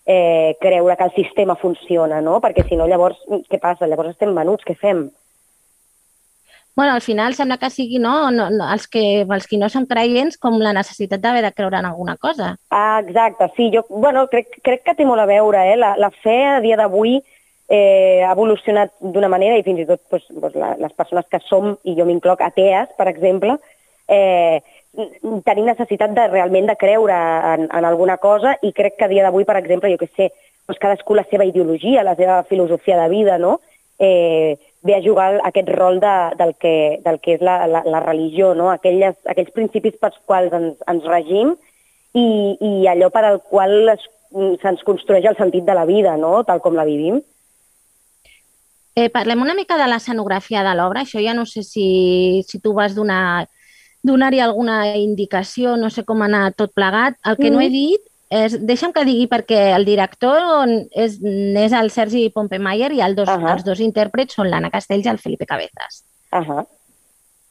eh, 0.05 0.57
creure 0.59 0.97
que 0.97 1.03
el 1.07 1.15
sistema 1.15 1.55
funciona, 1.55 2.19
no? 2.21 2.41
Perquè 2.43 2.67
si 2.67 2.75
no, 2.75 2.91
llavors, 2.91 3.23
què 3.47 3.61
passa? 3.61 3.87
Llavors 3.87 4.17
estem 4.17 4.35
venuts, 4.35 4.65
què 4.67 4.75
fem? 4.75 5.07
Bueno, 6.75 6.93
al 6.93 7.01
final 7.01 7.35
sembla 7.35 7.59
que 7.61 7.69
sigui 7.69 7.99
no, 8.01 8.31
no, 8.31 8.47
no 8.49 8.67
els, 8.73 8.87
que, 8.89 9.21
els 9.21 9.45
qui 9.49 9.59
no 9.61 9.69
són 9.69 9.85
creients 9.85 10.39
com 10.41 10.57
la 10.57 10.73
necessitat 10.73 11.21
d'haver 11.21 11.43
de 11.45 11.51
creure 11.53 11.77
en 11.77 11.85
alguna 11.85 12.15
cosa. 12.17 12.55
Ah, 12.73 13.01
exacte, 13.03 13.51
sí, 13.55 13.69
jo 13.73 13.85
bueno, 13.89 14.25
crec, 14.31 14.57
crec 14.65 14.81
que 14.87 14.95
té 14.97 15.05
molt 15.05 15.21
a 15.21 15.27
veure, 15.29 15.67
eh? 15.69 15.77
la, 15.77 15.93
la 16.01 16.09
fe 16.09 16.39
a 16.49 16.59
dia 16.65 16.79
d'avui 16.79 17.19
eh, 17.69 18.23
ha 18.25 18.31
evolucionat 18.33 18.95
d'una 18.99 19.29
manera 19.29 19.59
i 19.59 19.65
fins 19.65 19.83
i 19.83 19.85
tot 19.85 20.01
doncs, 20.09 20.25
doncs, 20.33 20.57
la, 20.57 20.73
les 20.81 20.95
persones 20.97 21.29
que 21.29 21.41
som, 21.45 21.75
i 21.85 21.93
jo 21.99 22.07
m'incloc, 22.09 22.41
atees, 22.41 22.89
per 22.97 23.07
exemple, 23.11 23.59
eh, 24.09 24.63
tenim 25.45 25.69
necessitat 25.69 26.13
de 26.17 26.25
realment 26.31 26.67
de 26.69 26.77
creure 26.77 27.19
en, 27.53 27.69
en 27.69 27.85
alguna 27.85 28.17
cosa 28.17 28.57
i 28.61 28.73
crec 28.73 28.97
que 28.97 29.05
a 29.05 29.13
dia 29.13 29.27
d'avui, 29.27 29.45
per 29.45 29.59
exemple, 29.61 29.93
jo 29.93 30.01
que 30.01 30.09
sé, 30.09 30.31
doncs 30.65 30.81
cadascú 30.81 31.13
la 31.13 31.25
seva 31.29 31.45
ideologia, 31.45 32.05
la 32.05 32.17
seva 32.17 32.41
filosofia 32.49 32.97
de 33.01 33.09
vida, 33.13 33.37
no? 33.37 33.59
eh, 33.99 34.57
ve 34.83 34.95
a 34.95 35.01
jugar 35.03 35.39
aquest 35.47 35.69
rol 35.69 35.99
de, 36.03 36.13
del, 36.37 36.55
que, 36.59 36.99
del 37.03 37.19
que 37.23 37.37
és 37.37 37.43
la, 37.43 37.63
la, 37.67 37.83
la 37.87 38.01
religió, 38.03 38.53
no? 38.55 38.69
Aquelles, 38.71 39.15
aquells 39.31 39.53
principis 39.55 39.95
pels 40.01 40.19
quals 40.27 40.53
ens, 40.53 40.75
ens 40.91 41.05
regim 41.07 41.53
i, 42.13 42.25
i 42.59 42.73
allò 42.91 43.09
per 43.13 43.23
al 43.27 43.39
qual 43.47 43.93
se'ns 44.33 44.83
construeix 44.85 45.25
el 45.29 45.37
sentit 45.37 45.65
de 45.65 45.75
la 45.77 45.85
vida, 45.85 46.17
no? 46.17 46.41
tal 46.43 46.59
com 46.61 46.75
la 46.75 46.85
vivim. 46.87 47.21
Eh, 48.93 49.09
parlem 49.09 49.41
una 49.41 49.55
mica 49.57 49.77
de 49.79 49.87
l'escenografia 49.89 50.61
de 50.65 50.73
l'obra. 50.77 51.01
Això 51.01 51.21
ja 51.23 51.33
no 51.33 51.47
sé 51.49 51.63
si, 51.65 52.43
si 52.45 52.59
tu 52.61 52.75
vas 52.77 52.93
donar 52.93 53.47
donar-hi 54.03 54.41
alguna 54.43 54.97
indicació, 54.99 55.77
no 55.79 55.89
sé 55.89 56.03
com 56.03 56.21
ha 56.21 56.27
anat 56.27 56.57
tot 56.59 56.73
plegat. 56.75 57.15
El 57.23 57.37
que 57.39 57.49
mm. 57.49 57.53
no 57.55 57.61
he 57.63 57.69
dit 57.71 58.03
és, 58.33 58.55
deixa'm 58.65 58.93
que 58.95 59.05
digui 59.05 59.27
perquè 59.31 59.73
el 59.75 59.85
director 59.85 60.69
és, 60.91 61.19
és 61.21 61.75
el 61.77 61.91
Sergi 61.93 62.29
Pompemayer 62.33 62.91
i 62.95 63.01
el 63.05 63.15
dos, 63.15 63.29
uh 63.29 63.37
-huh. 63.37 63.53
els 63.53 63.65
dos 63.65 63.79
intèrprets 63.79 64.33
són 64.35 64.49
l'Anna 64.49 64.71
Castells 64.71 65.05
i 65.05 65.09
el 65.09 65.19
Felipe 65.19 65.45
Cabezas. 65.45 66.03
Uh 66.31 66.39
-huh. 66.39 66.65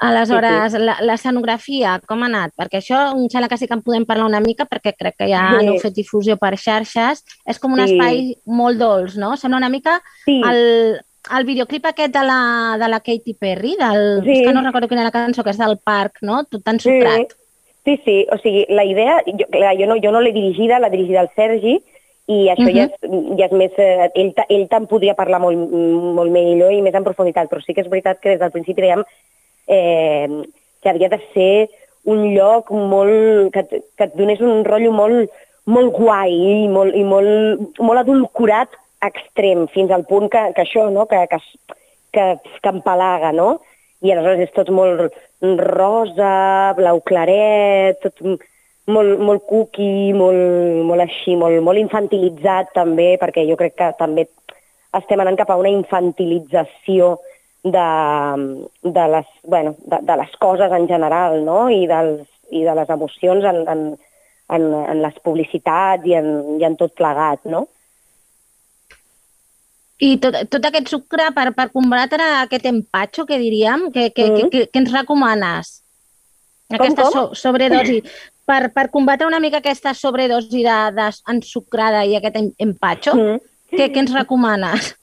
Aleshores, 0.03 0.73
sí, 0.73 0.79
sí. 0.79 1.05
l'escenografia, 1.07 2.01
com 2.11 2.25
ha 2.25 2.27
anat? 2.27 2.53
Perquè 2.59 2.81
això 2.81 3.13
em 3.13 3.29
sembla 3.31 3.49
que 3.49 3.57
sí 3.57 3.69
que 3.69 3.75
en 3.75 3.85
podem 3.87 4.05
parlar 4.05 4.27
una 4.27 4.41
mica 4.41 4.67
perquè 4.67 4.97
crec 4.99 5.15
que 5.17 5.29
ja 5.31 5.61
sí. 5.61 5.67
heu 5.67 5.79
fet 5.79 5.95
difusió 5.95 6.37
per 6.37 6.57
xarxes. 6.59 7.23
És 7.47 7.61
com 7.63 7.73
un 7.73 7.87
sí. 7.87 7.93
espai 7.93 8.35
molt 8.45 8.81
dolç, 8.81 9.15
no? 9.17 9.37
Sembla 9.37 9.59
una 9.59 9.69
mica 9.69 10.01
sí. 10.25 10.41
el, 10.43 10.99
el 11.39 11.45
videoclip 11.45 11.87
aquest 11.87 12.13
de 12.13 12.25
la, 12.27 12.41
de 12.83 12.89
la 12.89 12.99
Katy 12.99 13.35
Perry, 13.39 13.77
del, 13.79 14.25
sí. 14.25 14.33
és 14.33 14.49
que 14.49 14.53
no 14.53 14.65
recordo 14.67 14.89
quina 14.89 15.05
era 15.05 15.13
la 15.13 15.15
cançó, 15.15 15.45
que 15.45 15.55
és 15.55 15.63
del 15.63 15.79
parc, 15.79 16.19
no? 16.23 16.43
Tot 16.51 16.65
tan. 16.65 16.83
Sí. 16.83 16.99
Sí, 17.85 17.97
sí, 18.05 18.27
o 18.31 18.39
sigui, 18.39 18.67
la 18.71 18.85
idea, 18.87 19.17
jo, 19.27 19.47
clar, 19.51 19.75
jo 19.79 19.89
no, 19.91 19.97
jo 20.03 20.13
no 20.15 20.21
l'he 20.23 20.33
dirigida, 20.33 20.79
l'ha 20.79 20.91
dirigida 20.93 21.25
el 21.25 21.31
Sergi, 21.35 21.81
i 22.31 22.49
això 22.49 22.69
uh 22.69 22.71
-huh. 22.71 22.77
ja, 22.77 22.85
és, 22.85 23.39
ja 23.39 23.47
és 23.47 23.53
més... 23.53 23.73
Eh, 23.77 24.11
ell, 24.15 24.33
ell 24.49 24.69
te'n 24.69 24.87
podria 24.87 25.15
parlar 25.15 25.41
molt, 25.41 25.59
molt 25.59 26.31
millor 26.31 26.73
i 26.73 26.83
més 26.83 26.95
en 26.95 27.05
profunditat, 27.05 27.51
però 27.51 27.61
sí 27.61 27.75
que 27.75 27.81
és 27.81 27.91
veritat 27.91 28.21
que 28.21 28.31
des 28.31 28.39
del 28.39 28.51
principi 28.51 28.83
dèiem 28.83 29.03
eh, 29.67 30.29
que 30.83 30.89
havia 30.89 31.09
de 31.09 31.21
ser 31.35 31.69
un 32.05 32.35
lloc 32.35 32.71
molt... 32.71 33.53
que, 33.53 33.83
que 33.97 34.05
et 34.05 34.15
donés 34.15 34.41
un 34.41 34.65
rotllo 34.65 34.93
molt, 34.93 35.31
molt 35.65 35.93
guai 35.93 36.33
i 36.33 36.69
molt, 36.69 36.95
i 36.95 37.05
molt, 37.05 37.79
molt 37.79 37.99
adulcorat 37.99 38.69
extrem, 39.03 39.67
fins 39.69 39.91
al 39.91 40.05
punt 40.05 40.29
que, 40.31 40.53
que 40.55 40.63
això, 40.63 40.89
no?, 40.91 41.07
que, 41.07 41.27
que, 41.27 41.39
que, 42.13 42.27
que 42.63 42.69
empalaga, 42.69 43.33
no? 43.33 43.61
I 44.03 44.13
aleshores 44.13 44.49
és 44.49 44.55
tot 44.55 44.71
molt 44.75 45.15
rosa, 45.63 46.75
blau 46.79 47.01
claret, 47.07 48.01
tot 48.03 48.23
molt, 48.91 49.19
molt 49.23 49.45
cookie, 49.47 50.13
molt, 50.17 50.83
molt 50.89 51.05
així, 51.05 51.37
molt, 51.39 51.61
molt 51.63 51.79
infantilitzat 51.79 52.73
també, 52.75 53.13
perquè 53.21 53.47
jo 53.49 53.59
crec 53.61 53.77
que 53.79 53.93
també 53.99 54.27
estem 54.99 55.23
anant 55.23 55.39
cap 55.39 55.53
a 55.53 55.59
una 55.61 55.71
infantilització 55.73 57.15
de, 57.65 57.89
de, 58.83 59.05
les, 59.15 59.29
bueno, 59.45 59.77
de, 59.87 60.01
de 60.03 60.17
les 60.19 60.33
coses 60.43 60.73
en 60.73 60.89
general 60.91 61.45
no? 61.47 61.69
I, 61.71 61.87
dels, 61.87 62.27
i 62.51 62.65
de 62.67 62.75
les 62.75 62.91
emocions 62.91 63.47
en, 63.47 63.63
en, 63.71 63.85
en, 64.51 64.67
en 64.83 65.03
les 65.05 65.21
publicitats 65.25 66.07
i 66.11 66.17
en, 66.19 66.33
i 66.59 66.67
en 66.67 66.77
tot 66.81 66.95
plegat, 66.99 67.47
no? 67.47 67.67
I 70.03 70.17
tot, 70.23 70.35
tot 70.51 70.65
aquest 70.67 70.91
sucre 70.91 71.29
per, 71.37 71.53
per 71.55 71.69
combatre 71.71 72.25
aquest 72.41 72.67
empatxo 72.67 73.27
que 73.29 73.39
diríem, 73.39 73.91
que, 73.95 74.11
que, 74.11 74.25
mm 74.27 74.37
-hmm. 74.37 74.51
que, 74.51 74.67
que 74.67 74.79
ens 74.79 74.93
recomanes? 74.93 75.83
Aquesta 76.71 77.03
com, 77.03 77.13
com? 77.13 77.21
So, 77.29 77.35
sobredosi. 77.35 78.03
Per, 78.45 78.73
per 78.75 78.91
combatre 78.91 79.27
una 79.27 79.39
mica 79.39 79.59
aquesta 79.59 79.95
sobredosi 79.95 80.65
de, 80.65 80.79
de 80.99 82.07
i 82.11 82.17
aquest 82.17 82.37
empatxo, 82.59 83.15
mm 83.15 83.21
-hmm. 83.21 83.41
què, 83.71 83.93
què 83.93 83.99
ens 83.99 84.13
recomanes? 84.13 84.97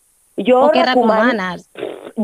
Jo 0.47 0.66
o 0.66 0.72
què 0.72 0.86
recomano, 0.86 1.32
recomanes? 1.32 1.70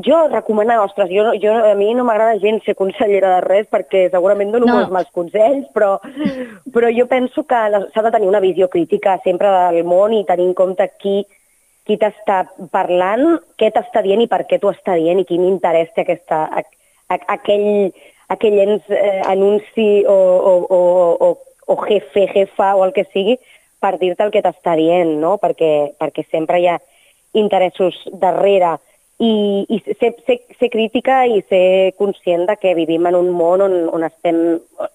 Jo 0.06 0.28
recomanar, 0.28 0.80
ostres, 0.80 1.10
jo, 1.10 1.34
jo, 1.42 1.52
a 1.72 1.74
mi 1.76 1.94
no 1.94 2.04
m'agrada 2.04 2.40
gens 2.40 2.64
ser 2.64 2.76
consellera 2.76 3.36
de 3.36 3.42
res 3.42 3.68
perquè 3.72 4.10
segurament 4.12 4.52
dono 4.52 4.66
no. 4.66 4.74
molts 4.74 4.92
mals 4.92 5.12
consells, 5.12 5.68
però, 5.76 6.00
però 6.74 6.92
jo 6.92 7.08
penso 7.08 7.44
que 7.44 7.56
s'ha 7.94 8.02
de 8.02 8.12
tenir 8.12 8.28
una 8.28 8.44
visió 8.44 8.70
crítica 8.70 9.20
sempre 9.24 9.48
del 9.48 9.84
món 9.84 10.14
i 10.14 10.26
tenir 10.26 10.48
en 10.48 10.54
compte 10.54 10.90
qui 11.00 11.26
qui 11.86 11.98
t'està 12.02 12.44
parlant, 12.74 13.40
què 13.60 13.70
t'està 13.74 14.02
dient 14.06 14.24
i 14.24 14.30
per 14.32 14.44
què 14.50 14.60
t'ho 14.60 14.72
està 14.74 14.96
dient 14.98 15.22
i 15.22 15.28
quin 15.30 15.46
interès 15.46 15.92
té 15.96 16.06
aquesta, 16.06 16.46
a, 16.50 16.64
a, 17.14 17.20
aquell, 17.38 17.92
aquell 18.34 18.58
ens, 18.64 18.88
eh, 18.90 19.22
anunci 19.30 19.90
o, 20.10 20.16
o, 20.16 20.56
o, 20.78 20.80
o, 21.28 21.30
o 21.68 21.78
jefe, 21.86 22.26
jefa 22.34 22.74
o 22.76 22.84
el 22.88 22.96
que 22.96 23.06
sigui 23.12 23.38
per 23.86 23.96
dir-te 24.02 24.26
el 24.26 24.34
que 24.34 24.42
t'està 24.42 24.74
dient, 24.80 25.14
no? 25.22 25.36
perquè, 25.38 25.72
perquè 26.02 26.26
sempre 26.32 26.60
hi 26.60 26.68
ha 26.72 26.80
interessos 27.38 27.98
darrere 28.22 28.78
i, 29.22 29.66
i 29.70 29.80
ser, 29.86 30.16
ser, 30.26 30.40
ser 30.60 30.70
crítica 30.74 31.22
i 31.30 31.42
ser 31.50 31.94
conscient 32.00 32.48
de 32.50 32.58
que 32.60 32.74
vivim 32.76 33.06
en 33.08 33.20
un 33.20 33.30
món 33.36 33.64
on, 33.64 33.76
on, 33.94 34.04
estem, 34.08 34.40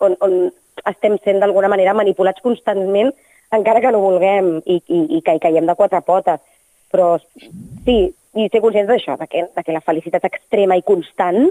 on, 0.00 0.16
on 0.20 0.38
estem 0.90 1.16
sent 1.24 1.40
d'alguna 1.40 1.70
manera 1.72 1.94
manipulats 1.96 2.42
constantment 2.44 3.12
encara 3.54 3.80
que 3.84 3.92
no 3.94 4.02
vulguem 4.02 4.58
i, 4.64 4.80
i, 4.80 5.00
i 5.18 5.20
que 5.24 5.36
hi 5.36 5.42
caiem 5.42 5.68
de 5.68 5.76
quatre 5.78 6.02
potes 6.06 6.42
però 6.90 7.16
sí, 7.86 7.98
i 8.34 8.46
ser 8.50 8.62
conscients 8.62 8.90
d'això, 8.90 9.16
de, 9.18 9.26
que, 9.30 9.46
de 9.56 9.64
que 9.66 9.74
la 9.74 9.82
felicitat 9.82 10.26
extrema 10.28 10.78
i 10.78 10.84
constant 10.86 11.48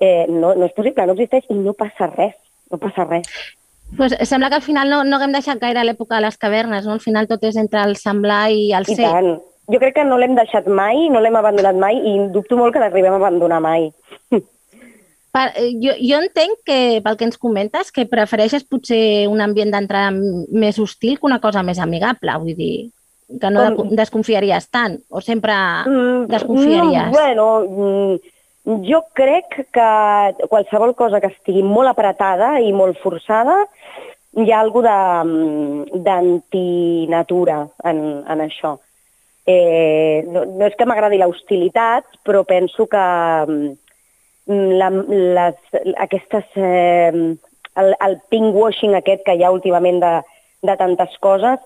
eh, 0.00 0.24
no, 0.28 0.54
no 0.54 0.66
és 0.68 0.74
possible, 0.76 1.06
no 1.06 1.16
existeix 1.16 1.48
i 1.52 1.58
no 1.58 1.76
passa 1.76 2.08
res, 2.12 2.36
no 2.72 2.80
passa 2.80 3.04
res. 3.08 3.28
Pues 3.96 4.16
sembla 4.26 4.48
que 4.50 4.58
al 4.58 4.64
final 4.66 4.90
no, 4.90 5.04
no 5.04 5.16
haguem 5.16 5.36
deixat 5.36 5.60
gaire 5.62 5.84
l'època 5.84 6.16
de 6.16 6.24
les 6.24 6.38
cavernes, 6.40 6.86
no? 6.86 6.96
Al 6.96 7.04
final 7.04 7.28
tot 7.30 7.44
és 7.46 7.58
entre 7.60 7.84
el 7.86 7.94
semblar 8.00 8.48
i 8.50 8.72
el 8.74 8.88
ser. 8.88 9.04
I 9.04 9.04
tant. 9.04 9.30
Jo 9.66 9.78
crec 9.82 9.96
que 9.96 10.04
no 10.06 10.18
l'hem 10.18 10.34
deixat 10.38 10.66
mai, 10.70 11.08
no 11.10 11.20
l'hem 11.22 11.38
abandonat 11.38 11.78
mai 11.78 11.98
i 11.98 12.16
dubto 12.34 12.58
molt 12.58 12.74
que 12.74 12.82
l'arribem 12.82 13.14
a 13.16 13.20
abandonar 13.22 13.62
mai. 13.62 13.90
Per, 15.36 15.46
eh, 15.60 15.72
jo, 15.82 15.92
jo 16.00 16.18
entenc 16.22 16.62
que, 16.64 16.78
pel 17.04 17.16
que 17.20 17.26
ens 17.28 17.36
comentes, 17.36 17.90
que 17.92 18.06
prefereixes 18.08 18.64
potser 18.64 19.26
un 19.28 19.42
ambient 19.44 19.74
d'entrada 19.74 20.14
més 20.16 20.78
hostil 20.80 21.18
que 21.18 21.28
una 21.28 21.42
cosa 21.42 21.60
més 21.66 21.82
amigable, 21.82 22.38
vull 22.40 22.56
dir 22.56 22.88
que 23.26 23.50
no 23.50 23.66
Com... 23.74 23.92
desconfiaries 23.98 24.68
tant, 24.70 24.98
o 25.10 25.20
sempre 25.20 25.54
mm, 25.54 26.26
desconfiaries? 26.30 27.10
No, 27.10 27.14
bueno, 27.16 27.46
mm, 27.66 28.82
jo 28.86 29.02
crec 29.14 29.60
que 29.74 29.90
qualsevol 30.50 30.94
cosa 30.98 31.20
que 31.22 31.30
estigui 31.34 31.62
molt 31.66 31.90
apretada 31.90 32.56
i 32.62 32.72
molt 32.74 32.98
forçada, 33.02 33.64
hi 34.36 34.50
ha 34.52 34.60
alguna 34.60 34.98
mm, 35.24 36.02
d'antinatura 36.06 37.62
en, 37.84 38.02
en 38.26 38.44
això. 38.46 38.76
Eh, 39.46 40.26
no, 40.26 40.44
no 40.58 40.66
és 40.66 40.74
que 40.78 40.86
m'agradi 40.86 41.20
l'hostilitat, 41.22 42.18
però 42.26 42.42
penso 42.46 42.88
que 42.90 43.04
mm, 43.46 43.74
la, 44.78 44.90
les, 44.90 45.60
aquestes, 46.06 46.46
eh, 46.58 47.12
el, 47.82 47.94
el 48.08 48.18
pinkwashing 48.30 48.94
aquest 48.98 49.26
que 49.26 49.34
hi 49.34 49.46
ha 49.46 49.54
últimament 49.54 50.02
de, 50.02 50.12
de 50.66 50.76
tantes 50.78 51.14
coses, 51.22 51.62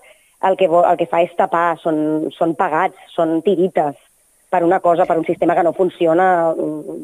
el 0.47 0.57
que, 0.57 0.65
el 0.65 0.97
que 0.97 1.09
fa 1.09 1.21
és 1.25 1.33
tapar, 1.37 1.75
són, 1.81 2.31
són 2.35 2.55
pagats, 2.57 2.97
són 3.13 3.41
tirites 3.45 3.97
per 4.51 4.63
una 4.65 4.81
cosa, 4.83 5.05
per 5.07 5.17
un 5.17 5.25
sistema 5.25 5.55
que 5.55 5.63
no 5.63 5.73
funciona 5.73 6.53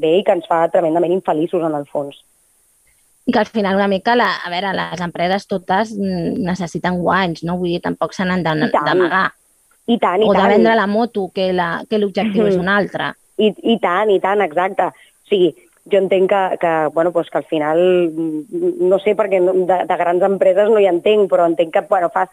bé 0.02 0.18
i 0.20 0.24
que 0.26 0.36
ens 0.36 0.48
fa 0.50 0.66
tremendament 0.74 1.14
infeliços 1.16 1.64
en 1.64 1.78
el 1.78 1.86
fons. 1.88 2.18
I 3.28 3.34
que 3.36 3.40
al 3.40 3.48
final 3.52 3.76
una 3.76 3.88
mica, 3.92 4.16
la, 4.16 4.30
a 4.44 4.52
veure, 4.52 4.74
les 4.76 5.04
empreses 5.04 5.48
totes 5.48 5.94
necessiten 6.00 7.00
guanys, 7.04 7.44
no? 7.48 7.58
Vull 7.60 7.76
dir, 7.76 7.84
tampoc 7.84 8.16
se 8.16 8.28
n'han 8.28 8.44
d'amagar. 8.44 9.30
I 9.88 9.98
tant, 10.00 10.24
i 10.24 10.28
o 10.28 10.34
tant. 10.34 10.44
de 10.44 10.56
vendre 10.56 10.76
la 10.76 10.88
moto, 10.88 11.30
que 11.36 11.52
l'objectiu 11.54 12.44
mm 12.44 12.48
-hmm. 12.48 12.52
és 12.52 12.58
un 12.58 12.68
altre. 12.68 13.14
I, 13.38 13.54
I 13.64 13.80
tant, 13.80 14.10
i 14.12 14.20
tant, 14.20 14.42
exacte. 14.42 14.84
O 14.84 15.28
sigui, 15.30 15.54
jo 15.92 15.98
entenc 15.98 16.30
que, 16.30 16.58
que, 16.60 16.74
bueno, 16.94 17.12
pues 17.12 17.30
que 17.30 17.38
al 17.38 17.46
final, 17.46 17.80
no 18.12 19.00
sé, 19.00 19.16
perquè 19.16 19.40
de, 19.40 19.78
de 19.88 19.98
grans 19.98 20.24
empreses 20.24 20.70
no 20.70 20.80
hi 20.80 20.88
entenc, 20.88 21.30
però 21.32 21.46
entenc 21.46 21.74
que 21.74 21.82
bueno, 21.90 22.10
fas 22.10 22.30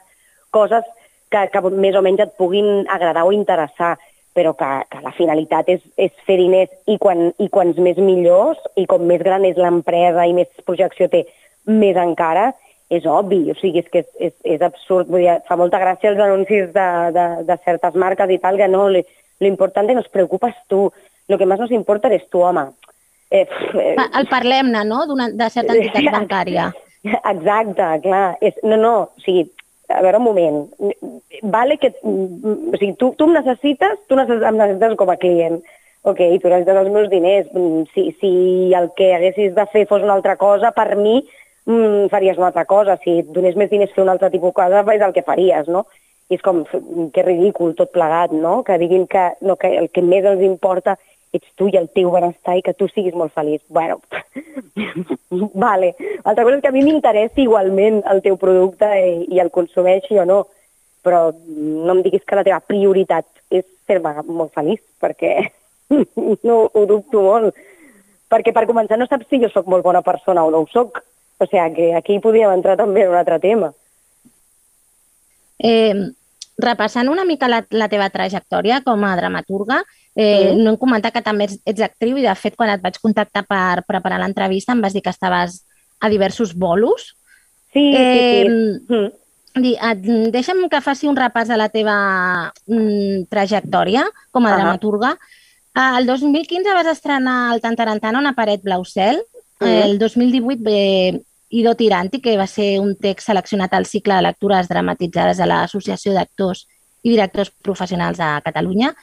coses 0.55 0.86
que, 1.34 1.46
que 1.50 1.62
més 1.70 1.96
o 1.98 2.02
menys 2.07 2.22
et 2.24 2.34
puguin 2.38 2.84
agradar 2.92 3.26
o 3.26 3.32
interessar, 3.34 3.94
però 4.34 4.52
que, 4.59 4.68
que 4.90 5.00
la 5.05 5.14
finalitat 5.14 5.70
és, 5.70 5.82
és 6.00 6.12
fer 6.26 6.36
diners 6.40 6.72
i, 6.90 6.98
quan, 7.02 7.28
i 7.38 7.48
quants 7.55 7.78
més 7.82 7.98
millors, 8.02 8.61
i 8.78 8.86
com 8.90 9.07
més 9.07 9.22
gran 9.22 9.46
és 9.46 9.59
l'empresa 9.61 10.26
i 10.26 10.34
més 10.36 10.50
projecció 10.66 11.09
té, 11.11 11.24
més 11.70 11.98
encara, 12.00 12.50
és 12.92 13.07
obvi, 13.09 13.40
o 13.50 13.57
sigui, 13.59 13.82
és 13.82 13.90
que 13.90 14.02
és, 14.02 14.09
és, 14.28 14.34
és 14.57 14.62
absurd, 14.62 15.09
vull 15.11 15.24
dir, 15.24 15.38
fa 15.48 15.57
molta 15.59 15.80
gràcia 15.82 16.11
els 16.12 16.20
anuncis 16.20 16.70
de, 16.74 16.88
de, 17.16 17.26
de 17.48 17.59
certes 17.64 17.96
marques 17.98 18.30
i 18.30 18.40
tal, 18.42 18.59
que 18.61 18.68
no, 18.70 18.86
l'important 19.42 19.90
nos 19.94 20.11
preocupes 20.12 20.57
tu, 20.68 20.86
lo 21.28 21.38
que 21.38 21.48
més 21.48 21.62
nos 21.62 21.72
importa 21.72 22.12
és 22.12 22.26
tu, 22.30 22.42
home. 22.44 22.66
Eh, 23.30 23.46
eh, 23.46 23.94
el 24.05 24.28
parlem-ne, 24.30 24.84
no?, 24.86 25.05
de 25.09 25.50
certa 25.50 25.74
entitat 25.74 26.11
bancària. 26.18 26.70
Exacte, 27.05 27.88
clar. 28.05 28.26
És, 28.44 28.57
no, 28.64 28.78
no, 28.80 28.94
o 29.09 29.24
sigui, 29.24 29.46
a 29.89 30.03
veure, 30.03 30.18
un 30.18 30.24
moment, 30.24 30.61
vale 31.43 31.78
que, 31.78 31.93
o 32.03 32.76
sigui, 32.78 32.95
tu, 33.01 33.12
tu 33.18 33.28
em 33.28 33.35
necessites, 33.37 33.99
tu 34.09 34.16
necessites, 34.16 34.47
em 34.49 34.61
necessites 34.61 34.97
com 35.01 35.11
a 35.12 35.18
client, 35.20 35.59
ok, 36.05 36.20
tu 36.41 36.53
necessites 36.53 36.80
els 36.80 36.93
meus 36.95 37.11
diners, 37.12 37.51
si, 37.95 38.07
si 38.20 38.32
el 38.76 38.91
que 38.97 39.12
haguessis 39.16 39.55
de 39.57 39.66
fer 39.72 39.87
fos 39.91 40.05
una 40.05 40.16
altra 40.16 40.37
cosa, 40.41 40.72
per 40.76 40.95
mi 40.97 41.18
mm, 41.20 42.09
faries 42.12 42.41
una 42.41 42.51
altra 42.53 42.64
cosa, 42.68 42.97
si 43.05 43.20
et 43.22 43.30
donés 43.37 43.57
més 43.61 43.70
diners 43.72 43.93
fer 43.95 44.05
un 44.05 44.12
altre 44.12 44.32
tipus 44.32 44.55
de 44.55 44.61
cosa, 44.62 44.85
és 44.95 45.05
el 45.05 45.14
que 45.16 45.26
faries, 45.26 45.68
no? 45.68 45.87
I 46.32 46.39
és 46.39 46.43
com, 46.45 46.62
que 47.12 47.22
ridícul 47.22 47.74
tot 47.76 47.93
plegat, 47.93 48.32
no? 48.32 48.62
Que 48.64 48.78
diguin 48.80 49.05
que, 49.07 49.35
no, 49.45 49.59
que 49.61 49.68
el 49.76 49.91
que 49.93 50.03
més 50.03 50.24
els 50.24 50.41
importa 50.45 50.97
ets 51.39 51.51
tu 51.59 51.68
i 51.70 51.76
el 51.78 51.89
teu 51.95 52.11
benestar 52.14 52.57
i 52.59 52.62
que 52.64 52.74
tu 52.76 52.89
siguis 52.91 53.14
molt 53.18 53.35
feliç. 53.35 53.62
Bueno, 53.68 54.01
vale. 55.66 55.95
Altra 56.24 56.45
cosa 56.45 56.57
és 56.57 56.62
que 56.62 56.72
a 56.72 56.74
mi 56.74 56.85
m'interessa 56.87 57.43
igualment 57.43 58.03
el 58.11 58.22
teu 58.24 58.39
producte 58.41 58.89
i, 59.01 59.14
i 59.35 59.43
el 59.43 59.53
consumeixi 59.55 60.18
o 60.20 60.26
no, 60.28 60.41
però 61.05 61.28
no 61.35 61.97
em 61.97 62.03
diguis 62.07 62.24
que 62.24 62.39
la 62.39 62.47
teva 62.47 62.62
prioritat 62.64 63.28
és 63.53 63.66
fer-me 63.87 64.14
molt 64.26 64.55
feliç, 64.57 64.82
perquè 65.03 65.37
no 66.49 66.59
ho 66.72 66.85
dubto 66.89 67.22
molt. 67.22 67.62
perquè 68.32 68.51
per 68.51 68.66
començar 68.66 68.97
no 68.99 69.07
saps 69.07 69.28
si 69.30 69.39
jo 69.39 69.51
sóc 69.53 69.68
molt 69.70 69.85
bona 69.85 70.01
persona 70.03 70.43
o 70.43 70.51
no 70.51 70.64
ho 70.64 70.68
sóc. 70.72 71.03
O 71.39 71.47
sigui 71.47 71.74
que 71.76 71.95
aquí 71.95 72.18
podríem 72.22 72.53
entrar 72.55 72.76
també 72.78 73.03
en 73.05 73.11
un 73.11 73.18
altre 73.18 73.39
tema. 73.43 73.72
Eh, 75.59 75.95
repassant 76.59 77.09
una 77.11 77.24
mica 77.24 77.49
la, 77.49 77.62
la 77.70 77.89
teva 77.91 78.09
trajectòria 78.11 78.80
com 78.87 79.05
a 79.05 79.14
dramaturga, 79.18 79.82
eh, 80.17 80.53
Mm. 80.55 80.62
no 80.62 80.71
hem 80.71 80.77
comentat 80.77 81.12
que 81.12 81.23
també 81.23 81.45
ets, 81.45 81.59
ets 81.67 81.81
actriu 81.83 82.17
i, 82.19 82.23
de 82.23 82.35
fet, 82.35 82.55
quan 82.57 82.71
et 82.71 82.81
vaig 82.83 82.99
contactar 83.03 83.45
per 83.47 83.83
preparar 83.87 84.21
l'entrevista 84.21 84.73
em 84.73 84.81
vas 84.81 84.93
dir 84.93 85.03
que 85.03 85.11
estaves 85.11 85.65
a 86.01 86.09
diversos 86.09 86.55
bolos. 86.55 87.17
Sí, 87.73 87.81
sí, 87.81 87.97
Eh, 87.99 88.45
sí. 88.45 88.95
Mm. 88.95 89.11
Di, 89.62 89.77
et, 89.79 90.01
deixa'm 90.35 90.69
que 90.69 90.81
faci 90.83 91.07
un 91.07 91.15
repàs 91.17 91.47
de 91.47 91.57
la 91.57 91.69
teva 91.69 92.53
mm, 92.67 93.27
trajectòria 93.31 94.03
com 94.33 94.47
a 94.47 94.51
Ahà. 94.51 94.57
dramaturga. 94.59 95.17
Ah, 95.75 95.99
El 96.01 96.07
2015 96.07 96.73
vas 96.75 96.87
estrenar 96.87 97.55
el 97.55 97.61
Tantarantana, 97.61 98.19
una 98.19 98.35
paret 98.35 98.62
blau 98.62 98.85
cel. 98.85 99.23
Mhm. 99.61 99.69
El 99.69 99.99
2018 99.99 100.59
ve 100.62 101.23
Ido 101.51 101.75
Tiranti, 101.77 102.21
que 102.21 102.37
va 102.37 102.47
ser 102.49 102.81
un 102.81 102.97
text 102.97 103.27
seleccionat 103.29 103.73
al 103.75 103.87
cicle 103.87 104.15
de 104.15 104.23
lectures 104.23 104.69
dramatitzades 104.69 105.39
de 105.39 105.47
l'Associació 105.47 106.12
d'Actors 106.12 106.67
i 107.05 107.11
Directors 107.11 107.51
Professionals 107.62 108.19
de 108.19 108.41
Catalunya, 108.45 108.95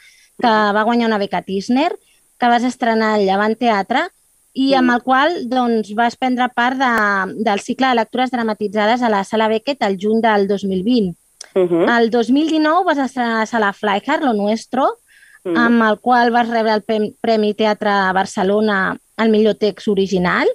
que 0.42 0.48
va 0.76 0.84
guanyar 0.84 1.08
una 1.08 1.18
beca 1.22 1.42
Tisner, 1.42 1.92
que 2.40 2.48
vas 2.48 2.64
estrenar 2.64 3.16
al 3.16 3.26
Llevant 3.26 3.56
Teatre 3.58 4.08
i 4.54 4.74
amb 4.74 4.92
el 4.92 5.02
qual 5.06 5.48
doncs, 5.48 5.94
vas 5.96 6.18
prendre 6.18 6.50
part 6.50 6.76
de, 6.78 6.90
del 7.44 7.60
cicle 7.64 7.88
de 7.88 7.96
lectures 7.96 8.32
dramatitzades 8.32 9.02
a 9.02 9.10
la 9.10 9.24
Sala 9.24 9.48
Beckett 9.48 9.82
el 9.88 9.98
juny 10.02 10.20
del 10.22 10.48
2020. 10.48 11.16
Mhm. 11.56 11.88
El 11.90 12.10
2019 12.10 12.84
vas 12.86 12.98
estrenar 12.98 13.36
a 13.36 13.40
la 13.42 13.46
Sala 13.46 13.74
Flyhard, 13.74 14.24
Lo 14.24 14.34
Nuestro, 14.34 14.98
Mhm. 15.44 15.58
amb 15.58 15.84
el 15.90 16.00
qual 16.00 16.30
vas 16.32 16.50
rebre 16.50 16.74
el 16.74 16.84
Prem- 16.86 17.16
Premi 17.20 17.54
Teatre 17.56 17.90
Barcelona 18.14 18.98
al 19.18 19.30
millor 19.30 19.56
text 19.56 19.88
original 19.88 20.48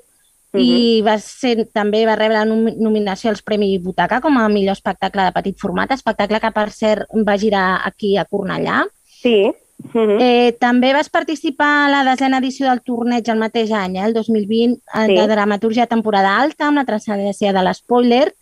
i 0.55 1.03
vas 1.05 1.25
ser, 1.25 1.67
també 1.75 2.07
va 2.07 2.15
rebre 2.17 2.39
la 2.39 2.45
nom- 2.47 2.73
nominació 2.79 3.29
als 3.31 3.43
Premi 3.43 3.79
Butaca 3.79 4.21
com 4.23 4.39
a 4.39 4.49
millor 4.49 4.73
espectacle 4.73 5.23
de 5.25 5.33
petit 5.33 5.59
format, 5.59 5.91
espectacle 5.91 6.39
que 6.41 6.51
per 6.51 6.71
cert 6.71 7.09
va 7.27 7.37
girar 7.37 7.81
aquí 7.85 8.17
a 8.17 8.25
Cornellà. 8.25 8.85
Sí. 9.05 9.53
Mhm. 9.79 10.19
Eh, 10.21 10.57
també 10.59 10.93
vas 10.93 11.09
participar 11.11 11.87
a 11.87 11.91
la 11.91 12.11
desena 12.11 12.39
edició 12.39 12.69
del 12.69 12.81
torneig 12.81 13.29
el 13.29 13.39
mateix 13.39 13.71
any, 13.73 13.99
eh, 13.99 14.05
el 14.05 14.15
2020, 14.15 14.81
eh, 14.95 15.07
Sí. 15.07 15.15
de 15.15 15.27
dramaturgia 15.27 15.87
temporada 15.87 16.39
alta, 16.41 16.69
amb 16.69 16.79
la 16.79 16.85
transcendència 16.85 17.53
de 17.53 17.63
l'espoiler, 17.63 18.35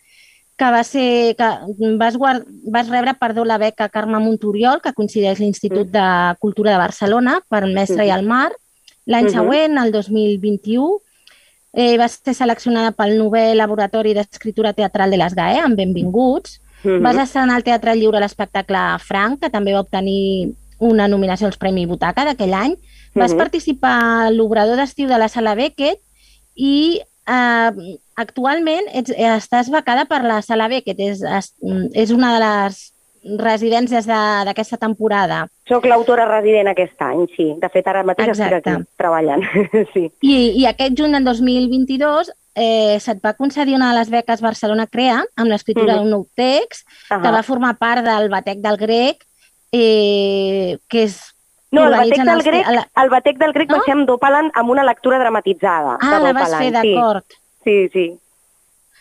que 0.56 0.64
va 0.70 0.84
ser 0.84 1.34
que 1.36 1.48
vas, 1.98 2.16
guard, 2.16 2.46
vas 2.70 2.88
rebre 2.88 3.14
perdó 3.14 3.44
la 3.44 3.58
beca 3.58 3.88
Carme 3.88 4.20
Montoriol, 4.20 4.80
que 4.80 4.92
coincideix 4.92 5.40
l'Institut 5.40 5.88
de 5.88 6.36
Cultura 6.38 6.70
de 6.70 6.78
Barcelona 6.78 7.40
per 7.48 7.64
el 7.64 7.74
Mestre 7.74 8.06
i 8.06 8.10
el 8.10 8.22
Mar. 8.24 8.52
L'any 9.04 9.24
Mhm. 9.24 9.32
següent, 9.32 9.78
el 9.84 9.90
2021, 9.90 11.00
eh, 11.72 11.98
vas 11.98 12.20
ser 12.24 12.34
seleccionada 12.34 12.92
pel 12.92 13.18
Nobel 13.18 13.58
Laboratori 13.58 14.14
d'Escriptura 14.14 14.72
Teatral 14.72 15.10
de 15.10 15.16
les 15.16 15.34
GAE, 15.34 15.58
amb 15.58 15.76
Benvinguts. 15.76 16.60
Mhm. 16.84 17.02
Vas 17.02 17.16
estrenar 17.16 17.56
al 17.56 17.64
Teatre 17.64 17.96
Lliure 17.96 18.20
l'espectacle 18.20 18.78
Franc, 19.00 19.40
que 19.40 19.50
també 19.50 19.72
va 19.72 19.80
obtenir 19.80 20.54
una 20.78 21.08
nominació 21.08 21.46
als 21.46 21.56
Premi 21.58 21.86
Butaca 21.86 22.24
d'aquell 22.24 22.54
any. 22.54 22.76
Vas 23.14 23.32
Mhm. 23.32 23.38
participar 23.38 24.26
a 24.26 24.30
l'obrador 24.30 24.76
d'estiu 24.76 25.08
de 25.08 25.18
la 25.18 25.28
Sala 25.28 25.54
Beckett 25.54 26.00
i 26.56 27.00
eh, 27.26 27.70
actualment 28.16 28.84
ets, 28.92 29.10
estàs 29.10 29.70
becada 29.70 30.04
per 30.04 30.22
la 30.24 30.42
Sala 30.42 30.68
Beckett. 30.68 30.98
És, 31.00 31.22
és, 31.22 31.54
és 31.94 32.10
una 32.10 32.34
de 32.34 32.40
les 32.44 32.90
residències 33.38 34.04
d'aquesta 34.06 34.76
temporada. 34.76 35.46
Soc 35.68 35.86
l'autora 35.88 36.26
resident 36.28 36.68
aquest 36.68 37.00
any, 37.00 37.24
sí. 37.36 37.54
De 37.60 37.70
fet, 37.72 37.86
ara 37.88 38.02
mateix 38.04 38.28
Exacte. 38.34 38.58
estic 38.58 38.74
aquí 38.74 38.84
treballant. 39.00 39.42
sí. 39.94 40.10
I, 40.20 40.34
I 40.60 40.66
aquest 40.68 40.92
juny 40.98 41.12
del 41.16 41.24
2022 41.24 42.30
eh, 42.54 42.98
se't 43.00 43.22
va 43.24 43.32
concedir 43.34 43.74
una 43.74 43.92
de 43.92 43.98
les 43.98 44.10
beques 44.12 44.40
Barcelona 44.44 44.86
Crea 44.86 45.24
amb 45.36 45.48
l'escriptura 45.50 45.94
Mhm. 45.94 46.02
d'un 46.02 46.10
nou 46.10 46.26
text 46.36 46.86
que 47.08 47.14
Ahà. 47.16 47.32
va 47.32 47.42
formar 47.42 47.78
part 47.78 48.04
del 48.04 48.28
Batec 48.28 48.58
del 48.60 48.76
Grec, 48.76 49.24
eh, 49.74 50.78
que 50.88 51.02
és... 51.08 51.16
No, 51.74 51.88
el 51.88 51.94
batec 51.98 52.22
del 52.28 52.42
grec, 52.46 52.66
la- 52.70 52.88
el 53.02 53.08
batec 53.10 53.38
del 53.40 53.52
grec 53.52 53.70
No? 53.72 53.78
va 53.80 53.82
ser 53.84 53.94
amb 53.96 54.06
Dopalan 54.06 54.50
amb 54.54 54.70
una 54.70 54.84
lectura 54.86 55.18
dramatitzada. 55.18 55.96
Ah, 56.00 56.20
la 56.22 56.32
vas 56.36 56.52
fer, 56.54 56.70
d'acord. 56.76 57.24
Sí, 57.64 57.88
sí. 57.88 57.90
sí. 57.92 58.04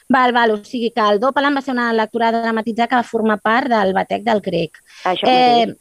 Val, 0.09 0.33
val, 0.35 0.51
o 0.55 0.57
sigui 0.65 0.89
que 0.91 1.03
el 1.11 1.19
Dopalan 1.21 1.55
va 1.55 1.61
ser 1.61 1.73
una 1.75 1.91
lectura 1.93 2.31
dramatitzada 2.33 2.87
que 2.89 2.95
va 2.97 3.03
formar 3.07 3.37
part 3.41 3.69
del 3.71 3.93
Batec 3.93 4.23
del 4.25 4.41
Grec. 4.41 4.81
Això 5.05 5.27
Eh, 5.29 5.67
mateix. 5.67 5.77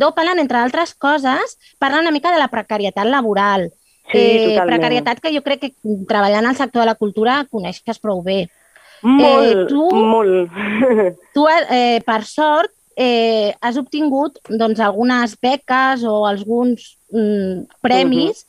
Dopalan, 0.00 0.38
entre 0.40 0.58
altres 0.58 0.94
coses, 0.94 1.58
parla 1.78 2.00
una 2.00 2.10
mica 2.12 2.30
de 2.32 2.38
la 2.38 2.48
precarietat 2.48 3.04
laboral. 3.06 3.70
Sí, 4.12 4.22
totalment. 4.54 4.68
precarietat 4.70 5.18
que 5.20 5.32
jo 5.34 5.42
crec 5.44 5.60
que 5.60 5.72
treballant 6.08 6.46
al 6.48 6.56
sector 6.56 6.80
de 6.80 6.86
la 6.86 6.94
cultura 6.94 7.42
coneixes 7.50 7.98
prou 8.00 8.22
bé. 8.24 8.48
Molt, 9.02 9.50
eh, 9.50 9.66
tu- 9.68 9.90
molt. 9.94 10.48
Tu, 11.34 11.44
eh, 11.70 12.00
per 12.06 12.24
sort, 12.24 12.72
eh, 12.98 13.54
has 13.62 13.78
obtingut 13.78 14.40
doncs, 14.50 14.80
algunes 14.82 15.36
beques 15.40 16.02
o 16.02 16.24
alguns 16.26 16.98
mm, 17.14 17.78
premis. 17.80 18.44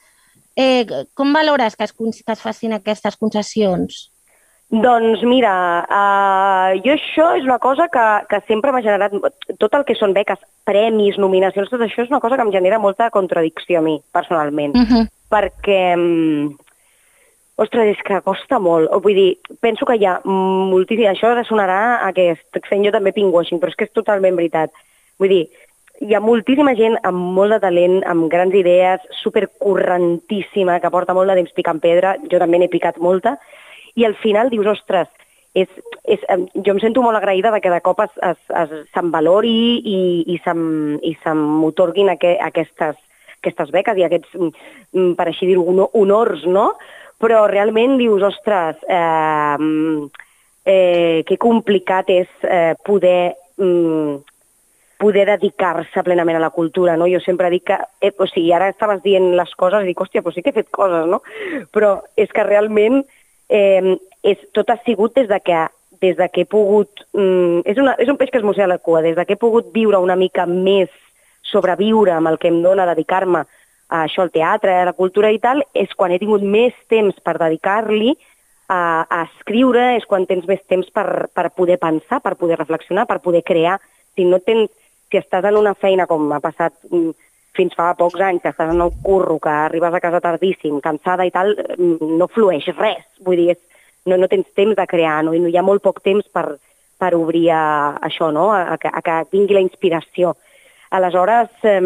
eh, 0.60 0.86
com 1.14 1.32
valores 1.32 1.78
que 1.78 1.86
es, 1.86 1.94
que 1.94 2.34
es 2.34 2.42
facin 2.42 2.74
aquestes 2.74 3.16
concessions? 3.16 4.10
Doncs 4.70 5.24
mira, 5.26 5.54
uh, 5.82 6.74
jo 6.84 6.94
això 6.94 7.30
és 7.40 7.46
una 7.48 7.58
cosa 7.58 7.88
que, 7.90 8.04
que 8.30 8.42
sempre 8.46 8.74
m'ha 8.74 8.84
generat, 8.86 9.16
tot 9.58 9.74
el 9.74 9.86
que 9.88 9.96
són 9.98 10.14
beques, 10.14 10.42
premis, 10.68 11.18
nominacions, 11.18 11.72
tot 11.72 11.82
això 11.82 12.04
és 12.04 12.12
una 12.12 12.20
cosa 12.22 12.38
que 12.38 12.46
em 12.46 12.52
genera 12.54 12.78
molta 12.78 13.08
contradicció 13.10 13.80
a 13.80 13.86
mi, 13.86 13.96
personalment. 14.14 14.76
Uh 14.76 14.86
-huh. 14.86 15.08
perquè, 15.30 15.96
mm, 15.96 16.69
ostres, 17.60 17.94
és 17.96 18.04
que 18.06 18.22
costa 18.26 18.60
molt. 18.64 18.90
O, 18.94 19.00
vull 19.04 19.18
dir, 19.18 19.30
penso 19.64 19.88
que 19.88 19.98
hi 20.00 20.06
ha 20.08 20.20
moltíssim... 20.26 21.10
Això 21.12 21.32
sonarà 21.48 22.00
a 22.06 22.12
que 22.16 22.32
estic 22.34 22.68
fent 22.70 22.86
jo 22.86 22.94
també 22.96 23.14
pinkwashing, 23.16 23.62
però 23.62 23.74
és 23.74 23.80
que 23.80 23.90
és 23.90 23.96
totalment 23.96 24.38
veritat. 24.40 24.74
Vull 25.20 25.34
dir, 25.34 25.44
hi 26.00 26.16
ha 26.16 26.24
moltíssima 26.24 26.76
gent 26.80 26.96
amb 27.04 27.34
molt 27.36 27.56
de 27.56 27.62
talent, 27.64 28.00
amb 28.08 28.30
grans 28.32 28.56
idees, 28.56 29.04
supercorrentíssima, 29.22 30.80
que 30.80 30.92
porta 30.94 31.16
molt 31.18 31.32
de 31.32 31.40
temps 31.42 31.56
picant 31.58 31.82
pedra, 31.84 32.16
jo 32.32 32.40
també 32.40 32.62
n'he 32.62 32.72
picat 32.72 33.00
molta, 33.04 33.36
i 34.00 34.06
al 34.08 34.16
final 34.22 34.52
dius, 34.54 34.70
ostres, 34.78 35.10
és, 35.58 35.68
és, 36.06 36.24
jo 36.54 36.76
em 36.76 36.80
sento 36.80 37.04
molt 37.04 37.18
agraïda 37.18 37.52
de 37.52 37.60
que 37.60 37.72
de 37.74 37.82
cop 37.84 38.00
es, 38.06 38.16
es, 38.24 38.40
es, 38.62 38.74
se'm 38.94 39.12
valori 39.12 39.82
i, 39.82 40.00
i 40.30 40.38
se'm 40.46 41.00
i 41.04 41.16
se 41.24 41.34
m'otorguin 41.36 42.12
aqu 42.14 42.36
aquestes, 42.48 42.96
aquestes 43.40 43.74
beques 43.74 43.98
i 43.98 44.06
aquests, 44.06 44.36
mm, 44.38 45.14
per 45.18 45.28
així 45.28 45.50
dir-ho, 45.50 45.66
hono- 45.68 45.90
honors, 46.00 46.46
no? 46.46 46.72
Però 47.20 47.44
realment 47.52 47.98
dius, 48.00 48.24
ostres, 48.24 48.80
eh, 48.88 50.10
eh, 50.66 51.24
que 51.28 51.38
complicat 51.38 52.10
és 52.14 52.30
eh, 52.48 52.76
poder 52.86 53.36
mm, 53.60 54.20
poder 55.00 55.26
dedicar-se 55.30 56.04
plenament 56.04 56.36
a 56.36 56.44
la 56.44 56.52
cultura, 56.52 56.98
no? 57.00 57.08
Jo 57.08 57.22
sempre 57.24 57.50
dic 57.50 57.70
que, 57.70 57.78
eh, 58.04 58.12
o 58.20 58.28
sigui, 58.28 58.52
ara 58.52 58.68
estaves 58.68 59.00
dient 59.04 59.32
les 59.40 59.52
coses 59.56 59.86
i 59.86 59.92
dic, 59.94 60.02
hòstia, 60.04 60.22
però 60.22 60.36
sí 60.36 60.44
que 60.44 60.52
he 60.52 60.58
fet 60.60 60.72
coses, 60.76 61.08
no? 61.08 61.22
Però 61.72 61.94
és 62.20 62.32
que 62.36 62.44
realment 62.44 63.06
eh, 63.48 63.96
és, 64.28 64.42
tot 64.52 64.70
ha 64.70 64.76
sigut 64.84 65.16
des 65.16 65.30
de 65.32 65.40
que 65.40 65.68
des 66.00 66.16
de 66.18 66.30
que 66.30 66.42
he 66.42 66.48
pogut... 66.48 67.06
Mm, 67.14 67.64
és, 67.68 67.80
una, 67.80 67.96
és 68.00 68.12
un 68.12 68.18
peix 68.20 68.32
que 68.32 68.40
es 68.40 68.46
mossega 68.48 68.68
la 68.72 68.80
cua. 68.80 69.02
Des 69.04 69.18
de 69.18 69.26
que 69.26 69.36
he 69.36 69.40
pogut 69.40 69.72
viure 69.74 70.00
una 70.00 70.16
mica 70.16 70.46
més, 70.48 70.92
sobreviure 71.44 72.14
amb 72.16 72.30
el 72.32 72.38
que 72.40 72.52
em 72.52 72.62
dona 72.64 72.88
dedicar-me 72.88 73.46
a 73.90 74.04
això, 74.06 74.24
al 74.24 74.34
teatre, 74.34 74.74
a 74.76 74.90
la 74.90 74.96
cultura 74.98 75.32
i 75.34 75.40
tal, 75.42 75.64
és 75.74 75.94
quan 75.98 76.14
he 76.14 76.20
tingut 76.22 76.46
més 76.46 76.76
temps 76.92 77.16
per 77.26 77.38
dedicar-li 77.42 78.14
a, 78.70 79.06
a 79.10 79.24
escriure, 79.26 79.96
és 79.98 80.06
quan 80.10 80.28
tens 80.30 80.46
més 80.48 80.62
temps 80.70 80.90
per, 80.94 81.28
per 81.34 81.50
poder 81.58 81.80
pensar, 81.82 82.22
per 82.22 82.36
poder 82.38 82.60
reflexionar, 82.60 83.08
per 83.10 83.20
poder 83.24 83.42
crear. 83.44 83.80
Si 84.16 84.28
no 84.30 84.40
tens, 84.46 84.70
si 85.10 85.18
estàs 85.18 85.48
en 85.50 85.58
una 85.58 85.74
feina 85.74 86.06
com 86.10 86.28
m'ha 86.30 86.42
passat 86.44 86.76
mm, 86.92 87.16
fins 87.58 87.74
fa 87.76 87.90
pocs 87.98 88.22
anys, 88.22 88.44
que 88.44 88.54
estàs 88.54 88.70
en 88.72 88.86
el 88.86 88.94
curro, 89.04 89.40
que 89.42 89.50
arribes 89.50 89.98
a 89.98 90.04
casa 90.04 90.22
tardíssim, 90.22 90.78
cansada 90.86 91.26
i 91.26 91.34
tal, 91.34 91.56
mm, 91.58 92.14
no 92.22 92.30
flueix 92.30 92.70
res. 92.78 93.02
Vull 93.26 93.42
dir, 93.42 93.56
és, 93.58 93.86
no, 94.06 94.18
no 94.22 94.30
tens 94.30 94.48
temps 94.56 94.78
de 94.78 94.86
crear, 94.88 95.24
no? 95.26 95.34
No 95.34 95.50
hi 95.50 95.58
ha 95.58 95.66
molt 95.66 95.84
poc 95.84 96.04
temps 96.06 96.30
per, 96.30 96.46
per 97.02 97.16
obrir 97.18 97.48
a, 97.56 97.64
això, 98.06 98.30
no? 98.36 98.52
A, 98.54 98.78
a, 98.78 98.78
a 98.78 99.02
que 99.02 99.18
vingui 99.34 99.58
la 99.58 99.66
inspiració. 99.66 100.36
Aleshores, 100.90 101.50
eh, 101.64 101.80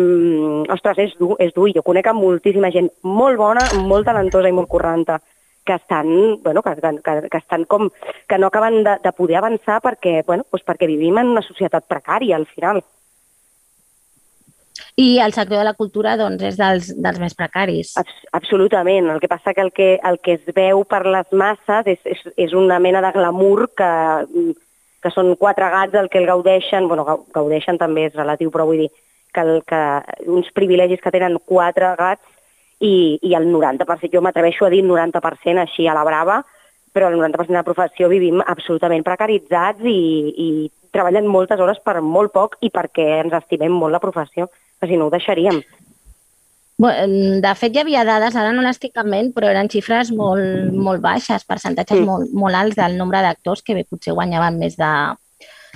ostres, 0.72 1.00
és 1.04 1.14
dur, 1.20 1.36
és 1.44 1.52
dur. 1.54 1.70
Jo 1.76 1.84
conec 1.84 2.08
a 2.08 2.16
moltíssima 2.16 2.72
gent 2.72 2.90
molt 3.04 3.38
bona, 3.38 3.66
molt 3.84 4.08
talentosa 4.08 4.50
i 4.50 4.56
molt 4.56 4.72
correnta, 4.72 5.20
que 5.66 5.76
estan, 5.76 6.42
bueno, 6.44 6.62
que, 6.62 6.76
que, 6.76 7.30
que 7.30 7.38
estan 7.38 7.66
com, 7.66 7.90
que 8.28 8.38
no 8.38 8.48
acaben 8.48 8.84
de, 8.84 8.98
de 9.04 9.12
poder 9.12 9.38
avançar 9.40 9.80
perquè, 9.84 10.22
bueno, 10.28 10.48
doncs 10.52 10.66
perquè 10.68 10.88
vivim 10.88 11.20
en 11.20 11.36
una 11.36 11.44
societat 11.44 11.88
precària, 11.88 12.36
al 12.36 12.48
final. 12.48 12.84
I 14.96 15.20
el 15.20 15.34
sector 15.34 15.58
de 15.58 15.66
la 15.66 15.74
cultura 15.74 16.16
doncs, 16.18 16.44
és 16.46 16.58
dels, 16.58 16.92
dels 17.02 17.20
més 17.22 17.34
precaris. 17.38 17.96
Abs 17.98 18.28
absolutament. 18.38 19.10
El 19.10 19.22
que 19.22 19.30
passa 19.30 19.54
que 19.54 19.62
el 19.62 19.72
que, 19.74 19.88
el 20.04 20.20
que 20.22 20.38
es 20.38 20.54
veu 20.54 20.84
per 20.86 21.04
les 21.06 21.30
masses 21.32 21.90
és, 21.96 22.02
és, 22.06 22.22
és 22.48 22.54
una 22.58 22.80
mena 22.82 23.02
de 23.02 23.12
glamour 23.16 23.68
que, 23.78 23.90
que 25.04 25.12
són 25.12 25.34
quatre 25.40 25.68
gats 25.70 25.96
el 26.00 26.10
que 26.10 26.22
el 26.22 26.28
gaudeixen, 26.30 26.88
bueno, 26.88 27.04
gau- 27.08 27.26
gaudeixen 27.36 27.78
també 27.78 28.08
és 28.08 28.16
relatiu, 28.16 28.52
però 28.52 28.66
vull 28.70 28.86
dir 28.86 28.90
que, 29.34 29.42
el, 29.42 29.62
que 29.68 29.82
uns 30.32 30.50
privilegis 30.56 31.02
que 31.04 31.12
tenen 31.12 31.38
quatre 31.46 31.94
gats 32.00 32.24
i, 32.80 33.20
i 33.22 33.36
el 33.36 33.50
90%, 33.52 34.12
jo 34.14 34.22
m'atreveixo 34.24 34.66
a 34.68 34.72
dir 34.74 34.84
90% 34.86 35.64
així 35.64 35.88
a 35.88 35.96
la 35.98 36.06
brava, 36.08 36.42
però 36.94 37.10
el 37.10 37.18
90% 37.20 37.50
de 37.50 37.58
la 37.58 37.66
professió 37.68 38.10
vivim 38.10 38.42
absolutament 38.46 39.04
precaritzats 39.04 39.82
i, 39.84 40.00
i 40.38 40.50
treballen 40.94 41.26
moltes 41.28 41.60
hores 41.60 41.80
per 41.82 42.00
molt 42.06 42.32
poc 42.36 42.60
i 42.62 42.70
perquè 42.70 43.08
ens 43.24 43.34
estimem 43.40 43.74
molt 43.74 43.96
la 43.96 44.02
professió, 44.04 44.48
que 44.80 44.88
si 44.88 44.98
no 45.00 45.08
ho 45.08 45.14
deixaríem. 45.14 45.62
De 46.84 47.56
fet, 47.56 47.74
hi 47.76 47.80
havia 47.80 48.04
dades, 48.04 48.36
ara 48.36 48.52
no 48.52 48.62
l'estic 48.66 48.98
en 49.00 49.10
ment, 49.10 49.34
però 49.34 49.50
eren 49.52 49.70
xifres 49.72 50.12
molt, 50.12 50.72
molt 50.74 51.02
baixes, 51.02 51.46
percentatges 51.48 52.00
Mm. 52.00 52.06
molt, 52.06 52.32
molt 52.34 52.56
alts 52.56 52.76
del 52.76 52.98
nombre 52.98 53.22
d'actors 53.22 53.62
que 53.64 53.74
bé, 53.74 53.86
potser 53.86 54.14
guanyaven 54.14 54.58
més 54.60 54.76
de, 54.78 54.94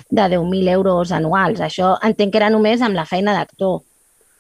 de 0.09 0.21
10.000 0.37 0.67
euros 0.69 1.11
anuals. 1.11 1.59
Això 1.61 1.97
entenc 2.03 2.31
que 2.33 2.37
era 2.37 2.49
només 2.49 2.81
amb 2.81 2.95
la 2.95 3.05
feina 3.05 3.33
d'actor. 3.33 3.81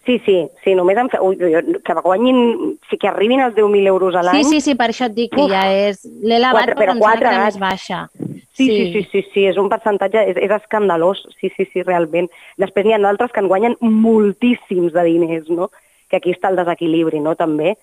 Sí, 0.07 0.21
sí, 0.25 0.47
sí, 0.63 0.73
només 0.73 0.95
fe... 1.11 1.19
Ui, 1.19 1.35
que 1.35 1.93
guanyin, 2.01 2.77
sí 2.89 2.97
que 2.97 3.09
arribin 3.09 3.41
als 3.41 3.55
10.000 3.55 3.87
euros 3.87 4.15
a 4.15 4.21
l'any. 4.23 4.43
Sí, 4.43 4.49
sí, 4.55 4.61
sí, 4.61 4.75
per 4.75 4.89
això 4.93 5.05
et 5.09 5.15
dic 5.17 5.33
que 5.35 5.41
Uf. 5.43 5.51
ja 5.51 5.65
és... 5.69 5.99
L'he 6.23 6.37
elevat, 6.37 6.61
Quatre- 6.63 6.75
però, 6.79 6.93
però 6.93 6.95
em 6.95 7.01
sembla 7.01 7.17
que 7.19 7.25
era 7.35 7.43
més 7.43 7.57
gats. 7.57 7.59
baixa. 7.59 8.09
Sí, 8.55 8.67
sí, 8.69 8.85
sí, 8.93 9.01
sí, 9.11 9.25
sí, 9.33 9.43
és 9.45 9.57
un 9.57 9.67
percentatge, 9.69 10.23
és, 10.31 10.37
és 10.37 10.49
escandalós, 10.55 11.25
sí, 11.41 11.51
sí, 11.57 11.67
sí, 11.73 11.83
realment. 11.83 12.29
Després 12.57 12.85
n'hi 12.87 12.93
ha 12.95 12.99
d'altres 13.03 13.31
que 13.35 13.43
en 13.43 13.49
guanyen 13.51 13.75
moltíssims 13.81 14.93
de 14.95 15.03
diners, 15.03 15.49
no? 15.49 15.69
Que 16.07 16.17
aquí 16.21 16.31
està 16.31 16.49
el 16.51 16.59
desequilibri, 16.59 17.19
no?, 17.19 17.35
també. 17.35 17.75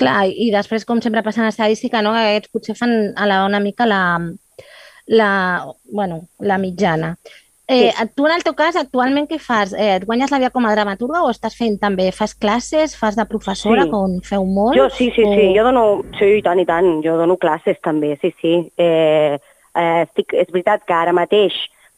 Clar, 0.00 0.30
i 0.32 0.48
després, 0.54 0.86
com 0.88 1.00
sempre 1.04 1.22
passa 1.22 1.42
en 1.42 1.50
estadística, 1.50 2.00
no? 2.00 2.14
que 2.16 2.22
aquests 2.24 2.52
potser 2.54 2.76
fan 2.78 3.12
a 3.20 3.26
la, 3.28 3.42
una 3.44 3.60
mica 3.60 3.84
la, 3.84 4.20
la, 5.12 5.30
bueno, 5.92 6.22
la 6.38 6.56
mitjana. 6.58 7.16
Eh, 7.68 7.92
Tu, 8.16 8.26
en 8.26 8.32
el 8.32 8.42
teu 8.42 8.54
cas, 8.58 8.74
actualment 8.80 9.28
què 9.30 9.36
fas? 9.38 9.74
Eh, 9.76 9.90
et 9.98 10.06
guanyes 10.08 10.32
la 10.32 10.40
vida 10.40 10.50
com 10.50 10.64
a 10.66 10.72
dramaturga 10.72 11.20
o 11.22 11.28
estàs 11.30 11.54
fent 11.54 11.76
també, 11.78 12.08
fas 12.16 12.32
classes, 12.34 12.96
fas 12.98 13.14
de 13.14 13.26
professora, 13.30 13.84
Sí. 13.84 13.90
com 13.92 14.16
feu 14.26 14.46
molt? 14.46 14.74
Jo, 14.78 14.88
sí, 14.90 15.12
sí, 15.14 15.22
o... 15.22 15.34
sí, 15.36 15.44
jo 15.54 15.66
dono, 15.68 15.84
sí, 16.18 16.32
i 16.40 16.42
tant, 16.42 16.58
i 16.58 16.66
tant, 16.66 16.88
jo 17.04 17.18
dono 17.20 17.36
classes 17.36 17.78
també, 17.84 18.16
sí, 18.22 18.32
sí. 18.40 18.54
Eh, 18.76 19.38
eh, 19.76 20.00
estic, 20.08 20.34
és 20.34 20.50
veritat 20.50 20.82
que 20.88 20.96
ara 20.96 21.12
mateix 21.12 21.54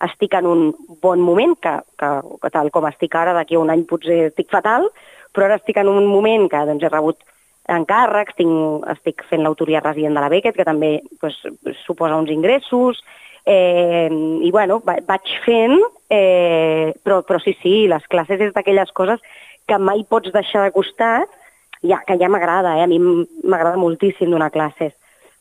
estic 0.06 0.34
en 0.34 0.46
un 0.50 0.62
bon 1.02 1.20
moment, 1.22 1.54
que, 1.62 1.74
que, 1.98 2.50
tal 2.54 2.70
com 2.74 2.86
estic 2.88 3.14
ara, 3.18 3.34
d'aquí 3.36 3.58
a 3.58 3.62
un 3.62 3.72
any 3.72 3.84
potser 3.88 4.28
estic 4.30 4.50
fatal, 4.50 4.88
però 5.32 5.46
ara 5.48 5.58
estic 5.60 5.78
en 5.80 5.90
un 5.92 6.06
moment 6.10 6.48
que 6.50 6.62
doncs, 6.68 6.84
he 6.84 6.92
rebut 6.92 7.22
encàrrecs, 7.72 8.36
tinc, 8.38 8.86
estic 8.90 9.22
fent 9.30 9.44
l'autoria 9.44 9.82
resident 9.84 10.18
de 10.18 10.24
la 10.24 10.30
Beckett, 10.32 10.56
que 10.58 10.66
també 10.66 10.96
doncs, 11.22 11.38
suposa 11.84 12.18
uns 12.18 12.32
ingressos, 12.34 13.02
eh, 13.46 14.10
i 14.10 14.50
bueno, 14.50 14.80
va, 14.86 14.98
vaig 15.06 15.36
fent, 15.44 15.78
eh, 16.10 16.92
però, 17.02 17.22
però 17.26 17.38
sí, 17.42 17.54
sí, 17.62 17.86
les 17.90 18.06
classes 18.10 18.40
és 18.40 18.52
d'aquelles 18.54 18.90
coses 18.94 19.22
que 19.66 19.78
mai 19.78 20.02
pots 20.08 20.32
deixar 20.34 20.66
de 20.66 20.74
costat, 20.74 21.30
ja, 21.82 22.02
que 22.06 22.18
ja 22.18 22.30
m'agrada, 22.30 22.76
eh? 22.78 22.84
a 22.84 22.90
mi 22.90 22.98
m'agrada 22.98 23.78
moltíssim 23.78 24.30
donar 24.30 24.52
classes, 24.54 24.94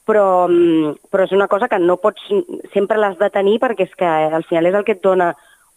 però, 0.05 0.47
mm, 0.49 0.95
però 1.11 1.25
és 1.27 1.31
una 1.35 1.47
cosa 1.47 1.67
que 1.69 1.79
no 1.79 1.97
pots, 2.01 2.23
sempre 2.73 2.97
l'has 2.97 3.17
de 3.19 3.29
tenir 3.29 3.59
perquè 3.61 3.87
és 3.87 3.95
que 3.97 4.07
al 4.07 4.43
final 4.49 4.69
és 4.69 4.77
el 4.77 4.85
que 4.87 4.97
et 4.97 5.03
dona 5.03 5.31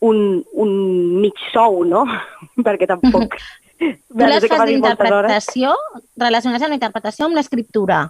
un, 0.05 0.43
un 0.53 0.73
mig 1.21 1.39
sou, 1.53 1.85
no? 1.85 2.05
perquè 2.67 2.89
tampoc... 2.91 3.37
Tu 3.79 4.21
les 4.21 4.47
fas 4.51 4.69
d'interpretació, 4.69 5.75
relacionades 6.17 6.63
amb 6.63 6.73
la 6.75 6.79
interpretació 6.79 7.27
amb 7.27 7.37
l'escriptura? 7.37 8.05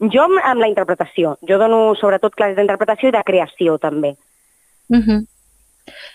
Jo 0.00 0.22
amb, 0.24 0.38
amb 0.48 0.62
la 0.62 0.68
interpretació. 0.70 1.34
Jo 1.48 1.58
dono 1.60 1.80
sobretot 2.00 2.36
classes 2.38 2.56
d'interpretació 2.56 3.10
i 3.10 3.16
de 3.16 3.24
creació, 3.26 3.76
també. 3.78 4.14
Uh 4.88 5.02
-huh. 5.02 5.20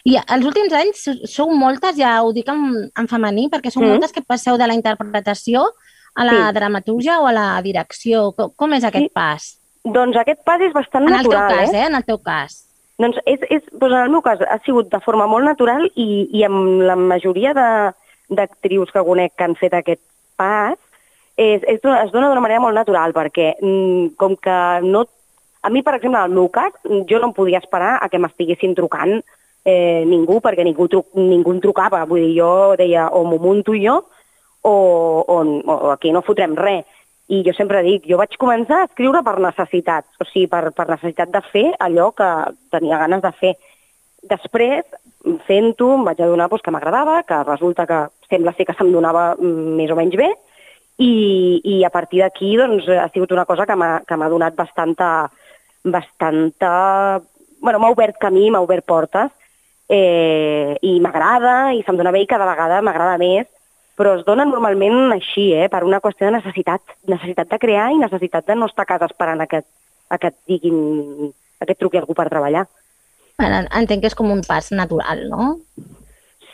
I 0.06 0.18
els 0.18 0.46
últims 0.46 0.74
anys 0.74 1.04
sou 1.30 1.52
moltes, 1.54 1.98
ja 1.98 2.24
ho 2.24 2.32
dic 2.34 2.48
en, 2.50 2.89
en 2.98 3.08
femení, 3.08 3.50
perquè 3.50 3.72
sou 3.72 3.84
Mm. 3.84 3.89
moltes 3.89 4.12
que 4.12 4.22
passeu 4.22 4.58
de 4.58 4.68
la 4.68 4.74
interpretació 4.74 5.66
a 6.16 6.26
la 6.26 6.32
Sí. 6.49 6.53
dramatúrgia 6.53 7.20
o 7.20 7.28
a 7.28 7.32
la 7.34 7.61
direcció. 7.61 8.32
Com, 8.34 8.51
com 8.55 8.74
és 8.74 8.84
aquest 8.84 9.05
Sí. 9.05 9.11
pas? 9.13 9.59
Doncs 9.84 10.18
aquest 10.18 10.41
pas 10.43 10.61
és 10.61 10.74
bastant 10.74 11.07
En 11.07 11.13
el 11.13 11.22
teu 11.22 11.32
natural, 11.32 11.59
cas, 11.59 11.74
eh? 11.74 11.78
eh? 11.78 11.86
En 11.86 11.95
el 11.95 12.03
teu 12.05 12.18
cas. 12.18 12.61
Doncs, 12.97 13.18
és, 13.26 13.39
és, 13.49 13.63
doncs 13.74 13.93
en 13.93 14.01
el 14.05 14.09
meu 14.09 14.22
cas 14.22 14.39
ha 14.41 14.57
sigut 14.66 14.89
de 14.89 14.99
forma 15.01 15.28
molt 15.28 15.43
natural 15.45 15.91
i, 15.95 16.30
i 16.32 16.43
amb 16.47 16.82
la 16.82 16.95
majoria 16.95 17.53
de- 17.53 17.91
d'actrius 18.30 18.89
que 18.91 19.03
conec 19.03 19.34
que 19.36 19.43
han 19.43 19.55
fet 19.55 19.74
aquest 19.74 20.01
pas 20.36 20.74
és, 21.38 21.61
és, 21.68 21.80
es 21.84 22.11
dona 22.11 22.30
d'una 22.30 22.41
manera 22.41 22.61
molt 22.63 22.74
natural 22.74 23.13
perquè 23.13 23.55
mm, 23.61 24.16
com 24.18 24.36
que 24.38 24.80
no... 24.82 25.05
A 25.61 25.70
mi, 25.70 25.82
per 25.82 25.95
exemple, 25.95 26.20
en 26.20 26.26
el 26.26 26.32
meu 26.32 26.47
cas, 26.49 26.72
jo 27.09 27.20
no 27.20 27.28
em 27.28 27.34
podia 27.34 27.57
esperar 27.59 27.97
a 28.01 28.07
que 28.09 28.20
m'estiguessin 28.22 28.76
trucant 28.78 29.20
eh, 29.66 30.03
ningú 30.05 30.39
perquè 30.39 30.63
ningú, 30.63 30.88
tru, 30.88 31.03
ningú 31.16 31.51
em 31.53 31.59
trucava. 31.59 32.03
Vull 32.05 32.22
dir, 32.22 32.36
jo 32.39 32.76
deia 32.78 33.07
o 33.09 33.24
m'ho 33.26 33.39
munto 33.41 33.74
jo 33.74 34.05
o, 34.66 35.24
o, 35.28 35.38
o 35.76 35.91
aquí 35.93 36.11
no 36.11 36.24
fotrem 36.26 36.55
res. 36.57 36.86
I 37.28 37.41
jo 37.45 37.55
sempre 37.57 37.82
dic, 37.82 38.03
jo 38.05 38.20
vaig 38.22 38.36
començar 38.38 38.84
a 38.84 38.88
escriure 38.89 39.24
per 39.26 39.39
necessitat, 39.41 40.05
o 40.22 40.28
sigui, 40.30 40.45
per, 40.49 40.70
per 40.78 40.86
necessitat 40.91 41.32
de 41.34 41.41
fer 41.49 41.66
allò 41.82 42.11
que 42.13 42.28
tenia 42.74 42.99
ganes 43.01 43.24
de 43.24 43.32
fer. 43.39 43.53
Després, 44.30 44.86
fent-ho, 45.47 45.88
em 45.95 46.05
vaig 46.05 46.22
adonar 46.22 46.47
doncs, 46.51 46.61
que 46.66 46.74
m'agradava, 46.74 47.24
que 47.26 47.39
resulta 47.47 47.88
que 47.89 48.03
sembla 48.30 48.53
ser 48.53 48.68
que 48.70 48.76
se'm 48.78 48.91
donava 48.93 49.32
mm, 49.39 49.74
més 49.80 49.93
o 49.93 49.97
menys 49.97 50.18
bé, 50.22 50.30
i, 51.01 51.13
i 51.66 51.80
a 51.84 51.89
partir 51.93 52.22
d'aquí 52.22 52.53
doncs, 52.61 52.88
ha 52.93 53.09
sigut 53.13 53.34
una 53.34 53.47
cosa 53.49 53.66
que 53.66 53.76
m'ha 53.76 54.03
que 54.05 54.18
m'ha 54.18 54.30
donat 54.30 54.57
bastanta, 54.57 55.09
bastanta... 55.84 56.76
Bueno, 57.66 57.82
m'ha 57.82 57.89
obert 57.89 58.22
camí, 58.22 58.51
m'ha 58.53 58.61
obert 58.61 58.86
portes, 58.86 59.34
eh, 59.89 60.78
i 60.86 60.99
m'agrada, 61.01 61.74
i 61.74 61.82
se'm 61.86 61.97
dona 61.97 62.13
bé, 62.13 62.22
i 62.22 62.30
cada 62.30 62.45
vegada 62.45 62.84
m'agrada 62.86 63.18
més, 63.18 63.49
però 63.96 64.16
es 64.20 64.26
dona 64.28 64.46
normalment 64.48 65.16
així, 65.16 65.52
eh, 65.56 65.68
per 65.72 65.84
una 65.88 66.02
qüestió 66.04 66.28
de 66.28 66.36
necessitat, 66.38 66.96
necessitat 67.08 67.52
de 67.52 67.60
crear 67.60 67.89
i 67.93 68.00
necessitat 68.02 68.48
de 68.48 68.56
no 68.60 68.68
estar 68.70 68.84
a 68.84 68.91
casa 68.93 69.10
esperant 69.10 69.41
a 69.41 69.48
que, 69.48 69.64
a 70.10 70.18
que 70.18 70.32
et 70.34 70.38
diguin, 70.48 71.32
a 71.60 71.66
que 71.66 71.76
et 71.76 71.80
truqui 71.80 72.02
algú 72.02 72.16
per 72.18 72.28
treballar. 72.30 72.66
Entenc 73.39 74.02
que 74.02 74.12
és 74.12 74.16
com 74.16 74.32
un 74.32 74.43
pas 74.48 74.72
natural, 74.72 75.26
no? 75.32 75.56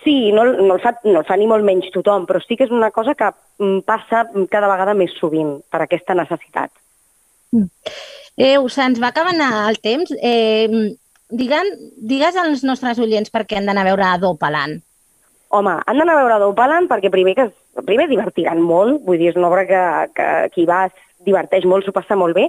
Sí, 0.04 0.32
no, 0.34 0.46
no, 0.46 0.76
el 0.76 0.82
fa, 0.82 0.96
no 1.06 1.20
el 1.20 1.28
fa 1.28 1.38
ni 1.38 1.46
molt 1.50 1.66
menys 1.66 1.92
tothom, 1.94 2.26
però 2.30 2.42
sí 2.42 2.58
que 2.58 2.66
és 2.66 2.74
una 2.74 2.90
cosa 2.94 3.14
que 3.18 3.30
mm, 3.62 3.84
passa 3.86 4.24
cada 4.50 4.70
vegada 4.72 4.96
més 4.98 5.14
sovint 5.20 5.60
per 5.70 5.84
aquesta 5.84 6.18
necessitat. 6.18 6.74
Eh, 8.38 8.58
se'ns 8.74 9.02
va 9.02 9.12
acabant 9.12 9.42
el 9.46 9.78
temps. 9.84 10.14
Eh, 10.18 10.96
digue'n, 11.30 11.70
digues 11.98 12.38
als 12.40 12.66
nostres 12.66 13.02
oients 13.04 13.30
per 13.30 13.46
què 13.46 13.60
han 13.60 13.70
d'anar 13.70 13.86
a 13.86 13.92
veure 13.92 14.10
Dopalant. 14.24 14.80
Home, 15.52 15.74
han 15.86 16.00
d'anar 16.00 16.16
a 16.16 16.22
veure 16.22 16.40
Dopalant 16.40 16.88
perquè 16.88 17.12
primer 17.12 17.36
que 17.36 17.50
primer 17.88 18.08
divertiran 18.08 18.62
molt, 18.64 19.02
vull 19.06 19.20
dir, 19.20 19.32
és 19.32 19.40
una 19.40 19.50
obra 19.50 19.66
que, 19.68 19.82
que 20.16 20.28
qui 20.56 20.66
va 20.68 20.86
es 20.88 20.96
diverteix 21.28 21.68
molt, 21.68 21.86
s'ho 21.86 21.94
passa 21.96 22.18
molt 22.20 22.36
bé, 22.38 22.48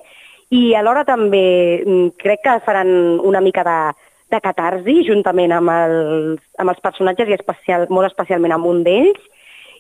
i 0.52 0.72
alhora 0.76 1.04
també 1.08 1.44
mm, 1.82 2.14
crec 2.20 2.42
que 2.44 2.56
faran 2.66 2.90
una 3.26 3.40
mica 3.40 3.64
de, 3.66 3.76
de 4.32 4.40
catarsi 4.44 5.00
juntament 5.06 5.54
amb 5.56 5.72
els, 5.74 6.40
amb 6.62 6.72
els 6.72 6.82
personatges 6.84 7.30
i 7.30 7.36
especial, 7.36 7.86
molt 7.90 8.10
especialment 8.10 8.54
amb 8.56 8.68
un 8.70 8.82
d'ells, 8.86 9.22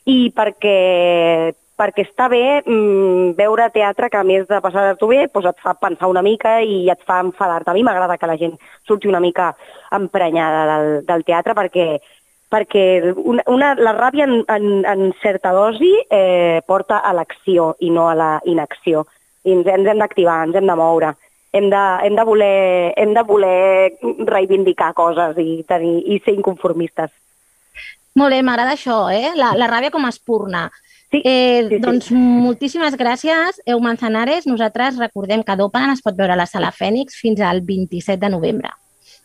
i 0.08 0.32
perquè, 0.34 1.52
perquè 1.78 2.06
està 2.08 2.28
bé 2.32 2.44
mm, 2.62 3.34
veure 3.38 3.68
teatre 3.74 4.10
que 4.10 4.18
a 4.18 4.26
més 4.26 4.48
de 4.48 4.62
passar-t'ho 4.64 5.10
bé 5.12 5.26
doncs 5.28 5.52
et 5.52 5.62
fa 5.62 5.76
pensar 5.78 6.10
una 6.10 6.24
mica 6.26 6.58
i 6.64 6.88
et 6.92 7.04
fa 7.06 7.20
enfadar-te. 7.22 7.70
A 7.70 7.76
mi 7.76 7.84
m'agrada 7.86 8.18
que 8.18 8.30
la 8.30 8.38
gent 8.40 8.58
surti 8.88 9.10
una 9.12 9.22
mica 9.22 9.52
emprenyada 9.94 10.66
del, 10.72 10.90
del 11.06 11.24
teatre 11.28 11.56
perquè 11.58 11.86
perquè 12.52 13.14
una, 13.16 13.42
una, 13.48 13.72
la 13.80 13.94
ràbia 13.96 14.26
en, 14.28 14.42
en, 14.52 14.84
en 14.84 15.12
certa 15.22 15.54
dosi 15.56 15.90
eh, 16.12 16.60
porta 16.68 17.00
a 17.00 17.14
l'acció 17.16 17.72
i 17.80 17.90
no 17.90 18.10
a 18.10 18.16
la 18.18 18.32
inacció. 18.44 19.06
I 19.42 19.56
ens, 19.56 19.66
ens 19.66 19.88
hem 19.88 20.02
d'activar, 20.04 20.42
ens 20.46 20.58
hem 20.60 20.68
de 20.68 20.76
moure, 20.78 21.14
hem 21.56 21.70
de, 21.72 21.82
hem 22.06 22.18
de, 22.18 22.24
voler, 22.28 22.92
hem 23.00 23.16
de 23.16 23.24
voler 23.28 24.28
reivindicar 24.28 24.92
coses 24.94 25.40
i, 25.40 25.62
tenir, 25.68 25.98
i 26.06 26.20
ser 26.24 26.36
inconformistes. 26.36 27.10
Molt 28.20 28.36
bé, 28.36 28.42
m'agrada 28.44 28.76
això, 28.76 29.06
eh? 29.08 29.32
La, 29.40 29.54
la 29.56 29.68
ràbia 29.72 29.92
com 29.92 30.04
a 30.04 30.12
espurna. 30.12 30.66
Sí, 31.12 31.20
Eh, 31.28 31.66
sí, 31.68 31.76
sí. 31.76 31.80
doncs 31.80 32.10
moltíssimes 32.12 32.94
gràcies, 32.96 33.60
Eu 33.66 33.80
Manzanares. 33.84 34.46
Nosaltres 34.48 34.96
recordem 35.00 35.42
que 35.44 35.56
Dopalant 35.60 35.92
es 35.92 36.00
pot 36.04 36.16
veure 36.16 36.32
a 36.32 36.40
la 36.40 36.48
Sala 36.48 36.70
Fènix 36.72 37.18
fins 37.20 37.40
al 37.44 37.60
27 37.60 38.16
de 38.20 38.30
novembre. 38.32 38.70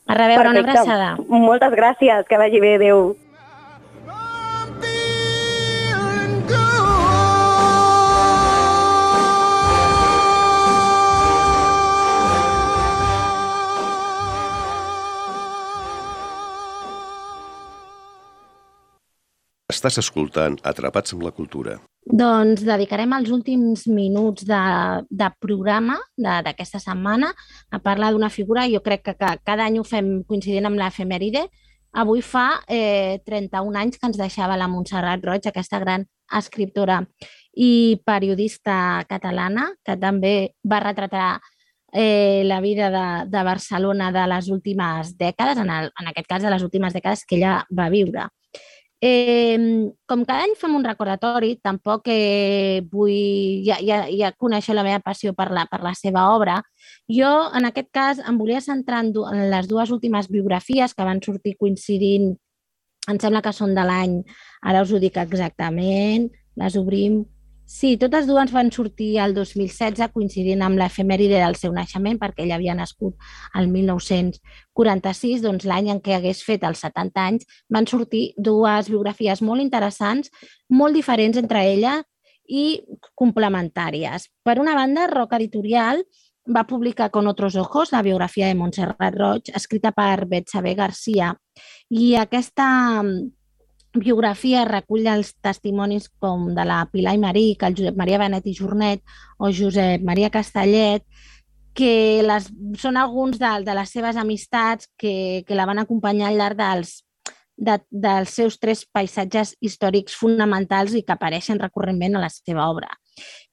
A 0.08 0.14
reveure, 0.16 0.49
una 0.49 0.62
Perfecte. 0.62 0.80
abraçada. 0.80 1.18
Moltes 1.28 1.72
gràcies, 1.74 2.26
que 2.28 2.38
vagi 2.38 2.60
bé, 2.60 2.76
adéu. 2.76 3.16
Estàs 19.78 19.99
escoltant 20.01 20.55
Atrapats 20.65 21.13
amb 21.13 21.21
la 21.28 21.32
Cultura. 21.38 21.75
Doncs 22.07 22.63
dedicarem 22.65 23.11
els 23.13 23.30
últims 23.36 23.84
minuts 23.91 24.45
de, 24.47 24.61
de 25.21 25.28
programa 25.43 25.99
d'aquesta 26.17 26.80
setmana 26.82 27.30
a 27.69 27.80
parlar 27.84 28.13
d'una 28.15 28.32
figura, 28.34 28.65
jo 28.71 28.82
crec 28.82 29.03
que, 29.05 29.13
que 29.19 29.34
cada 29.45 29.67
any 29.67 29.78
ho 29.78 29.84
fem 29.86 30.23
coincidint 30.25 30.65
amb 30.69 30.80
l'efemèride, 30.82 31.43
avui 31.93 32.23
fa 32.25 32.47
eh, 32.65 33.19
31 33.28 33.78
anys 33.84 33.99
que 33.99 34.09
ens 34.09 34.17
deixava 34.17 34.57
la 34.57 34.69
Montserrat 34.71 35.21
Roig, 35.28 35.45
aquesta 35.45 35.82
gran 35.84 36.07
escriptora 36.39 37.03
i 37.53 37.99
periodista 38.07 39.03
catalana, 39.09 39.67
que 39.86 39.97
també 39.99 40.34
va 40.65 40.82
retratar 40.82 41.28
eh, 41.91 42.41
la 42.49 42.61
vida 42.65 42.89
de, 42.89 43.05
de 43.30 43.43
Barcelona 43.43 44.09
de 44.15 44.25
les 44.34 44.49
últimes 44.49 45.13
dècades, 45.19 45.61
en, 45.61 45.69
el, 45.69 45.93
en 46.01 46.11
aquest 46.15 46.34
cas 46.34 46.43
de 46.47 46.55
les 46.55 46.65
últimes 46.65 46.97
dècades 46.97 47.28
que 47.28 47.38
ella 47.38 47.59
va 47.69 47.91
viure. 47.93 48.25
Eh, 49.00 49.91
com 50.10 50.24
cada 50.26 50.41
any 50.48 50.56
fem 50.58 50.74
un 50.74 50.86
recordatori, 50.86 51.58
tampoc 51.62 52.10
eh, 52.10 52.82
vull... 52.91 53.62
Ja, 53.68 53.78
ja, 53.84 54.02
ja 54.10 54.32
coneixo 54.34 54.74
la 54.74 54.86
meva 54.88 55.04
passió 55.06 55.36
per 55.38 55.52
la, 55.54 55.68
per 55.70 55.84
la 55.86 55.93
seva 55.98 56.28
obra. 56.34 56.58
Jo, 57.12 57.32
en 57.58 57.70
aquest 57.70 57.91
cas, 57.93 58.22
em 58.26 58.39
volia 58.41 58.64
centrar 58.64 59.04
en, 59.06 59.14
en 59.14 59.48
les 59.54 59.70
dues 59.70 59.93
últimes 59.93 60.30
biografies 60.34 60.98
que 60.98 61.06
van 61.06 61.22
sortir 61.22 61.56
coincidint, 61.62 62.34
em 63.08 63.22
sembla 63.22 63.43
que 63.45 63.54
són 63.56 63.78
de 63.78 63.86
l'any, 63.88 64.20
ara 64.66 64.84
us 64.84 64.91
ho 64.91 65.00
dic 65.00 65.18
exactament, 65.22 66.28
les 66.58 66.76
obrim 66.80 67.22
Sí, 67.68 67.97
totes 67.99 68.24
dues 68.30 68.53
van 68.55 68.70
sortir 68.72 69.18
el 69.20 69.34
2016 69.36 70.13
coincidint 70.13 70.61
amb 70.63 70.80
l'efemèride 70.80 71.41
del 71.41 71.57
seu 71.59 71.74
naixement 71.76 72.15
perquè 72.22 72.45
ell 72.45 72.53
havia 72.55 72.76
nascut 72.80 73.18
el 73.59 73.68
1946, 73.74 75.41
doncs 75.43 75.65
l'any 75.68 75.89
en 75.91 75.99
què 75.99 76.15
hagués 76.15 76.45
fet 76.47 76.63
els 76.63 76.80
70 76.86 77.26
anys, 77.26 77.43
van 77.68 77.89
sortir 77.91 78.30
dues 78.38 78.88
biografies 78.88 79.43
molt 79.43 79.65
interessants, 79.65 80.32
molt 80.72 80.95
diferents 80.95 81.41
entre 81.43 81.65
elles 81.74 82.07
i 82.47 82.80
complementàries. 83.20 84.30
Per 84.47 84.55
una 84.63 84.78
banda, 84.80 85.09
Roca 85.11 85.36
Editorial 85.36 86.05
va 86.47 86.63
publicar 86.63 87.11
Con 87.11 87.28
otros 87.28 87.57
ojos, 87.57 87.91
la 87.91 88.01
biografia 88.01 88.47
de 88.47 88.55
Montserrat 88.55 89.11
Roig, 89.20 89.51
escrita 89.53 89.91
per 89.91 90.26
Betsabe 90.26 90.72
Garcia, 90.74 91.34
i 91.91 92.15
aquesta 92.15 93.03
biografia 94.04 94.66
recull 94.68 95.08
els 95.12 95.34
testimonis 95.43 96.10
com 96.22 96.52
de 96.56 96.66
la 96.68 96.84
Pilar 96.91 97.16
i 97.18 97.22
Maric, 97.22 97.64
el 97.64 97.76
Josep 97.78 97.98
Maria 97.98 98.20
Benet 98.22 98.48
i 98.48 98.56
Jornet 98.58 99.04
o 99.39 99.52
Josep 99.54 100.06
Maria 100.06 100.30
Castellet, 100.34 101.06
que 101.78 102.24
les, 102.26 102.48
són 102.82 102.98
alguns 102.98 103.38
de, 103.38 103.52
de 103.66 103.76
les 103.78 103.91
seves 103.93 104.18
amistats 104.18 104.89
que, 104.98 105.43
que 105.45 105.58
la 105.58 105.68
van 105.70 105.84
acompanyar 105.84 106.32
al 106.32 106.39
llarg 106.41 106.58
dels, 106.58 106.95
de, 107.58 107.78
dels 107.89 108.34
seus 108.34 108.58
tres 108.62 108.86
paisatges 108.93 109.56
històrics 109.62 110.16
fonamentals 110.18 110.95
i 110.98 111.04
que 111.06 111.14
apareixen 111.14 111.62
recurrentment 111.62 112.18
a 112.18 112.24
la 112.24 112.32
seva 112.34 112.70
obra, 112.70 112.89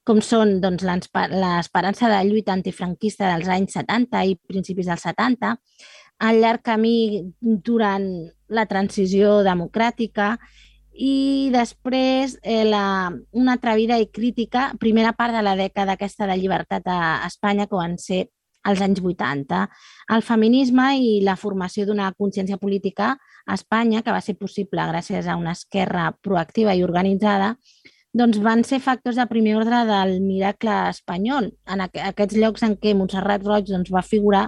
com 0.05 0.21
són 0.25 0.59
doncs, 0.61 0.85
l'esperança 0.85 2.13
de 2.13 2.23
lluita 2.29 2.53
antifranquista 2.57 3.29
dels 3.33 3.51
anys 3.53 3.77
70 3.81 4.25
i 4.29 4.37
principis 4.49 4.89
dels 4.93 5.05
70, 5.09 5.57
el 6.29 6.41
llarg 6.43 6.63
camí 6.65 7.33
durant 7.41 8.07
la 8.49 8.67
transició 8.71 9.41
democràtica 9.47 10.35
i 10.95 11.51
després 11.51 12.37
eh, 12.43 12.63
la, 12.69 13.11
una 13.33 13.57
atrevida 13.59 13.99
i 13.99 14.07
crítica, 14.07 14.69
primera 14.79 15.13
part 15.13 15.35
de 15.35 15.43
la 15.43 15.57
dècada 15.59 15.97
aquesta 15.99 16.29
de 16.31 16.37
llibertat 16.39 16.87
a 16.87 17.27
Espanya, 17.27 17.67
que 17.67 17.81
van 17.81 17.99
ser 17.99 18.29
als 18.65 18.81
anys 18.81 19.03
80. 19.03 19.65
El 20.15 20.23
feminisme 20.23 20.87
i 20.97 21.19
la 21.27 21.37
formació 21.37 21.85
d'una 21.87 22.13
consciència 22.17 22.61
política 22.63 23.17
a 23.45 23.59
Espanya, 23.59 24.03
que 24.03 24.15
va 24.15 24.23
ser 24.25 24.39
possible 24.39 24.87
gràcies 24.93 25.27
a 25.27 25.37
una 25.37 25.53
esquerra 25.53 26.13
proactiva 26.23 26.75
i 26.75 26.87
organitzada, 26.87 27.57
doncs 28.15 28.39
van 28.39 28.63
ser 28.65 28.79
factors 28.79 29.19
de 29.19 29.27
primer 29.27 29.57
ordre 29.59 29.83
del 29.89 30.21
miracle 30.23 30.75
espanyol. 30.89 31.51
En 31.67 31.83
aquests 31.83 32.39
llocs 32.39 32.63
en 32.63 32.79
què 32.79 32.95
Montserrat 32.95 33.43
Roig 33.43 33.67
doncs, 33.69 33.91
va 33.91 34.07
figurar 34.07 34.47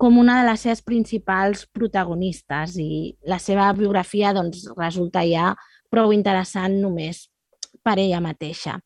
com 0.00 0.16
una 0.16 0.38
de 0.40 0.48
les 0.48 0.62
seves 0.64 0.80
principals 0.80 1.66
protagonistes 1.76 2.78
i 2.80 3.12
la 3.28 3.36
seva 3.42 3.68
biografia 3.76 4.32
doncs, 4.32 4.64
resulta 4.78 5.26
ja 5.28 5.52
prou 5.92 6.14
interessant 6.16 6.78
només 6.80 7.26
per 7.84 7.98
ella 8.00 8.22
mateixa. 8.24 8.78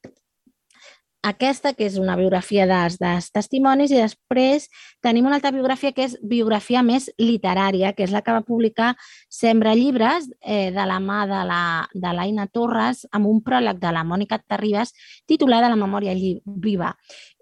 Aquesta, 1.24 1.70
que 1.72 1.86
és 1.86 1.94
una 1.96 2.18
biografia 2.18 2.66
dels, 2.68 2.98
dels 3.00 3.30
testimonis, 3.32 3.94
i 3.94 3.96
després 3.96 4.66
tenim 5.04 5.24
una 5.24 5.38
altra 5.38 5.54
biografia 5.54 5.94
que 5.96 6.04
és 6.04 6.18
biografia 6.20 6.82
més 6.84 7.06
literària, 7.16 7.94
que 7.96 8.04
és 8.04 8.12
la 8.12 8.20
que 8.20 8.34
va 8.34 8.42
publicar 8.44 8.90
Sembra 9.32 9.72
llibres 9.78 10.28
eh, 10.42 10.68
de 10.74 10.84
la 10.84 10.98
mà 11.00 11.22
de 11.24 12.12
l'Aina 12.12 12.44
Torres 12.52 13.06
amb 13.10 13.30
un 13.30 13.40
pròleg 13.46 13.80
de 13.80 13.94
la 13.94 14.04
Mònica 14.04 14.42
Terribas 14.42 14.92
titulada 15.26 15.70
La 15.72 15.80
memòria 15.80 16.12
viva. 16.44 16.92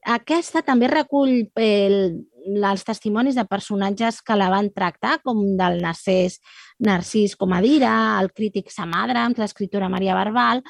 Aquesta 0.07 0.63
també 0.63 0.87
recull 0.91 1.49
el, 1.59 2.23
els 2.47 2.85
testimonis 2.85 3.37
de 3.39 3.45
personatges 3.49 4.21
que 4.23 4.37
la 4.37 4.51
van 4.53 4.71
tractar, 4.75 5.19
com 5.23 5.43
del 5.59 5.81
Narcís, 5.83 6.41
Narcís 6.83 7.37
Comadira, 7.37 8.21
el 8.21 8.33
crític 8.33 8.71
Sam 8.71 8.95
Adams, 8.99 9.39
l'escriptora 9.39 9.91
Maria 9.93 10.17
Barbal, 10.19 10.63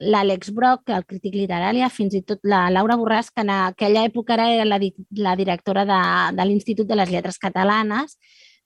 l'Àlex 0.00 0.50
Brock, 0.56 0.88
el 0.88 1.04
crític 1.04 1.34
literari, 1.36 1.82
fins 1.92 2.14
i 2.16 2.22
tot 2.24 2.40
la 2.48 2.68
Laura 2.72 2.96
Borràs, 2.96 3.28
que 3.34 3.44
en 3.44 3.50
aquella 3.52 4.04
època 4.08 4.38
era 4.38 4.64
la, 4.64 4.78
la 5.16 5.34
directora 5.36 5.84
de, 5.84 6.00
de 6.36 6.46
l'Institut 6.48 6.88
de 6.88 6.96
les 6.96 7.10
Lletres 7.12 7.38
Catalanes. 7.38 8.16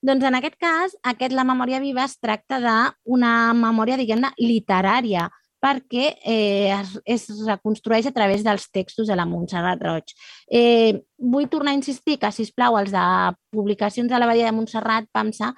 Doncs 0.05 0.25
en 0.29 0.37
aquest 0.37 0.59
cas, 0.61 0.95
aquest 1.03 1.33
La 1.33 1.47
memòria 1.49 1.81
viva 1.81 2.05
es 2.05 2.19
tracta 2.21 2.61
d'una 2.61 3.55
memòria, 3.57 3.97
diguem-ne, 3.97 4.31
literària, 4.39 5.31
perquè 5.65 6.11
eh, 6.21 6.75
es, 6.75 6.99
es 7.09 7.47
reconstrueix 7.47 8.11
a 8.11 8.13
través 8.13 8.45
dels 8.45 8.67
textos 8.69 9.09
de 9.09 9.17
la 9.17 9.25
Montserrat 9.25 9.81
Roig. 9.81 10.13
Eh, 10.53 11.01
vull 11.17 11.49
tornar 11.49 11.73
a 11.73 11.79
insistir 11.79 12.19
que, 12.21 12.29
si 12.37 12.45
plau, 12.53 12.77
els 12.77 12.93
de 12.93 13.07
publicacions 13.55 14.13
de 14.13 14.21
la 14.21 14.29
Badia 14.29 14.51
de 14.51 14.53
Montserrat, 14.53 15.09
PAMSA, 15.17 15.55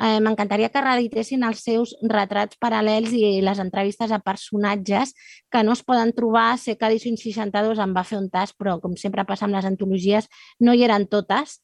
eh, 0.00 0.18
m'encantaria 0.24 0.70
que 0.72 0.80
reeditessin 0.80 1.44
els 1.44 1.60
seus 1.66 1.92
retrats 2.08 2.56
paral·lels 2.62 3.12
i 3.12 3.40
les 3.44 3.60
entrevistes 3.60 4.12
a 4.12 4.22
personatges 4.24 5.12
que 5.52 5.64
no 5.66 5.76
es 5.76 5.84
poden 5.84 6.14
trobar. 6.16 6.54
Sé 6.58 6.78
que 6.78 6.88
Edició 6.88 7.12
62 7.12 7.84
em 7.84 7.96
va 7.96 8.06
fer 8.08 8.18
un 8.18 8.30
tas, 8.32 8.56
però 8.56 8.78
com 8.80 8.96
sempre 8.96 9.28
passa 9.28 9.44
amb 9.44 9.58
les 9.58 9.68
antologies, 9.68 10.30
no 10.60 10.72
hi 10.72 10.86
eren 10.88 11.04
totes. 11.06 11.60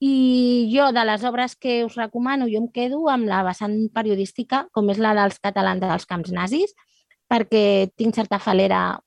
I 0.00 0.70
jo, 0.72 0.86
de 0.96 1.02
les 1.04 1.24
obres 1.28 1.52
que 1.60 1.82
us 1.84 1.98
recomano, 2.00 2.46
jo 2.48 2.62
em 2.62 2.70
quedo 2.72 3.02
amb 3.12 3.28
la 3.28 3.42
vessant 3.44 3.76
periodística, 3.92 4.64
com 4.72 4.88
és 4.88 4.96
la 4.96 5.12
dels 5.18 5.36
catalans 5.44 5.84
dels 5.84 6.08
camps 6.08 6.32
nazis, 6.32 6.72
perquè 7.30 7.90
tinc 7.96 8.16
certa 8.16 8.40
falera, 8.42 8.98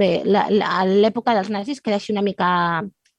bé, 0.00 0.10
l'època 0.26 1.36
dels 1.36 1.50
nazis 1.52 1.80
queda 1.84 2.00
així 2.00 2.14
una 2.14 2.24
mica 2.26 2.48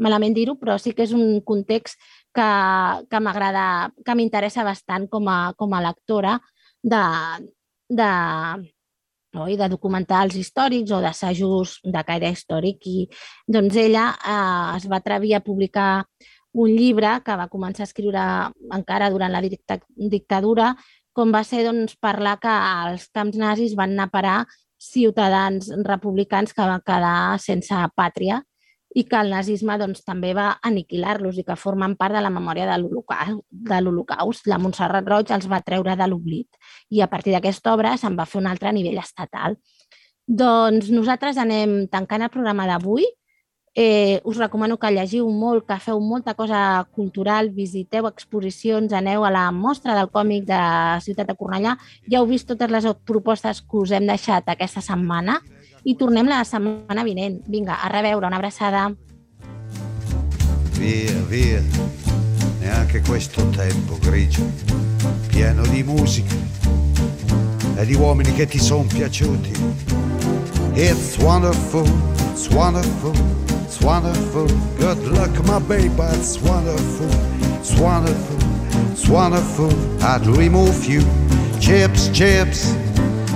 malament 0.01 0.33
dir-ho, 0.35 0.57
però 0.59 0.77
sí 0.81 0.95
que 0.97 1.05
és 1.05 1.13
un 1.13 1.39
context 1.45 1.99
que, 2.35 2.49
que 3.07 3.21
m'agrada, 3.21 3.65
que 4.05 4.15
m'interessa 4.17 4.65
bastant 4.65 5.07
com 5.11 5.29
a, 5.29 5.53
com 5.57 5.73
a 5.77 5.81
lectora 5.85 6.39
de, 6.81 7.01
de, 8.01 8.11
oi, 9.37 9.55
de 9.59 9.69
documentals 9.71 10.35
històrics 10.39 10.91
o 10.91 11.01
d'assajos 11.03 11.79
de 11.85 12.03
caire 12.07 12.31
històric. 12.33 12.87
I 12.87 13.07
doncs 13.47 13.77
ella 13.79 14.09
eh, 14.17 14.77
es 14.79 14.87
va 14.89 15.01
atrevir 15.01 15.35
a 15.37 15.43
publicar 15.45 15.91
un 16.51 16.73
llibre 16.75 17.13
que 17.23 17.35
va 17.39 17.47
començar 17.51 17.85
a 17.85 17.89
escriure 17.89 18.23
encara 18.75 19.09
durant 19.13 19.31
la 19.31 19.43
dictadura 19.43 20.73
com 21.13 21.31
va 21.35 21.43
ser 21.47 21.65
doncs, 21.67 21.97
parlar 21.99 22.37
que 22.41 22.51
els 22.51 23.07
camps 23.15 23.37
nazis 23.39 23.75
van 23.79 23.95
anar 23.95 24.09
a 24.09 24.15
parar 24.15 24.37
ciutadans 24.81 25.69
republicans 25.85 26.55
que 26.57 26.65
van 26.65 26.81
quedar 26.85 27.37
sense 27.39 27.75
pàtria 27.95 28.41
i 28.95 29.05
que 29.07 29.19
el 29.19 29.29
nazisme 29.31 29.77
doncs, 29.79 30.01
també 30.03 30.33
va 30.35 30.49
aniquilar-los 30.67 31.37
i 31.39 31.45
que 31.47 31.55
formen 31.55 31.95
part 31.99 32.15
de 32.17 32.23
la 32.23 32.31
memòria 32.33 32.65
de 32.67 33.79
l'Holocaust. 33.79 34.49
La 34.51 34.59
Montserrat 34.59 35.07
Roig 35.07 35.31
els 35.31 35.47
va 35.51 35.61
treure 35.63 35.95
de 35.95 36.07
l'oblit 36.09 36.59
i 36.89 36.99
a 37.01 37.07
partir 37.07 37.35
d'aquesta 37.35 37.71
obra 37.75 37.95
se'n 37.97 38.17
va 38.19 38.27
fer 38.27 38.41
una 38.41 38.51
altra 38.51 38.71
a 38.71 38.75
nivell 38.75 38.99
estatal. 38.99 39.55
Doncs 40.27 40.91
nosaltres 40.91 41.39
anem 41.39 41.85
tancant 41.91 42.27
el 42.27 42.33
programa 42.33 42.67
d'avui 42.67 43.07
Eh, 43.73 44.19
us 44.25 44.35
recomano 44.35 44.75
que 44.77 44.89
llegiu 44.91 45.29
molt, 45.31 45.63
que 45.63 45.77
feu 45.79 45.99
molta 46.03 46.33
cosa 46.35 46.83
cultural, 46.91 47.53
visiteu 47.55 48.03
exposicions, 48.09 48.91
aneu 48.91 49.23
a 49.23 49.31
la 49.31 49.45
mostra 49.55 49.95
del 49.95 50.09
còmic 50.11 50.43
de 50.49 50.59
Ciutat 50.99 51.29
de 51.29 51.35
Cornellà. 51.39 51.77
Ja 52.11 52.19
heu 52.19 52.27
vist 52.27 52.49
totes 52.49 52.67
les 52.67 52.87
propostes 53.07 53.61
que 53.61 53.77
us 53.79 53.93
hem 53.95 54.09
deixat 54.09 54.49
aquesta 54.51 54.83
setmana 54.83 55.39
i 55.87 55.95
tornem 55.95 56.27
la 56.27 56.43
setmana 56.43 57.05
vinent. 57.07 57.39
Vinga, 57.47 57.79
a 57.79 57.87
reveure, 57.87 58.27
una 58.27 58.41
abraçada. 58.41 58.89
Via, 60.75 61.15
via, 61.29 61.63
neanche 62.59 62.99
questo 63.07 63.47
tempo 63.51 63.97
grigio, 64.01 64.43
pieno 65.29 65.65
di 65.67 65.83
musica 65.83 66.35
e 67.77 67.85
di 67.85 67.95
uomini 67.95 68.33
che 68.33 68.47
ti 68.47 68.59
sono 68.59 68.83
piaciuti. 68.83 69.53
It's 70.73 71.17
wonderful, 71.19 71.87
it's 72.33 72.49
wonderful. 72.49 73.50
It's 73.73 73.79
wonderful. 73.81 74.47
Good 74.75 74.97
luck, 75.07 75.31
my 75.45 75.57
baby. 75.57 75.93
It's 75.97 76.37
wonderful. 76.41 77.09
It's 77.61 77.73
wonderful. 77.79 78.37
It's 78.91 79.07
wonderful. 79.07 79.71
I 80.03 80.17
dream 80.17 80.55
of 80.55 80.83
you. 80.83 80.99
Chips, 81.57 82.09
chips. 82.09 82.73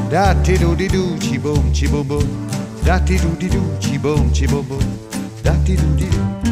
Da 0.10 0.34
ti 0.44 0.58
do 0.58 0.76
di 0.76 0.90
do, 0.90 1.16
chi 1.20 1.38
boom, 1.38 1.72
chi 1.72 1.88
boom 1.88 2.06
boom. 2.06 2.50
Da 2.84 3.00
ti 3.00 3.18
do 3.18 3.30
di 3.38 3.48
do, 3.48 3.64
chi 3.80 3.98
boom, 3.98 4.30
chi 4.32 4.46
boom 4.46 4.68
boom. 4.68 5.00
Da 5.42 5.56
ti 5.64 5.78
do 5.78 5.96
di 5.96 6.10
do. 6.10 6.45